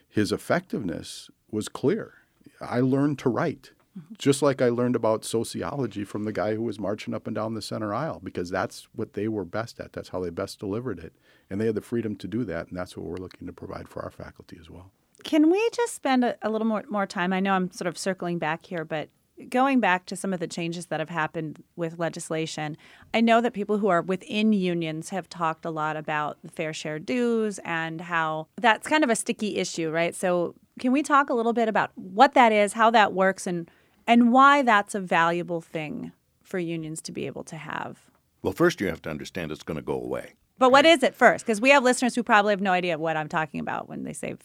his 0.07 0.31
effectiveness 0.31 1.29
was 1.51 1.67
clear. 1.67 2.13
I 2.61 2.79
learned 2.79 3.19
to 3.19 3.29
write, 3.29 3.71
mm-hmm. 3.97 4.15
just 4.17 4.41
like 4.41 4.61
I 4.61 4.69
learned 4.69 4.95
about 4.95 5.25
sociology 5.25 6.03
from 6.03 6.23
the 6.23 6.31
guy 6.31 6.55
who 6.55 6.63
was 6.63 6.79
marching 6.79 7.13
up 7.13 7.27
and 7.27 7.35
down 7.35 7.53
the 7.53 7.61
center 7.61 7.93
aisle 7.93 8.19
because 8.23 8.49
that's 8.49 8.87
what 8.95 9.13
they 9.13 9.27
were 9.27 9.45
best 9.45 9.79
at. 9.79 9.93
That's 9.93 10.09
how 10.09 10.21
they 10.21 10.29
best 10.29 10.59
delivered 10.59 10.99
it. 10.99 11.13
And 11.49 11.61
they 11.61 11.65
had 11.65 11.75
the 11.75 11.81
freedom 11.81 12.15
to 12.17 12.27
do 12.27 12.43
that. 12.45 12.67
And 12.67 12.77
that's 12.77 12.97
what 12.97 13.05
we're 13.05 13.17
looking 13.17 13.47
to 13.47 13.53
provide 13.53 13.87
for 13.87 14.01
our 14.03 14.11
faculty 14.11 14.57
as 14.59 14.69
well. 14.69 14.91
Can 15.23 15.51
we 15.51 15.69
just 15.73 15.95
spend 15.95 16.23
a, 16.23 16.37
a 16.41 16.49
little 16.49 16.67
more, 16.67 16.83
more 16.89 17.05
time? 17.05 17.33
I 17.33 17.39
know 17.39 17.53
I'm 17.53 17.71
sort 17.71 17.87
of 17.87 17.97
circling 17.97 18.37
back 18.37 18.65
here, 18.65 18.85
but 18.85 19.09
going 19.49 19.79
back 19.79 20.05
to 20.07 20.15
some 20.15 20.33
of 20.33 20.39
the 20.39 20.47
changes 20.47 20.87
that 20.87 20.99
have 20.99 21.09
happened 21.09 21.63
with 21.75 21.99
legislation, 21.99 22.77
I 23.13 23.21
know 23.21 23.41
that 23.41 23.53
people 23.53 23.77
who 23.77 23.87
are 23.87 24.01
within 24.01 24.53
unions 24.53 25.09
have 25.09 25.29
talked 25.29 25.65
a 25.65 25.69
lot 25.69 25.95
about 25.95 26.37
the 26.43 26.49
fair 26.49 26.73
share 26.73 26.99
dues 26.99 27.59
and 27.59 28.01
how 28.01 28.47
that's 28.57 28.87
kind 28.87 29.03
of 29.03 29.09
a 29.09 29.15
sticky 29.15 29.57
issue, 29.57 29.89
right? 29.89 30.15
So, 30.15 30.55
can 30.79 30.91
we 30.91 31.03
talk 31.03 31.29
a 31.29 31.33
little 31.33 31.53
bit 31.53 31.67
about 31.67 31.91
what 31.95 32.33
that 32.33 32.51
is, 32.51 32.73
how 32.73 32.89
that 32.91 33.13
works, 33.13 33.47
and 33.47 33.69
and 34.05 34.31
why 34.31 34.61
that's 34.61 34.95
a 34.95 34.99
valuable 34.99 35.61
thing 35.61 36.11
for 36.43 36.59
unions 36.59 37.01
to 37.01 37.11
be 37.11 37.25
able 37.25 37.43
to 37.45 37.57
have? 37.57 37.99
Well, 38.41 38.53
first 38.53 38.79
you 38.79 38.87
have 38.87 39.01
to 39.03 39.09
understand 39.09 39.51
it's 39.51 39.63
going 39.63 39.77
to 39.77 39.83
go 39.83 39.99
away. 39.99 40.33
But 40.59 40.71
what 40.71 40.85
is 40.85 41.03
it 41.03 41.13
first? 41.13 41.45
Because 41.45 41.61
we 41.61 41.69
have 41.69 41.83
listeners 41.83 42.15
who 42.15 42.23
probably 42.23 42.51
have 42.51 42.61
no 42.61 42.71
idea 42.71 42.97
what 42.97 43.17
I'm 43.17 43.27
talking 43.27 43.59
about 43.59 43.87
when 43.89 44.03
they 44.03 44.13
say, 44.13 44.35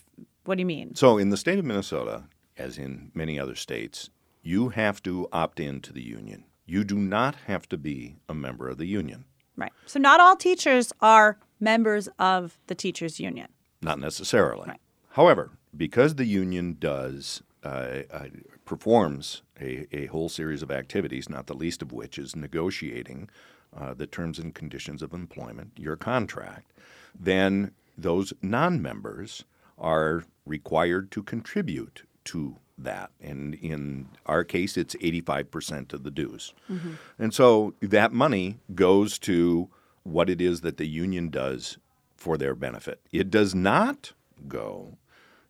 "What 0.44 0.56
do 0.56 0.60
you 0.60 0.66
mean?" 0.66 0.94
So, 0.94 1.18
in 1.18 1.30
the 1.30 1.36
state 1.36 1.58
of 1.58 1.64
Minnesota, 1.64 2.24
as 2.58 2.76
in 2.78 3.10
many 3.14 3.38
other 3.38 3.54
states, 3.54 4.10
you 4.42 4.70
have 4.70 5.02
to 5.04 5.28
opt 5.32 5.60
into 5.60 5.92
the 5.92 6.02
union. 6.02 6.44
You 6.66 6.84
do 6.84 6.96
not 6.96 7.34
have 7.46 7.68
to 7.70 7.76
be 7.76 8.16
a 8.28 8.34
member 8.34 8.68
of 8.68 8.78
the 8.78 8.86
union. 8.86 9.24
Right. 9.56 9.72
So 9.86 9.98
not 9.98 10.20
all 10.20 10.36
teachers 10.36 10.92
are 11.00 11.38
members 11.60 12.08
of 12.18 12.58
the 12.66 12.74
teachers 12.74 13.20
union. 13.20 13.48
Not 13.80 13.98
necessarily. 13.98 14.68
Right. 14.68 14.80
However, 15.10 15.50
because 15.76 16.14
the 16.14 16.24
union 16.24 16.76
does 16.78 17.42
uh, 17.64 18.02
uh, 18.10 18.26
performs 18.64 19.42
a, 19.60 19.86
a 19.92 20.06
whole 20.06 20.28
series 20.28 20.62
of 20.62 20.70
activities, 20.70 21.28
not 21.28 21.46
the 21.46 21.54
least 21.54 21.82
of 21.82 21.92
which 21.92 22.18
is 22.18 22.34
negotiating 22.34 23.28
uh, 23.76 23.94
the 23.94 24.06
terms 24.06 24.38
and 24.38 24.54
conditions 24.54 25.02
of 25.02 25.12
employment, 25.12 25.72
your 25.76 25.96
contract, 25.96 26.72
then 27.18 27.72
those 27.96 28.32
non-members 28.42 29.44
are 29.78 30.24
required 30.46 31.10
to 31.10 31.22
contribute 31.22 32.02
to 32.24 32.56
that. 32.78 33.10
And 33.20 33.54
in 33.54 34.08
our 34.26 34.44
case, 34.44 34.76
it's 34.76 34.94
85% 34.96 35.92
of 35.92 36.02
the 36.02 36.10
dues. 36.10 36.52
And 37.18 37.32
so 37.34 37.74
that 37.80 38.12
money 38.12 38.58
goes 38.74 39.18
to 39.20 39.68
what 40.02 40.28
it 40.28 40.40
is 40.40 40.62
that 40.62 40.78
the 40.78 40.86
union 40.86 41.28
does 41.28 41.78
for 42.16 42.36
their 42.36 42.54
benefit. 42.54 43.00
It 43.12 43.30
does 43.30 43.54
not 43.54 44.12
go 44.48 44.98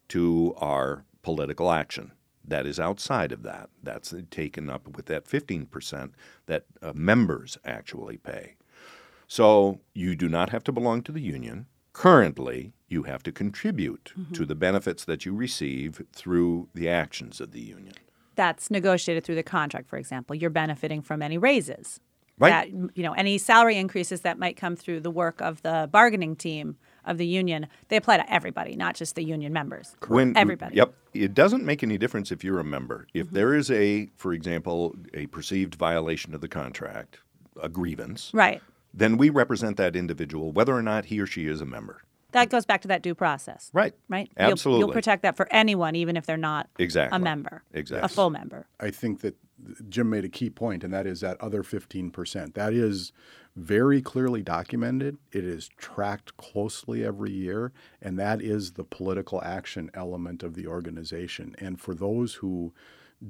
to 0.08 0.54
our 0.58 1.04
political 1.22 1.70
action. 1.70 2.12
That 2.44 2.66
is 2.66 2.80
outside 2.80 3.32
of 3.32 3.42
that. 3.44 3.70
That's 3.82 4.12
taken 4.30 4.68
up 4.68 4.96
with 4.96 5.06
that 5.06 5.24
15% 5.26 6.10
that 6.46 6.64
uh, 6.82 6.92
members 6.94 7.56
actually 7.64 8.16
pay. 8.18 8.56
So 9.28 9.80
you 9.94 10.16
do 10.16 10.28
not 10.28 10.50
have 10.50 10.64
to 10.64 10.72
belong 10.72 11.02
to 11.02 11.12
the 11.12 11.20
union. 11.20 11.66
Currently, 11.92 12.72
you 12.92 13.04
have 13.04 13.22
to 13.24 13.32
contribute 13.32 14.12
mm-hmm. 14.16 14.32
to 14.34 14.46
the 14.46 14.54
benefits 14.54 15.04
that 15.06 15.24
you 15.24 15.34
receive 15.34 16.02
through 16.12 16.68
the 16.74 16.88
actions 16.88 17.40
of 17.40 17.52
the 17.52 17.60
union. 17.60 17.94
That's 18.34 18.70
negotiated 18.70 19.24
through 19.24 19.34
the 19.34 19.42
contract, 19.42 19.88
for 19.88 19.96
example. 19.96 20.36
You're 20.36 20.50
benefiting 20.50 21.02
from 21.02 21.22
any 21.22 21.38
raises. 21.38 22.00
Right. 22.38 22.50
That, 22.50 22.96
you 22.96 23.02
know, 23.02 23.12
any 23.12 23.38
salary 23.38 23.76
increases 23.76 24.22
that 24.22 24.38
might 24.38 24.56
come 24.56 24.74
through 24.74 25.00
the 25.00 25.10
work 25.10 25.40
of 25.40 25.62
the 25.62 25.88
bargaining 25.92 26.34
team 26.34 26.76
of 27.04 27.18
the 27.18 27.26
union, 27.26 27.66
they 27.88 27.96
apply 27.96 28.16
to 28.16 28.32
everybody, 28.32 28.74
not 28.74 28.94
just 28.94 29.16
the 29.16 29.22
union 29.22 29.52
members. 29.52 29.94
When 30.08 30.36
Everybody. 30.36 30.76
Yep. 30.76 30.94
It 31.14 31.34
doesn't 31.34 31.64
make 31.64 31.82
any 31.82 31.98
difference 31.98 32.32
if 32.32 32.42
you're 32.42 32.58
a 32.58 32.64
member. 32.64 33.06
If 33.12 33.26
mm-hmm. 33.26 33.34
there 33.36 33.54
is 33.54 33.70
a, 33.70 34.08
for 34.16 34.32
example, 34.32 34.96
a 35.12 35.26
perceived 35.26 35.74
violation 35.74 36.34
of 36.34 36.40
the 36.40 36.48
contract, 36.48 37.18
a 37.62 37.68
grievance, 37.68 38.30
Right. 38.32 38.62
then 38.94 39.18
we 39.18 39.28
represent 39.28 39.76
that 39.76 39.94
individual 39.94 40.52
whether 40.52 40.74
or 40.74 40.82
not 40.82 41.06
he 41.06 41.20
or 41.20 41.26
she 41.26 41.46
is 41.46 41.60
a 41.60 41.66
member. 41.66 42.02
That 42.32 42.50
goes 42.50 42.66
back 42.66 42.82
to 42.82 42.88
that 42.88 43.02
due 43.02 43.14
process. 43.14 43.70
Right. 43.72 43.94
Right? 44.08 44.30
You'll- 44.38 44.50
Absolutely. 44.52 44.80
You'll, 44.80 44.92
protect 44.92 45.22
that 45.22 45.36
for 45.36 45.46
anyone, 45.50 45.94
even 45.96 46.16
if 46.16 46.26
they're 46.26 46.36
not 46.36 46.68
Exactly. 46.78 47.16
a 47.16 47.18
member, 47.20 47.62
Exactly. 47.72 48.04
a 48.04 48.08
full 48.08 48.30
member. 48.30 48.66
I 48.80 48.90
think 48.90 49.20
that 49.20 49.36
Jim 49.88 50.10
made 50.10 50.24
a 50.24 50.28
key 50.28 50.50
point, 50.50 50.82
and 50.82 50.92
that 50.92 51.06
is 51.06 51.20
that 51.20 51.40
other 51.40 51.62
15%. 51.62 52.54
That 52.54 52.72
is 52.72 53.12
very 53.54 54.02
clearly 54.02 54.42
documented. 54.42 55.18
It 55.30 55.44
is 55.44 55.68
tracked 55.76 56.36
closely 56.36 57.04
every 57.04 57.30
year, 57.30 57.72
and 58.00 58.18
that 58.18 58.42
is 58.42 58.72
the 58.72 58.84
political 58.84 59.40
action 59.44 59.90
element 59.94 60.42
of 60.42 60.54
the 60.54 60.66
organization. 60.66 61.54
And 61.58 61.80
for 61.80 61.94
those 61.94 62.34
who 62.34 62.72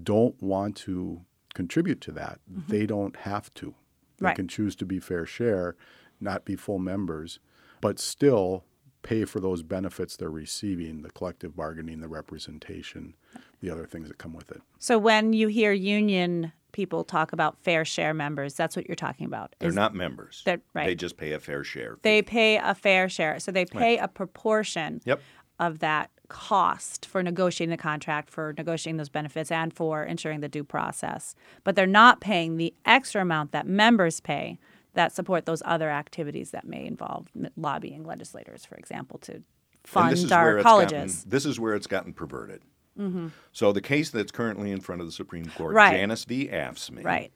don't 0.03 0.41
want 0.43 0.77
to 0.77 1.23
contribute 1.55 2.01
to 2.03 2.13
that, 2.13 2.39
mm-hmm. 2.51 2.71
they 2.71 2.87
don't 2.87 3.17
have 3.17 3.53
to. 3.55 3.75
They 4.19 4.27
Right. 4.27 4.37
can 4.37 4.49
choose 4.49 4.75
to 4.77 4.87
be 4.87 5.01
fair 5.01 5.27
share, 5.27 5.77
not 6.21 6.45
be 6.45 6.57
full 6.57 6.79
members, 6.79 7.41
but 7.81 7.99
still 7.99 8.65
pay 9.03 9.25
for 9.25 9.41
those 9.41 9.63
benefits 9.63 10.17
they're 10.17 10.31
receiving 10.31 11.03
the 11.03 11.11
collective 11.11 11.57
bargaining, 11.57 12.01
the 12.01 12.09
representation, 12.09 13.15
the 13.61 13.71
other 13.71 13.87
things 13.87 14.09
that 14.09 14.19
come 14.19 14.33
with 14.33 14.51
it. 14.51 14.61
So 14.79 14.99
when 14.99 15.33
you 15.33 15.49
hear 15.49 15.73
union 15.73 16.53
people 16.73 17.05
talk 17.05 17.33
about 17.33 17.59
fair 17.63 17.85
share 17.85 18.15
members, 18.15 18.55
that's 18.55 18.77
what 18.77 18.89
you're 18.89 18.95
talking 18.97 19.27
about. 19.27 19.55
They're 19.59 19.69
is 19.69 19.75
not 19.75 19.95
members. 19.95 20.43
They're- 20.47 20.63
right. 20.73 20.87
They 20.87 20.95
just 20.95 21.17
pay 21.19 21.33
a 21.33 21.39
fair 21.39 21.65
share. 21.65 21.99
They 22.03 22.23
pay 22.23 22.57
a 22.57 22.75
fair 22.75 23.09
share. 23.11 23.39
So 23.41 23.53
they 23.53 23.67
pay 23.67 23.99
a 23.99 24.09
proportion 24.09 25.03
Yep. 25.05 25.21
of 25.59 25.81
that 25.81 26.11
cost 26.29 27.05
for 27.05 27.23
negotiating 27.23 27.71
the 27.71 27.77
contract, 27.77 28.31
for 28.31 28.55
negotiating 28.57 28.97
those 28.97 29.11
benefits, 29.11 29.51
and 29.51 29.75
for 29.75 30.03
ensuring 30.03 30.41
the 30.41 30.49
due 30.49 30.65
process. 30.65 31.35
But 31.63 31.77
they're 31.77 31.87
not 31.87 32.23
paying 32.23 32.57
the 32.57 32.73
extra 32.87 33.21
amount 33.21 33.53
that 33.53 33.67
members 33.67 34.21
pay 34.21 34.59
that 34.95 35.13
support 35.13 35.47
those 35.47 35.63
other 35.65 35.91
activities 35.91 36.51
that 36.51 36.67
may 36.67 36.85
involve 36.87 37.29
lobbying 37.57 38.05
legislators, 38.05 38.65
for 38.65 38.75
example, 38.77 39.19
to 39.21 39.43
fund 39.85 40.33
our 40.33 40.63
colleges. 40.63 41.17
Gotten, 41.17 41.31
this 41.31 41.47
is 41.47 41.59
where 41.59 41.75
it's 41.75 41.87
gotten 41.87 42.13
perverted. 42.13 42.63
Mm-hmm. 42.99 43.29
So 43.53 43.73
the 43.73 43.81
case 43.81 44.11
that's 44.11 44.31
currently 44.31 44.71
in 44.71 44.81
front 44.81 45.01
of 45.01 45.07
the 45.07 45.13
Supreme 45.13 45.47
Court, 45.57 45.75
Right. 45.75 45.97
Janus 45.97 46.25
v. 46.25 46.49
AFSCME, 46.49 47.05
Right. 47.05 47.33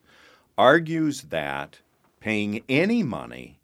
argues 0.58 1.22
that 1.22 1.80
paying 2.20 2.62
any 2.68 3.02
money, 3.02 3.60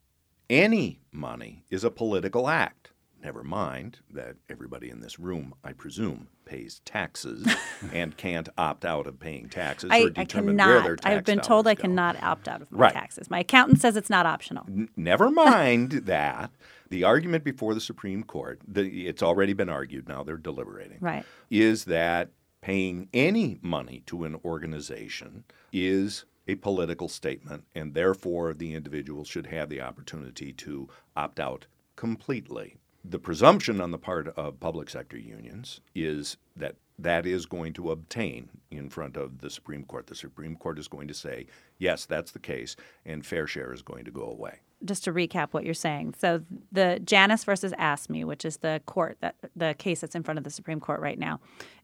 any 0.49 1.01
money, 1.11 1.65
is 1.71 1.85
a 1.85 1.91
political 1.91 2.49
act. 2.49 2.92
Never 3.23 3.45
mind 3.45 3.99
that 4.13 4.35
everybody 4.51 4.91
in 4.91 5.01
this 5.01 5.19
room, 5.21 5.55
I 5.63 5.73
presume, 5.73 6.27
pays 6.45 6.81
taxes 6.85 7.47
and 7.93 8.17
can't 8.17 8.49
opt 8.59 8.85
out 8.85 9.07
of 9.07 9.21
paying 9.21 9.49
taxes 9.49 9.91
I, 9.93 10.01
or 10.01 10.07
I 10.07 10.11
cannot. 10.11 10.29
determine 10.29 10.57
where 10.57 10.81
their 10.83 10.97
tax 10.97 11.17
I've 11.19 11.25
been 11.25 11.41
told 11.41 11.69
I 11.69 11.75
go. 11.75 11.83
cannot 11.83 12.21
opt 12.23 12.49
out 12.49 12.63
of 12.63 12.73
my 12.73 12.79
Right. 12.79 12.93
taxes. 12.93 13.31
My 13.31 13.41
accountant 13.41 13.81
says 13.81 13.97
it's 13.97 14.11
not 14.11 14.27
optional. 14.27 14.67
Never 14.97 15.31
mind 15.31 15.93
that. 16.07 16.51
The 16.91 17.05
argument 17.05 17.45
before 17.45 17.75
the 17.75 17.81
Supreme 17.81 18.25
Court, 18.25 18.61
the, 18.67 19.07
it's 19.07 19.23
already 19.23 19.53
been 19.53 19.69
argued, 19.69 20.09
now 20.09 20.25
they're 20.25 20.37
deliberating, 20.37 20.99
Right. 21.01 21.25
is 21.49 21.85
that 21.85 22.31
paying 22.61 23.09
any 23.15 23.59
money 23.63 24.03
to 24.07 24.25
an 24.25 24.37
organization 24.45 25.45
is 25.73 26.25
a 26.49 26.57
political 26.57 27.09
statement, 27.09 27.65
and 27.75 27.95
therefore 27.95 28.53
the 28.53 28.75
individual 28.75 29.25
should 29.25 29.47
have 29.47 29.69
the 29.69 29.81
opportunity 29.81 30.53
to 30.53 30.89
opt 31.17 31.39
out 31.39 31.67
completely. 31.95 32.77
The 33.05 33.19
presumption 33.19 33.81
on 33.81 33.91
the 33.91 33.99
part 33.99 34.29
of 34.29 34.61
public 34.61 34.89
sector 34.89 35.19
unions 35.19 35.81
is 35.95 36.37
that 36.57 36.77
that 36.99 37.27
is 37.27 37.47
going 37.47 37.73
to 37.73 37.91
obtain 37.91 38.49
in 38.71 38.89
front 38.89 39.17
of 39.17 39.41
the 39.41 39.51
Supreme 39.51 39.85
Court. 39.85 40.07
The 40.07 40.15
Supreme 40.15 40.55
Court 40.55 40.79
is 40.79 40.87
going 40.87 41.09
to 41.09 41.15
say, 41.15 41.47
yes, 41.79 42.05
that's 42.07 42.31
the 42.31 42.39
case, 42.39 42.77
and 43.05 43.27
fair 43.27 43.47
share 43.47 43.73
is 43.73 43.83
going 43.83 44.05
to 44.05 44.11
go 44.13 44.23
away. 44.23 44.61
just 44.85 45.05
to 45.05 45.13
recap 45.13 45.49
what 45.53 45.65
you're 45.65 45.75
saying. 45.75 46.15
So 46.19 46.43
the 46.71 47.01
Janus 47.05 47.45
versus 47.45 47.73
AFSCME, 47.79 48.25
which 48.25 48.45
is 48.45 48.59
the 48.59 48.81
court 48.87 49.17
that 49.21 49.37
the 49.57 49.75
case 49.79 50.01
that's 50.01 50.15
in 50.15 50.23
front 50.23 50.39
of 50.39 50.45
the 50.45 50.51
Supreme 50.51 50.81
Court 50.81 51.01
right 51.01 51.19
now, 51.19 51.41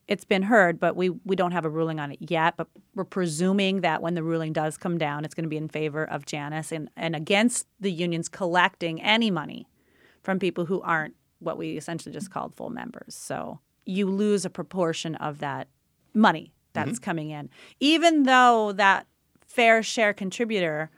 it's 0.09 0.25
been 0.25 0.43
heard, 0.43 0.81
but 0.81 0.97
we 0.97 1.11
we 1.11 1.37
don't 1.37 1.53
have 1.53 1.65
a 1.65 1.69
ruling 1.71 2.01
on 2.01 2.13
it 2.13 2.19
yet. 2.21 2.57
But 2.57 2.69
we're 2.95 3.05
presuming 3.05 3.83
that 3.83 4.03
when 4.03 4.15
the 4.15 4.23
ruling 4.23 4.53
does 4.53 4.77
come 4.77 4.99
down, 4.99 5.25
it's 5.25 5.35
going 5.35 5.45
to 5.45 5.51
be 5.51 5.57
in 5.57 5.69
favor 5.69 6.05
of 6.05 6.27
Janus 6.27 6.73
and 6.73 6.91
and 6.97 7.15
against 7.15 7.67
the 7.81 7.93
unions 7.93 8.29
collecting 8.29 9.01
any 9.03 9.31
money 9.31 9.67
from 10.29 10.39
people 10.39 10.67
who 10.67 10.83
aren't 10.83 11.15
what 11.39 11.57
we 11.57 11.79
essentially 11.79 12.13
just 12.13 12.31
called 12.31 12.55
full 12.55 12.69
members. 12.69 13.15
So 13.15 13.61
you 13.87 14.11
lose 14.11 14.45
a 14.45 14.51
proportion 14.51 15.15
of 15.15 15.39
that 15.39 15.69
money 16.13 16.53
that's 16.75 16.99
mm-hmm. 16.99 17.03
coming 17.03 17.31
in, 17.31 17.49
even 17.81 18.25
though 18.25 18.73
that 18.73 19.07
fair 19.47 19.83
share 19.83 20.13
contributor 20.13 20.91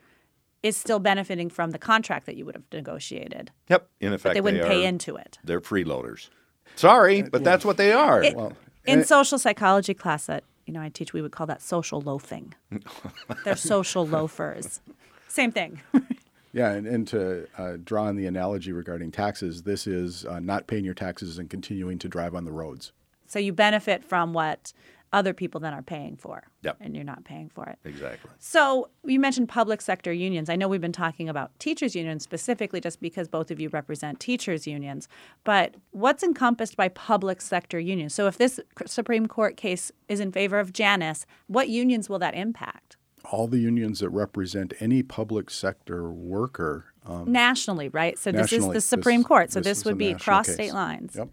is 0.65 0.77
still 0.77 0.99
benefiting 0.99 1.49
from 1.49 1.71
the 1.71 1.79
contract 1.79 2.27
that 2.27 2.35
you 2.35 2.45
would 2.45 2.57
have 2.57 2.65
negotiated, 2.73 3.53
Yep, 3.69 3.89
in 4.01 4.13
effect, 4.13 4.25
but 4.25 4.35
they 4.35 4.41
wouldn't 4.41 4.67
pay 4.67 4.85
are- 4.85 4.89
into 4.89 5.15
it. 5.15 5.39
They're 5.45 5.61
freeloaders. 5.61 6.29
Sorry, 6.75 7.23
uh, 7.23 7.29
but 7.31 7.45
that's 7.45 7.65
what 7.65 7.77
they 7.77 7.93
are. 7.93 8.25
It- 8.25 8.35
Well, 8.35 8.55
In 8.85 9.05
social 9.05 9.39
psychology 9.39 9.95
class 9.95 10.27
that 10.27 10.43
you 10.67 10.73
know 10.73 10.81
I 10.81 10.89
teach, 10.89 11.13
we 11.13 11.23
would 11.23 11.31
call 11.31 11.47
that 11.47 11.63
social 11.63 12.01
loafing. 12.01 12.53
They're 13.45 13.55
social 13.55 14.05
loafers. 14.05 14.81
Same 15.29 15.53
thing. 15.53 15.83
Yeah, 16.53 16.71
and, 16.73 16.87
and 16.87 17.07
to 17.09 17.47
uh, 17.59 17.77
draw 17.83 18.05
on 18.05 18.17
the 18.17 18.27
analogy 18.27 18.73
regarding 18.73 19.13
taxes, 19.13 19.63
this 19.63 19.87
is 19.87 20.25
uh, 20.25 20.41
not 20.41 20.67
paying 20.67 20.85
your 20.85 20.95
taxes 20.95 21.39
and 21.39 21.49
continuing 21.49 21.99
to 22.01 22.09
drive 22.09 22.35
on 22.35 22.45
the 22.45 22.53
roads. 22.53 22.93
so 23.27 23.39
you 23.39 23.53
benefit 23.53 24.05
from 24.05 24.33
what 24.33 24.73
other 25.13 25.35
people 25.35 25.61
then 25.61 25.75
are 25.75 25.83
paying 25.83 26.17
for, 26.17 26.45
Yep. 26.63 26.77
and 26.81 26.95
you're 26.95 27.05
not 27.05 27.25
paying 27.25 27.49
for 27.49 27.67
it. 27.67 27.79
exactly. 27.85 28.31
So 28.39 28.91
you 29.05 29.19
mentioned 29.19 29.49
public 29.49 29.81
sector 29.81 30.13
unions. 30.13 30.49
I 30.49 30.55
know 30.55 30.69
we've 30.69 30.81
been 30.81 30.93
talking 30.93 31.29
about 31.29 31.57
teachers 31.59 31.97
unions 31.97 32.23
specifically 32.23 32.81
just 32.81 33.01
because 33.01 33.27
both 33.27 33.51
of 33.51 33.59
you 33.59 33.69
represent 33.71 34.21
teachers 34.21 34.69
unions. 34.69 35.09
But 35.43 35.75
what's 35.91 36.23
encompassed 36.23 36.77
by 36.77 36.89
public 36.91 37.41
sector 37.41 37.81
unions? 37.81 38.15
So 38.15 38.29
if 38.29 38.39
this 38.39 38.61
Supreme 38.87 39.27
Court 39.27 39.57
case 39.57 39.91
is 40.09 40.21
in 40.21 40.31
favor 40.31 40.61
of 40.61 40.73
Janus, 40.73 41.27
what 41.49 41.69
unions 41.69 42.09
will 42.09 42.21
that 42.21 42.35
impact? 42.37 42.90
All 43.31 43.47
the 43.47 43.59
unions 43.59 44.01
that 44.01 44.11
represent 44.11 44.73
any 44.81 45.03
public 45.03 45.51
sector 45.51 46.11
worker. 46.11 46.87
Um, 47.07 47.31
Nationally, 47.31 47.89
right? 47.89 48.19
So 48.19 48.33
this 48.33 48.47
is 48.47 48.53
Nationally, 48.53 48.69
the 48.69 48.75
this- 48.75 48.85
Supreme 48.87 49.25
Court. 49.25 49.53
So 49.53 49.61
this 49.61 49.79
this, 49.79 49.85
would 49.85 49.99
be 49.99 50.13
national 50.13 50.17
across 50.21 50.47
case. 50.47 50.55
state 50.55 50.73
lines. 50.73 51.15
Yep. 51.17 51.29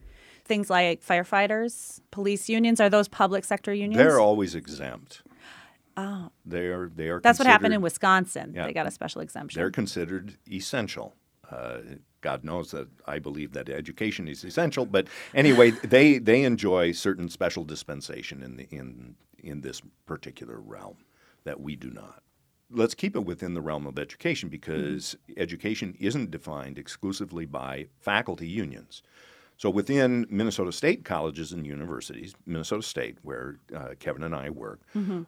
Things 0.46 0.70
like 0.70 1.04
firefighters, 1.04 2.00
police 2.12 2.48
unions, 2.48 2.80
are 2.80 2.90
those 2.90 3.08
public 3.08 3.44
sector 3.44 3.74
unions? 3.74 3.98
They're 3.98 4.20
always 4.20 4.56
exempt. 4.56 5.24
Oh. 5.98 6.30
They 6.46 6.68
are. 6.68 6.90
They 6.96 7.10
are. 7.10 7.20
That's 7.20 7.40
what 7.40 7.48
happened 7.48 7.74
in 7.74 7.82
Wisconsin. 7.82 8.54
Yeah. 8.56 8.68
They 8.68 8.74
got 8.74 8.86
a 8.86 8.92
special 8.92 9.22
exemption. 9.22 9.60
They're 9.60 9.72
considered 9.72 10.38
essential. 10.50 11.16
Uh, 11.50 11.80
God 12.22 12.44
knows 12.44 12.72
that 12.72 12.88
I 13.06 13.20
believe 13.20 13.54
that 13.54 13.70
education 13.70 14.28
is 14.28 14.44
essential, 14.44 14.86
but 14.86 15.08
anyway, 15.34 15.72
they 15.84 16.20
they 16.20 16.44
enjoy 16.44 16.92
certain 16.92 17.30
special 17.30 17.64
dispensation 17.64 18.44
in 18.44 18.58
the 18.58 18.68
in 18.70 19.16
in 19.40 19.62
this 19.62 19.82
particular 20.06 20.60
realm 20.60 20.98
that 21.48 21.62
we 21.62 21.76
do 21.76 21.90
not. 21.90 22.22
Let's 22.70 22.94
keep 22.94 23.16
it 23.16 23.26
within 23.26 23.54
the 23.54 23.62
realm 23.62 23.88
of 23.88 23.98
education 23.98 24.50
because 24.50 25.16
education 25.38 25.96
isn't 26.00 26.30
defined 26.32 26.78
exclusively 26.78 27.46
by 27.46 27.88
faculty 28.02 28.48
unions. 28.48 29.02
So 29.56 29.70
within 29.70 30.28
Minnesota 30.30 30.72
State 30.72 31.06
colleges 31.06 31.54
and 31.54 31.66
universities, 31.66 32.36
Minnesota 32.46 32.84
State, 32.84 33.18
where 33.24 33.56
uh, 33.76 33.96
Kevin 34.00 34.24
and 34.24 34.36
I 34.36 34.50
work, 34.50 34.82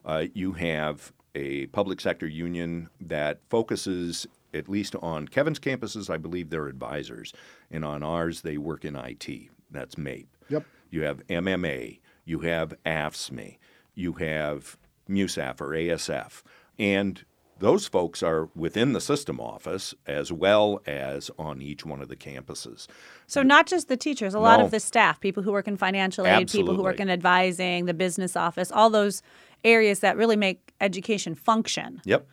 uh, 0.04 0.26
you 0.34 0.52
have 0.52 1.12
a 1.34 1.66
public 1.68 2.00
sector 2.00 2.26
union 2.26 2.90
that 3.00 3.40
focuses 3.48 4.26
at 4.52 4.68
least 4.68 4.94
on 5.00 5.26
Kevin's 5.26 5.58
campuses. 5.58 6.10
I 6.10 6.18
believe 6.18 6.50
they're 6.50 6.66
advisors, 6.66 7.32
and 7.70 7.84
on 7.84 8.02
ours 8.02 8.42
they 8.42 8.58
work 8.58 8.84
in 8.84 8.94
IT. 8.94 9.28
That's 9.70 9.96
MAPE. 9.96 10.28
Yep. 10.50 10.64
You 10.90 11.02
have 11.02 11.26
MMA. 11.28 12.00
You 12.24 12.40
have 12.40 12.74
AFSCME. 12.84 13.56
You 13.94 14.12
have 14.14 14.76
MUSAF 15.10 15.60
or 15.60 15.68
ASF. 15.70 16.42
And 16.78 17.24
those 17.58 17.86
folks 17.86 18.22
are 18.22 18.48
within 18.56 18.94
the 18.94 19.00
system 19.02 19.38
office 19.38 19.94
as 20.06 20.32
well 20.32 20.80
as 20.86 21.30
on 21.38 21.60
each 21.60 21.84
one 21.84 22.00
of 22.00 22.08
the 22.08 22.16
campuses. 22.16 22.86
So 23.26 23.42
not 23.42 23.66
just 23.66 23.88
the 23.88 23.98
teachers, 23.98 24.32
a 24.32 24.38
lot 24.40 24.60
of 24.60 24.70
the 24.70 24.80
staff, 24.80 25.20
people 25.20 25.42
who 25.42 25.52
work 25.52 25.68
in 25.68 25.76
financial 25.76 26.26
aid, 26.26 26.50
people 26.50 26.74
who 26.74 26.82
work 26.82 27.00
in 27.00 27.10
advising, 27.10 27.84
the 27.84 27.92
business 27.94 28.34
office, 28.34 28.72
all 28.72 28.88
those 28.88 29.20
areas 29.62 30.00
that 30.00 30.16
really 30.16 30.36
make 30.36 30.72
education 30.80 31.34
function, 31.34 32.00
Yep, 32.06 32.26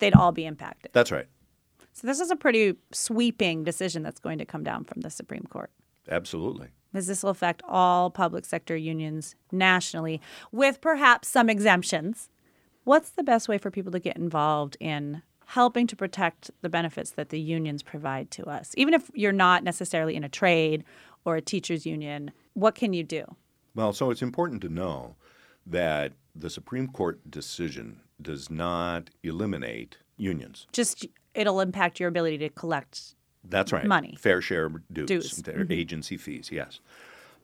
they'd 0.00 0.14
all 0.14 0.32
be 0.32 0.44
impacted. 0.44 0.90
that's 0.92 1.12
right. 1.12 1.26
So 1.92 2.06
this 2.06 2.18
is 2.20 2.30
a 2.30 2.36
pretty 2.36 2.74
sweeping 2.92 3.62
decision 3.64 4.02
that's 4.02 4.20
going 4.20 4.38
to 4.38 4.44
come 4.44 4.62
down 4.64 4.84
from 4.84 5.02
the 5.02 5.10
Supreme 5.10 5.44
Court. 5.50 5.70
Absolutely. 6.10 6.68
Because 6.92 7.06
this 7.06 7.22
will 7.22 7.30
affect 7.30 7.62
all 7.68 8.10
public 8.10 8.44
sector 8.44 8.76
unions 8.76 9.34
nationally, 9.52 10.20
with 10.52 10.80
perhaps 10.80 11.28
some 11.28 11.50
exemptions. 11.50 12.30
What's 12.84 13.10
the 13.10 13.22
best 13.22 13.48
way 13.48 13.58
for 13.58 13.70
people 13.70 13.92
to 13.92 14.00
get 14.00 14.16
involved 14.16 14.76
in 14.80 15.22
helping 15.46 15.86
to 15.86 15.96
protect 15.96 16.50
the 16.62 16.68
benefits 16.68 17.10
that 17.12 17.28
the 17.28 17.40
unions 17.40 17.82
provide 17.82 18.30
to 18.32 18.46
us? 18.46 18.72
Even 18.76 18.94
if 18.94 19.10
you're 19.14 19.32
not 19.32 19.64
necessarily 19.64 20.16
in 20.16 20.24
a 20.24 20.28
trade 20.28 20.84
or 21.24 21.36
a 21.36 21.42
teachers 21.42 21.84
union, 21.84 22.30
what 22.54 22.74
can 22.74 22.94
you 22.94 23.02
do? 23.02 23.24
Well, 23.74 23.92
so 23.92 24.10
it's 24.10 24.22
important 24.22 24.62
to 24.62 24.68
know 24.68 25.16
that 25.66 26.14
the 26.34 26.48
Supreme 26.48 26.88
Court 26.88 27.30
decision 27.30 28.00
does 28.20 28.48
not 28.48 29.10
eliminate 29.22 29.98
unions. 30.16 30.66
Just 30.72 31.06
it'll 31.34 31.60
impact 31.60 32.00
your 32.00 32.08
ability 32.08 32.38
to 32.38 32.48
collect. 32.48 33.14
That's 33.44 33.72
right. 33.72 33.86
Money. 33.86 34.16
Fair 34.18 34.40
share 34.40 34.68
dues, 34.92 35.08
Dues. 35.08 35.32
their 35.38 35.58
mm-hmm. 35.58 35.72
agency 35.72 36.16
fees, 36.16 36.50
yes. 36.52 36.80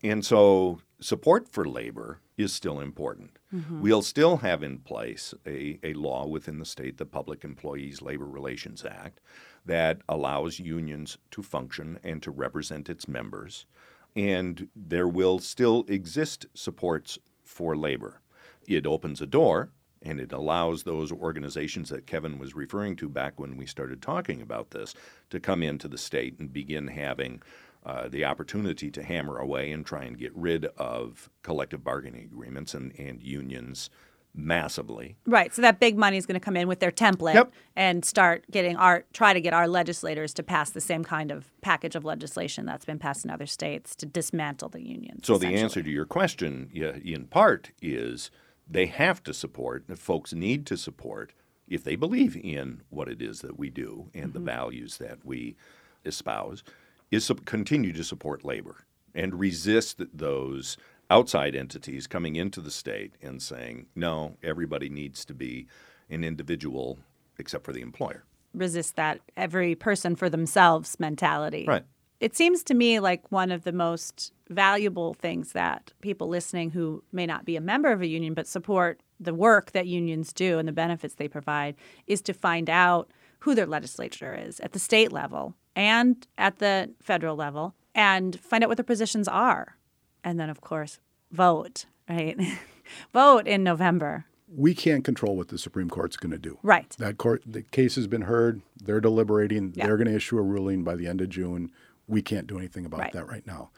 And 0.02 0.24
so 0.24 0.80
support 1.00 1.48
for 1.48 1.64
labor 1.64 2.20
is 2.36 2.52
still 2.52 2.80
important. 2.80 3.38
Mm-hmm. 3.54 3.80
We'll 3.80 4.02
still 4.02 4.38
have 4.38 4.62
in 4.62 4.78
place 4.78 5.32
a, 5.46 5.78
a 5.82 5.94
law 5.94 6.26
within 6.26 6.58
the 6.58 6.64
state, 6.64 6.98
the 6.98 7.06
Public 7.06 7.44
Employees 7.44 8.02
Labor 8.02 8.26
Relations 8.26 8.84
Act, 8.84 9.20
that 9.64 10.02
allows 10.08 10.58
unions 10.58 11.16
to 11.30 11.42
function 11.42 11.98
and 12.02 12.22
to 12.22 12.30
represent 12.30 12.90
its 12.90 13.08
members. 13.08 13.66
And 14.14 14.68
there 14.76 15.08
will 15.08 15.38
still 15.38 15.84
exist 15.88 16.46
supports 16.54 17.18
for 17.42 17.76
labor. 17.76 18.20
It 18.66 18.86
opens 18.86 19.20
a 19.20 19.26
door 19.26 19.70
and 20.04 20.20
it 20.20 20.32
allows 20.32 20.82
those 20.82 21.10
organizations 21.10 21.88
that 21.88 22.06
Kevin 22.06 22.38
was 22.38 22.54
referring 22.54 22.96
to 22.96 23.08
back 23.08 23.40
when 23.40 23.56
we 23.56 23.66
started 23.66 24.02
talking 24.02 24.42
about 24.42 24.70
this 24.70 24.94
to 25.30 25.40
come 25.40 25.62
into 25.62 25.88
the 25.88 25.98
state 25.98 26.38
and 26.38 26.52
begin 26.52 26.88
having 26.88 27.42
uh, 27.84 28.08
the 28.08 28.24
opportunity 28.24 28.90
to 28.90 29.02
hammer 29.02 29.38
away 29.38 29.70
and 29.70 29.84
try 29.84 30.04
and 30.04 30.18
get 30.18 30.34
rid 30.34 30.66
of 30.78 31.28
collective 31.42 31.82
bargaining 31.84 32.24
agreements 32.24 32.74
and, 32.74 32.98
and 32.98 33.22
unions 33.22 33.90
massively. 34.34 35.16
Right. 35.26 35.54
So 35.54 35.62
that 35.62 35.78
big 35.78 35.96
money 35.96 36.16
is 36.16 36.26
going 36.26 36.34
to 36.34 36.44
come 36.44 36.56
in 36.56 36.66
with 36.66 36.80
their 36.80 36.90
template 36.90 37.34
Yep. 37.34 37.52
and 37.76 38.04
start 38.04 38.44
getting 38.50 38.76
our 38.76 39.04
try 39.12 39.32
to 39.32 39.40
get 39.40 39.52
our 39.52 39.68
legislators 39.68 40.34
to 40.34 40.42
pass 40.42 40.70
the 40.70 40.80
same 40.80 41.04
kind 41.04 41.30
of 41.30 41.52
package 41.60 41.94
of 41.94 42.04
legislation 42.04 42.66
that's 42.66 42.84
been 42.84 42.98
passed 42.98 43.24
in 43.24 43.30
other 43.30 43.46
states 43.46 43.94
to 43.96 44.06
dismantle 44.06 44.70
the 44.70 44.82
unions. 44.82 45.26
So 45.26 45.38
the 45.38 45.54
answer 45.54 45.82
to 45.82 45.90
your 45.90 46.04
question, 46.04 46.70
in 46.72 47.26
part, 47.26 47.70
is 47.80 48.30
they 48.68 48.86
have 48.86 49.22
to 49.24 49.34
support. 49.34 49.84
And 49.88 49.98
folks 49.98 50.32
need 50.32 50.66
to 50.66 50.76
support 50.76 51.32
if 51.68 51.82
they 51.84 51.96
believe 51.96 52.36
in 52.36 52.82
what 52.90 53.08
it 53.08 53.22
is 53.22 53.40
that 53.40 53.58
we 53.58 53.70
do 53.70 54.10
and 54.14 54.32
the 54.32 54.38
mm-hmm. 54.38 54.46
values 54.46 54.98
that 54.98 55.24
we 55.24 55.56
espouse. 56.04 56.62
Is 57.10 57.30
continue 57.44 57.92
to 57.92 58.02
support 58.02 58.44
labor 58.44 58.86
and 59.14 59.38
resist 59.38 60.02
those 60.12 60.76
outside 61.10 61.54
entities 61.54 62.08
coming 62.08 62.34
into 62.34 62.60
the 62.60 62.72
state 62.72 63.14
and 63.22 63.40
saying, 63.40 63.86
no, 63.94 64.36
everybody 64.42 64.88
needs 64.88 65.24
to 65.26 65.34
be 65.34 65.68
an 66.10 66.24
individual 66.24 66.98
except 67.38 67.64
for 67.64 67.72
the 67.72 67.82
employer. 67.82 68.24
resist 68.52 68.96
that 68.96 69.20
every 69.36 69.74
person 69.74 70.16
for 70.16 70.28
themselves 70.28 70.98
mentality. 70.98 71.64
Right. 71.66 71.84
It 72.20 72.36
seems 72.36 72.62
to 72.64 72.74
me 72.74 73.00
like 73.00 73.30
one 73.30 73.50
of 73.50 73.64
the 73.64 73.72
most 73.72 74.32
valuable 74.48 75.14
things 75.14 75.52
that 75.52 75.92
people 76.00 76.28
listening 76.28 76.70
who 76.70 77.02
may 77.12 77.26
not 77.26 77.44
be 77.44 77.56
a 77.56 77.60
member 77.60 77.90
of 77.90 78.02
a 78.02 78.06
union 78.06 78.34
but 78.34 78.46
support 78.46 79.00
the 79.18 79.34
work 79.34 79.72
that 79.72 79.86
unions 79.86 80.32
do 80.32 80.58
and 80.58 80.68
the 80.68 80.72
benefits 80.72 81.14
they 81.14 81.28
provide 81.28 81.74
is 82.06 82.20
to 82.20 82.34
find 82.34 82.68
out 82.68 83.10
who 83.40 83.54
their 83.54 83.66
legislature 83.66 84.34
is 84.38 84.60
at 84.60 84.72
the 84.72 84.78
state 84.78 85.12
level 85.12 85.54
and 85.76 86.26
at 86.38 86.58
the 86.58 86.90
federal 87.00 87.36
level 87.36 87.74
and 87.94 88.38
find 88.40 88.62
out 88.64 88.68
what 88.68 88.76
their 88.76 88.84
positions 88.84 89.28
are. 89.28 89.76
And 90.22 90.38
then, 90.40 90.50
of 90.50 90.60
course, 90.60 90.98
vote, 91.30 91.86
right? 92.08 92.38
vote 93.12 93.46
in 93.46 93.62
November. 93.62 94.24
We 94.48 94.74
can't 94.74 95.04
control 95.04 95.36
what 95.36 95.48
the 95.48 95.58
Supreme 95.58 95.90
Court's 95.90 96.16
going 96.16 96.32
to 96.32 96.38
do. 96.38 96.58
Right. 96.62 96.94
That 96.98 97.18
court, 97.18 97.42
the 97.46 97.62
case 97.62 97.96
has 97.96 98.06
been 98.06 98.22
heard. 98.22 98.62
They're 98.82 99.00
deliberating. 99.00 99.72
Yeah. 99.74 99.86
They're 99.86 99.96
going 99.96 100.08
to 100.08 100.14
issue 100.14 100.38
a 100.38 100.42
ruling 100.42 100.84
by 100.84 100.96
the 100.96 101.06
end 101.06 101.20
of 101.20 101.28
June. 101.28 101.70
We 102.06 102.22
can't 102.22 102.46
do 102.46 102.58
anything 102.58 102.84
about 102.86 103.00
Right. 103.00 103.12
that 103.12 103.28
right 103.28 103.46
now. 103.46 103.70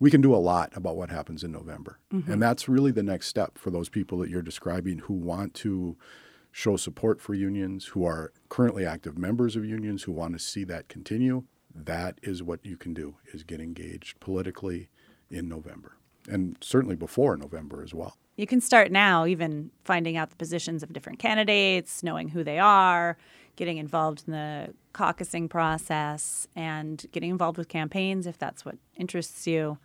We 0.00 0.10
can 0.10 0.20
do 0.20 0.34
a 0.34 0.38
lot 0.38 0.72
about 0.74 0.96
what 0.96 1.10
happens 1.10 1.44
in 1.44 1.52
November. 1.52 1.98
Mm-hmm. 2.12 2.32
And 2.32 2.42
that's 2.42 2.68
really 2.68 2.90
the 2.90 3.02
next 3.02 3.28
step 3.28 3.58
for 3.58 3.70
those 3.70 3.88
people 3.88 4.18
that 4.18 4.30
you're 4.30 4.42
describing 4.42 4.98
who 5.00 5.14
want 5.14 5.54
to 5.54 5.96
show 6.52 6.76
support 6.76 7.20
for 7.20 7.34
unions, 7.34 7.86
who 7.86 8.04
are 8.04 8.32
currently 8.48 8.84
active 8.84 9.16
members 9.16 9.56
of 9.56 9.64
unions, 9.64 10.04
who 10.04 10.12
want 10.12 10.32
to 10.32 10.38
see 10.38 10.64
that 10.64 10.88
continue. 10.88 11.44
That 11.72 12.18
is 12.22 12.42
what 12.42 12.64
you 12.64 12.76
can 12.76 12.94
do 12.94 13.16
is 13.32 13.44
get 13.44 13.60
engaged 13.60 14.18
politically 14.20 14.88
in 15.30 15.48
November. 15.48 15.96
And 16.28 16.56
certainly 16.60 16.96
before 16.96 17.36
November 17.36 17.82
as 17.82 17.94
well. 17.94 18.16
You 18.36 18.46
can 18.46 18.60
start 18.60 18.90
now, 18.90 19.26
even 19.26 19.70
finding 19.84 20.16
out 20.16 20.30
the 20.30 20.36
positions 20.36 20.82
of 20.82 20.92
different 20.92 21.18
candidates, 21.18 22.02
knowing 22.02 22.28
who 22.30 22.42
they 22.42 22.58
are, 22.58 23.18
getting 23.56 23.76
involved 23.76 24.24
in 24.26 24.32
the 24.32 24.72
caucusing 24.94 25.48
process, 25.48 26.48
and 26.56 27.04
getting 27.12 27.30
involved 27.30 27.58
with 27.58 27.68
campaigns 27.68 28.26
if 28.26 28.38
that's 28.38 28.64
what 28.64 28.76
interests 28.96 29.46
you, 29.46 29.78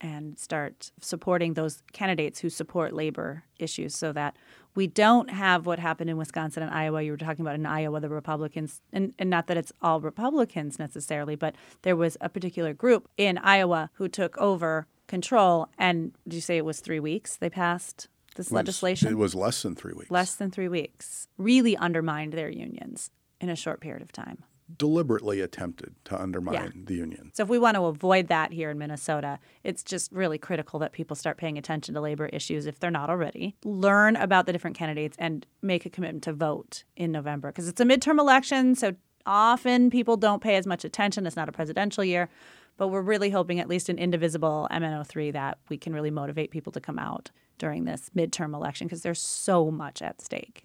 and 0.00 0.38
start 0.38 0.90
supporting 1.00 1.54
those 1.54 1.82
candidates 1.92 2.40
who 2.40 2.48
support 2.50 2.92
labor 2.92 3.44
issues 3.58 3.94
so 3.94 4.12
that 4.12 4.36
we 4.74 4.86
don't 4.86 5.30
have 5.30 5.66
what 5.66 5.78
happened 5.78 6.08
in 6.08 6.16
Wisconsin 6.16 6.62
and 6.62 6.72
Iowa. 6.72 7.02
You 7.02 7.10
were 7.12 7.16
talking 7.18 7.42
about 7.44 7.56
in 7.56 7.66
Iowa, 7.66 8.00
the 8.00 8.08
Republicans, 8.08 8.80
and, 8.92 9.12
and 9.18 9.28
not 9.28 9.46
that 9.48 9.56
it's 9.56 9.72
all 9.82 10.00
Republicans 10.00 10.78
necessarily, 10.78 11.34
but 11.34 11.54
there 11.82 11.96
was 11.96 12.16
a 12.20 12.28
particular 12.28 12.72
group 12.72 13.08
in 13.16 13.36
Iowa 13.38 13.90
who 13.94 14.08
took 14.08 14.38
over 14.38 14.86
control. 15.08 15.68
And 15.76 16.12
did 16.28 16.34
you 16.36 16.40
say 16.40 16.56
it 16.56 16.64
was 16.64 16.80
three 16.80 17.00
weeks 17.00 17.36
they 17.36 17.50
passed 17.50 18.08
this 18.36 18.46
It 18.46 18.50
was- 18.50 18.56
legislation? 18.56 19.08
It 19.08 19.18
was 19.18 19.34
less 19.34 19.62
than 19.62 19.74
three 19.74 19.92
weeks. 19.92 20.10
Less 20.10 20.34
than 20.36 20.50
three 20.52 20.68
weeks. 20.68 21.26
Really 21.36 21.76
undermined 21.76 22.32
their 22.32 22.48
unions 22.48 23.10
in 23.40 23.48
a 23.48 23.56
short 23.56 23.80
period 23.80 24.02
of 24.02 24.12
time. 24.12 24.44
Deliberately 24.78 25.40
attempted 25.40 25.94
to 26.04 26.20
undermine 26.20 26.54
Yeah. 26.54 26.68
the 26.84 26.94
union. 26.94 27.30
So 27.34 27.42
if 27.42 27.48
we 27.48 27.58
want 27.58 27.76
to 27.76 27.84
avoid 27.84 28.28
that 28.28 28.52
here 28.52 28.70
in 28.70 28.78
Minnesota, 28.78 29.38
it's 29.64 29.82
just 29.82 30.10
really 30.12 30.38
critical 30.38 30.78
that 30.80 30.92
people 30.92 31.14
start 31.16 31.36
paying 31.36 31.56
attention 31.58 31.94
to 31.94 32.00
labor 32.00 32.26
issues 32.26 32.66
if 32.66 32.78
they're 32.78 32.90
not 32.90 33.10
already. 33.10 33.56
Learn 33.64 34.16
about 34.16 34.46
the 34.46 34.52
different 34.52 34.76
candidates 34.76 35.16
and 35.18 35.46
make 35.62 35.86
a 35.86 35.90
commitment 35.90 36.24
to 36.24 36.32
vote 36.32 36.84
in 36.96 37.12
November 37.12 37.48
because 37.48 37.68
it's 37.68 37.80
a 37.80 37.84
midterm 37.84 38.18
election, 38.18 38.74
so 38.74 38.94
often 39.26 39.90
people 39.90 40.16
don't 40.16 40.42
pay 40.42 40.56
as 40.56 40.66
much 40.66 40.84
attention. 40.84 41.26
It's 41.26 41.36
not 41.36 41.48
a 41.48 41.52
presidential 41.52 42.02
year, 42.02 42.28
but 42.76 42.88
we're 42.88 43.02
really 43.02 43.30
hoping 43.30 43.60
at 43.60 43.68
least 43.68 43.88
in 43.90 43.98
indivisible 43.98 44.66
MN03 44.70 45.32
that 45.32 45.58
we 45.68 45.76
can 45.76 45.92
really 45.92 46.10
motivate 46.10 46.50
people 46.50 46.72
to 46.72 46.80
come 46.80 46.98
out 46.98 47.30
during 47.58 47.84
this 47.84 48.10
midterm 48.16 48.54
election 48.54 48.86
because 48.86 49.02
there's 49.02 49.20
so 49.20 49.70
much 49.70 50.00
at 50.00 50.20
stake. 50.22 50.64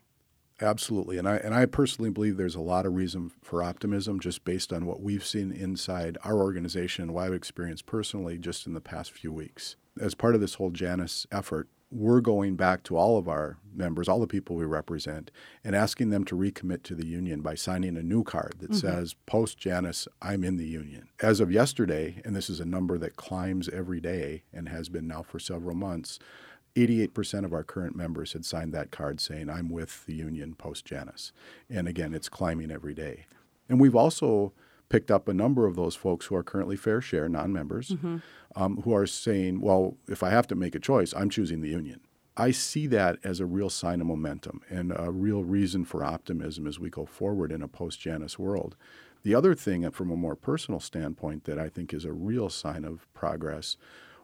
Absolutely. 0.61 1.17
And 1.17 1.27
I 1.27 1.35
and 1.37 1.53
I 1.53 1.65
personally 1.65 2.09
believe 2.09 2.37
there's 2.37 2.55
a 2.55 2.61
lot 2.61 2.85
of 2.85 2.95
reason 2.95 3.31
for 3.41 3.61
optimism 3.61 4.19
just 4.19 4.45
based 4.45 4.71
on 4.71 4.85
what 4.85 5.01
we've 5.01 5.25
seen 5.25 5.51
inside 5.51 6.17
our 6.23 6.37
organization 6.37 7.03
and 7.03 7.13
what 7.13 7.25
I've 7.25 7.33
experienced 7.33 7.85
personally 7.85 8.37
just 8.37 8.65
in 8.65 8.73
the 8.73 8.81
past 8.81 9.11
few 9.11 9.33
weeks. 9.33 9.75
As 9.99 10.15
part 10.15 10.35
of 10.35 10.41
this 10.41 10.55
whole 10.55 10.71
Janus 10.71 11.27
effort, 11.31 11.67
we're 11.91 12.21
going 12.21 12.55
back 12.55 12.83
to 12.83 12.97
all 12.97 13.17
of 13.17 13.27
our 13.27 13.57
members, 13.73 14.07
all 14.07 14.19
the 14.19 14.27
people 14.27 14.55
we 14.55 14.65
represent, 14.65 15.31
and 15.63 15.75
asking 15.75 16.09
them 16.09 16.23
to 16.25 16.35
recommit 16.35 16.83
to 16.83 16.95
the 16.95 17.05
union 17.05 17.41
by 17.41 17.55
signing 17.55 17.95
a 17.95 18.03
new 18.03 18.23
card 18.23 18.55
that 18.59 18.71
mm-hmm. 18.71 18.87
says, 18.87 19.15
post 19.25 19.57
Janus, 19.57 20.07
I'm 20.21 20.43
in 20.43 20.57
the 20.57 20.67
union. 20.67 21.09
As 21.21 21.39
of 21.39 21.51
yesterday, 21.51 22.21
and 22.25 22.35
this 22.35 22.49
is 22.49 22.59
a 22.59 22.65
number 22.65 22.97
that 22.97 23.15
climbs 23.15 23.69
every 23.69 24.01
day 24.01 24.43
and 24.51 24.67
has 24.69 24.89
been 24.89 25.07
now 25.07 25.21
for 25.21 25.39
several 25.39 25.75
months, 25.75 26.19
88% 26.75 27.45
of 27.45 27.53
our 27.53 27.63
current 27.63 27.95
members 27.95 28.33
had 28.33 28.45
signed 28.45 28.73
that 28.73 28.91
card 28.91 29.21
saying, 29.21 29.49
I'm 29.49 29.69
with 29.69 30.05
the 30.05 30.15
union 30.15 30.55
post 30.55 30.85
Janus. 30.85 31.31
And 31.69 31.87
again, 31.87 32.13
it's 32.13 32.29
climbing 32.29 32.71
every 32.71 32.93
day. 32.93 33.25
And 33.69 33.79
we've 33.79 33.95
also 33.95 34.53
picked 34.89 35.09
up 35.09 35.27
a 35.27 35.33
number 35.33 35.65
of 35.65 35.75
those 35.75 35.95
folks 35.95 36.27
who 36.27 36.35
are 36.35 36.43
currently 36.43 36.75
fair 36.75 37.01
share 37.01 37.27
non 37.27 37.51
members 37.51 37.91
um, 38.55 38.81
who 38.83 38.93
are 38.93 39.07
saying, 39.07 39.61
well, 39.61 39.97
if 40.07 40.21
I 40.21 40.29
have 40.29 40.47
to 40.47 40.55
make 40.55 40.75
a 40.75 40.79
choice, 40.79 41.13
I'm 41.15 41.29
choosing 41.29 41.61
the 41.61 41.69
union. 41.69 42.01
I 42.37 42.51
see 42.51 42.85
that 42.87 43.17
as 43.23 43.39
a 43.39 43.45
real 43.45 43.69
sign 43.69 44.01
of 44.01 44.07
momentum 44.07 44.61
and 44.69 44.91
a 44.95 45.09
real 45.09 45.43
reason 45.43 45.85
for 45.85 46.03
optimism 46.03 46.67
as 46.67 46.79
we 46.79 46.89
go 46.89 47.05
forward 47.05 47.51
in 47.51 47.61
a 47.61 47.67
post 47.67 48.01
Janus 48.01 48.37
world. 48.37 48.75
The 49.23 49.33
other 49.33 49.55
thing, 49.55 49.85
uh, 49.85 49.91
from 49.91 50.11
a 50.11 50.17
more 50.17 50.35
personal 50.35 50.79
standpoint, 50.79 51.45
that 51.45 51.57
I 51.57 51.69
think 51.69 51.93
is 51.93 52.05
a 52.05 52.11
real 52.11 52.49
sign 52.49 52.83
of 52.83 53.07
progress 53.13 53.77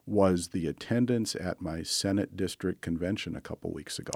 was 0.06 0.50
the 0.50 0.68
attendance 0.68 1.36
at 1.36 1.62
my 1.62 1.84
Senate 1.84 2.36
district 2.36 2.82
convention 2.82 3.36
a 3.36 3.42
couple 3.42 3.72
weeks 3.72 4.00
ago. 4.00 4.14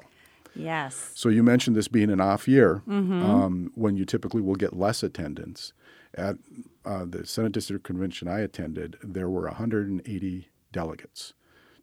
Yes. 0.55 1.11
So 1.15 1.29
you 1.29 1.43
mentioned 1.43 1.75
this 1.75 1.87
being 1.87 2.09
an 2.09 2.21
off 2.21 2.47
year 2.47 2.81
um, 2.87 3.71
when 3.75 3.97
you 3.97 4.05
typically 4.05 4.41
will 4.41 4.55
get 4.55 4.73
less 4.75 5.03
attendance. 5.03 5.73
At 6.17 6.37
uh, 6.85 7.03
the 7.05 7.25
Senate 7.25 7.51
District 7.51 7.83
Convention 7.83 8.29
I 8.29 8.39
attended, 8.39 8.95
there 9.03 9.29
were 9.29 9.43
180 9.47 10.49
delegates. 10.71 11.33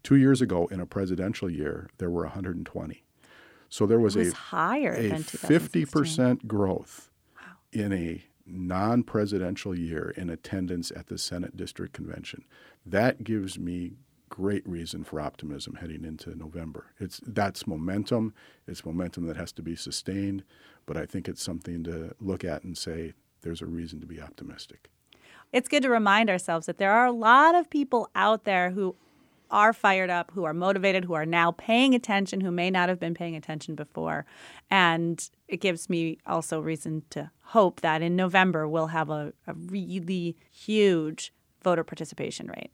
Two 0.03 0.17
years 0.17 0.41
ago, 0.41 0.67
in 0.69 0.81
a 0.81 0.87
presidential 0.87 1.51
year, 1.51 1.91
there 1.99 2.09
were 2.09 2.23
120. 2.23 3.05
So 3.69 3.87
there 3.87 4.01
was, 4.01 4.17
was 4.17 4.33
a, 4.33 4.37
higher 4.37 4.95
a 4.95 5.09
than 5.09 5.23
50% 5.23 6.47
growth 6.47 7.11
in 7.73 7.93
a 7.93 8.25
non 8.53 9.03
presidential 9.03 9.77
year 9.77 10.13
in 10.17 10.31
attendance 10.31 10.93
at 10.95 11.07
the 11.09 11.19
Senate 11.19 11.57
District 11.57 11.93
Convention. 11.93 12.45
That 12.85 13.25
gives 13.25 13.59
me 13.59 13.93
great 14.29 14.67
reason 14.67 15.05
for 15.05 15.21
optimism 15.21 15.75
heading 15.75 16.05
into 16.05 16.35
November. 16.35 16.87
It's 16.99 17.21
that's 17.27 17.67
momentum. 17.67 18.33
It's 18.67 18.85
momentum 18.85 19.27
that 19.27 19.37
has 19.37 19.53
to 19.53 19.63
be 19.63 19.77
sustained, 19.77 20.45
but 20.87 20.97
I 20.97 21.07
think 21.07 21.29
it's 21.29 21.43
something 21.43 21.85
to 21.85 22.15
look 22.21 22.45
at 22.45 22.63
and 22.65 22.77
say 22.77 23.13
there's 23.43 23.63
a 23.63 23.67
reason 23.67 24.01
to 24.01 24.07
be 24.07 24.21
optimistic. 24.21 24.89
it's 25.53 25.69
good 25.69 25.83
to 25.83 25.91
remind 25.91 26.31
ourselves 26.31 26.67
that 26.67 26.79
there 26.79 26.93
are 26.93 27.05
a 27.05 27.13
lot 27.13 27.55
of 27.55 27.69
people 27.69 28.09
out 28.15 28.45
there 28.45 28.71
who 28.71 28.97
are 29.53 29.73
fired 29.73 30.11
up, 30.11 30.33
who 30.35 30.45
are 30.45 30.55
motivated, 30.55 31.05
who 31.05 31.13
are 31.13 31.27
now 31.27 31.53
paying 31.53 31.95
attention, 31.95 32.41
who 32.41 32.51
may 32.51 32.71
not 32.71 32.89
have 32.89 32.99
been 32.99 33.15
paying 33.15 33.37
attention 33.37 33.75
before. 33.75 34.25
And 34.71 35.29
it 35.47 35.61
gives 35.61 35.89
me 35.89 36.19
also 36.27 36.59
reason 36.61 37.03
to 37.11 37.31
hope 37.43 37.83
that 37.83 38.03
in 38.03 38.17
November 38.17 38.67
we'll 38.67 38.89
have 38.89 39.11
a, 39.11 39.33
a 39.47 39.55
really 39.55 40.37
huge 40.51 41.33
voter 41.63 41.85
participation 41.85 42.49
rate. 42.49 42.73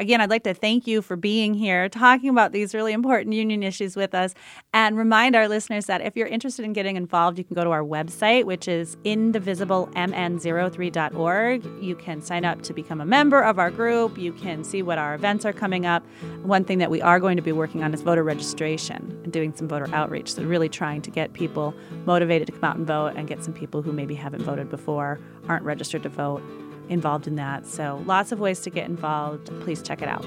Again, 0.00 0.20
I'd 0.22 0.30
like 0.30 0.44
to 0.44 0.54
thank 0.54 0.86
you 0.86 1.02
for 1.02 1.14
being 1.14 1.52
here, 1.52 1.90
talking 1.90 2.30
about 2.30 2.52
these 2.52 2.72
really 2.72 2.94
important 2.94 3.34
union 3.34 3.62
issues 3.62 3.96
with 3.96 4.14
us, 4.14 4.32
and 4.72 4.96
remind 4.96 5.36
our 5.36 5.46
listeners 5.46 5.84
that 5.86 6.00
if 6.00 6.16
you're 6.16 6.26
interested 6.26 6.64
in 6.64 6.72
getting 6.72 6.96
involved, 6.96 7.36
you 7.36 7.44
can 7.44 7.54
go 7.54 7.64
to 7.64 7.70
our 7.70 7.82
website, 7.82 8.46
which 8.46 8.66
is 8.66 8.96
indivisiblemn03.org. 9.04 11.82
You 11.82 11.96
can 11.96 12.22
sign 12.22 12.46
up 12.46 12.62
to 12.62 12.72
become 12.72 13.02
a 13.02 13.04
member 13.04 13.42
of 13.42 13.58
our 13.58 13.70
group. 13.70 14.16
You 14.16 14.32
can 14.32 14.64
see 14.64 14.82
what 14.82 14.96
our 14.96 15.14
events 15.14 15.44
are 15.44 15.52
coming 15.52 15.84
up. 15.84 16.02
One 16.44 16.64
thing 16.64 16.78
that 16.78 16.90
we 16.90 17.02
are 17.02 17.20
going 17.20 17.36
to 17.36 17.42
be 17.42 17.52
working 17.52 17.82
on 17.82 17.92
is 17.92 18.00
voter 18.00 18.24
registration 18.24 19.20
and 19.22 19.30
doing 19.30 19.54
some 19.54 19.68
voter 19.68 19.94
outreach. 19.94 20.32
So, 20.32 20.42
really 20.44 20.70
trying 20.70 21.02
to 21.02 21.10
get 21.10 21.34
people 21.34 21.74
motivated 22.06 22.46
to 22.46 22.54
come 22.54 22.64
out 22.64 22.76
and 22.76 22.86
vote 22.86 23.12
and 23.16 23.28
get 23.28 23.44
some 23.44 23.52
people 23.52 23.82
who 23.82 23.92
maybe 23.92 24.14
haven't 24.14 24.44
voted 24.44 24.70
before, 24.70 25.20
aren't 25.46 25.66
registered 25.66 26.04
to 26.04 26.08
vote 26.08 26.42
involved 26.90 27.26
in 27.26 27.36
that. 27.36 27.66
So, 27.66 28.02
lots 28.04 28.32
of 28.32 28.40
ways 28.40 28.60
to 28.60 28.70
get 28.70 28.86
involved. 28.86 29.46
Please 29.60 29.82
check 29.82 30.02
it 30.02 30.08
out. 30.08 30.26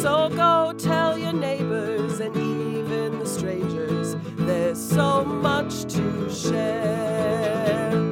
So 0.00 0.30
go 0.30 0.72
tell 0.78 1.18
your 1.18 1.32
neighbors 1.32 2.20
and 2.20 2.34
even 2.34 3.18
the 3.18 3.26
strangers 3.26 4.16
there's 4.38 4.80
so 4.80 5.24
much 5.24 5.84
to 5.94 6.30
share. 6.32 8.09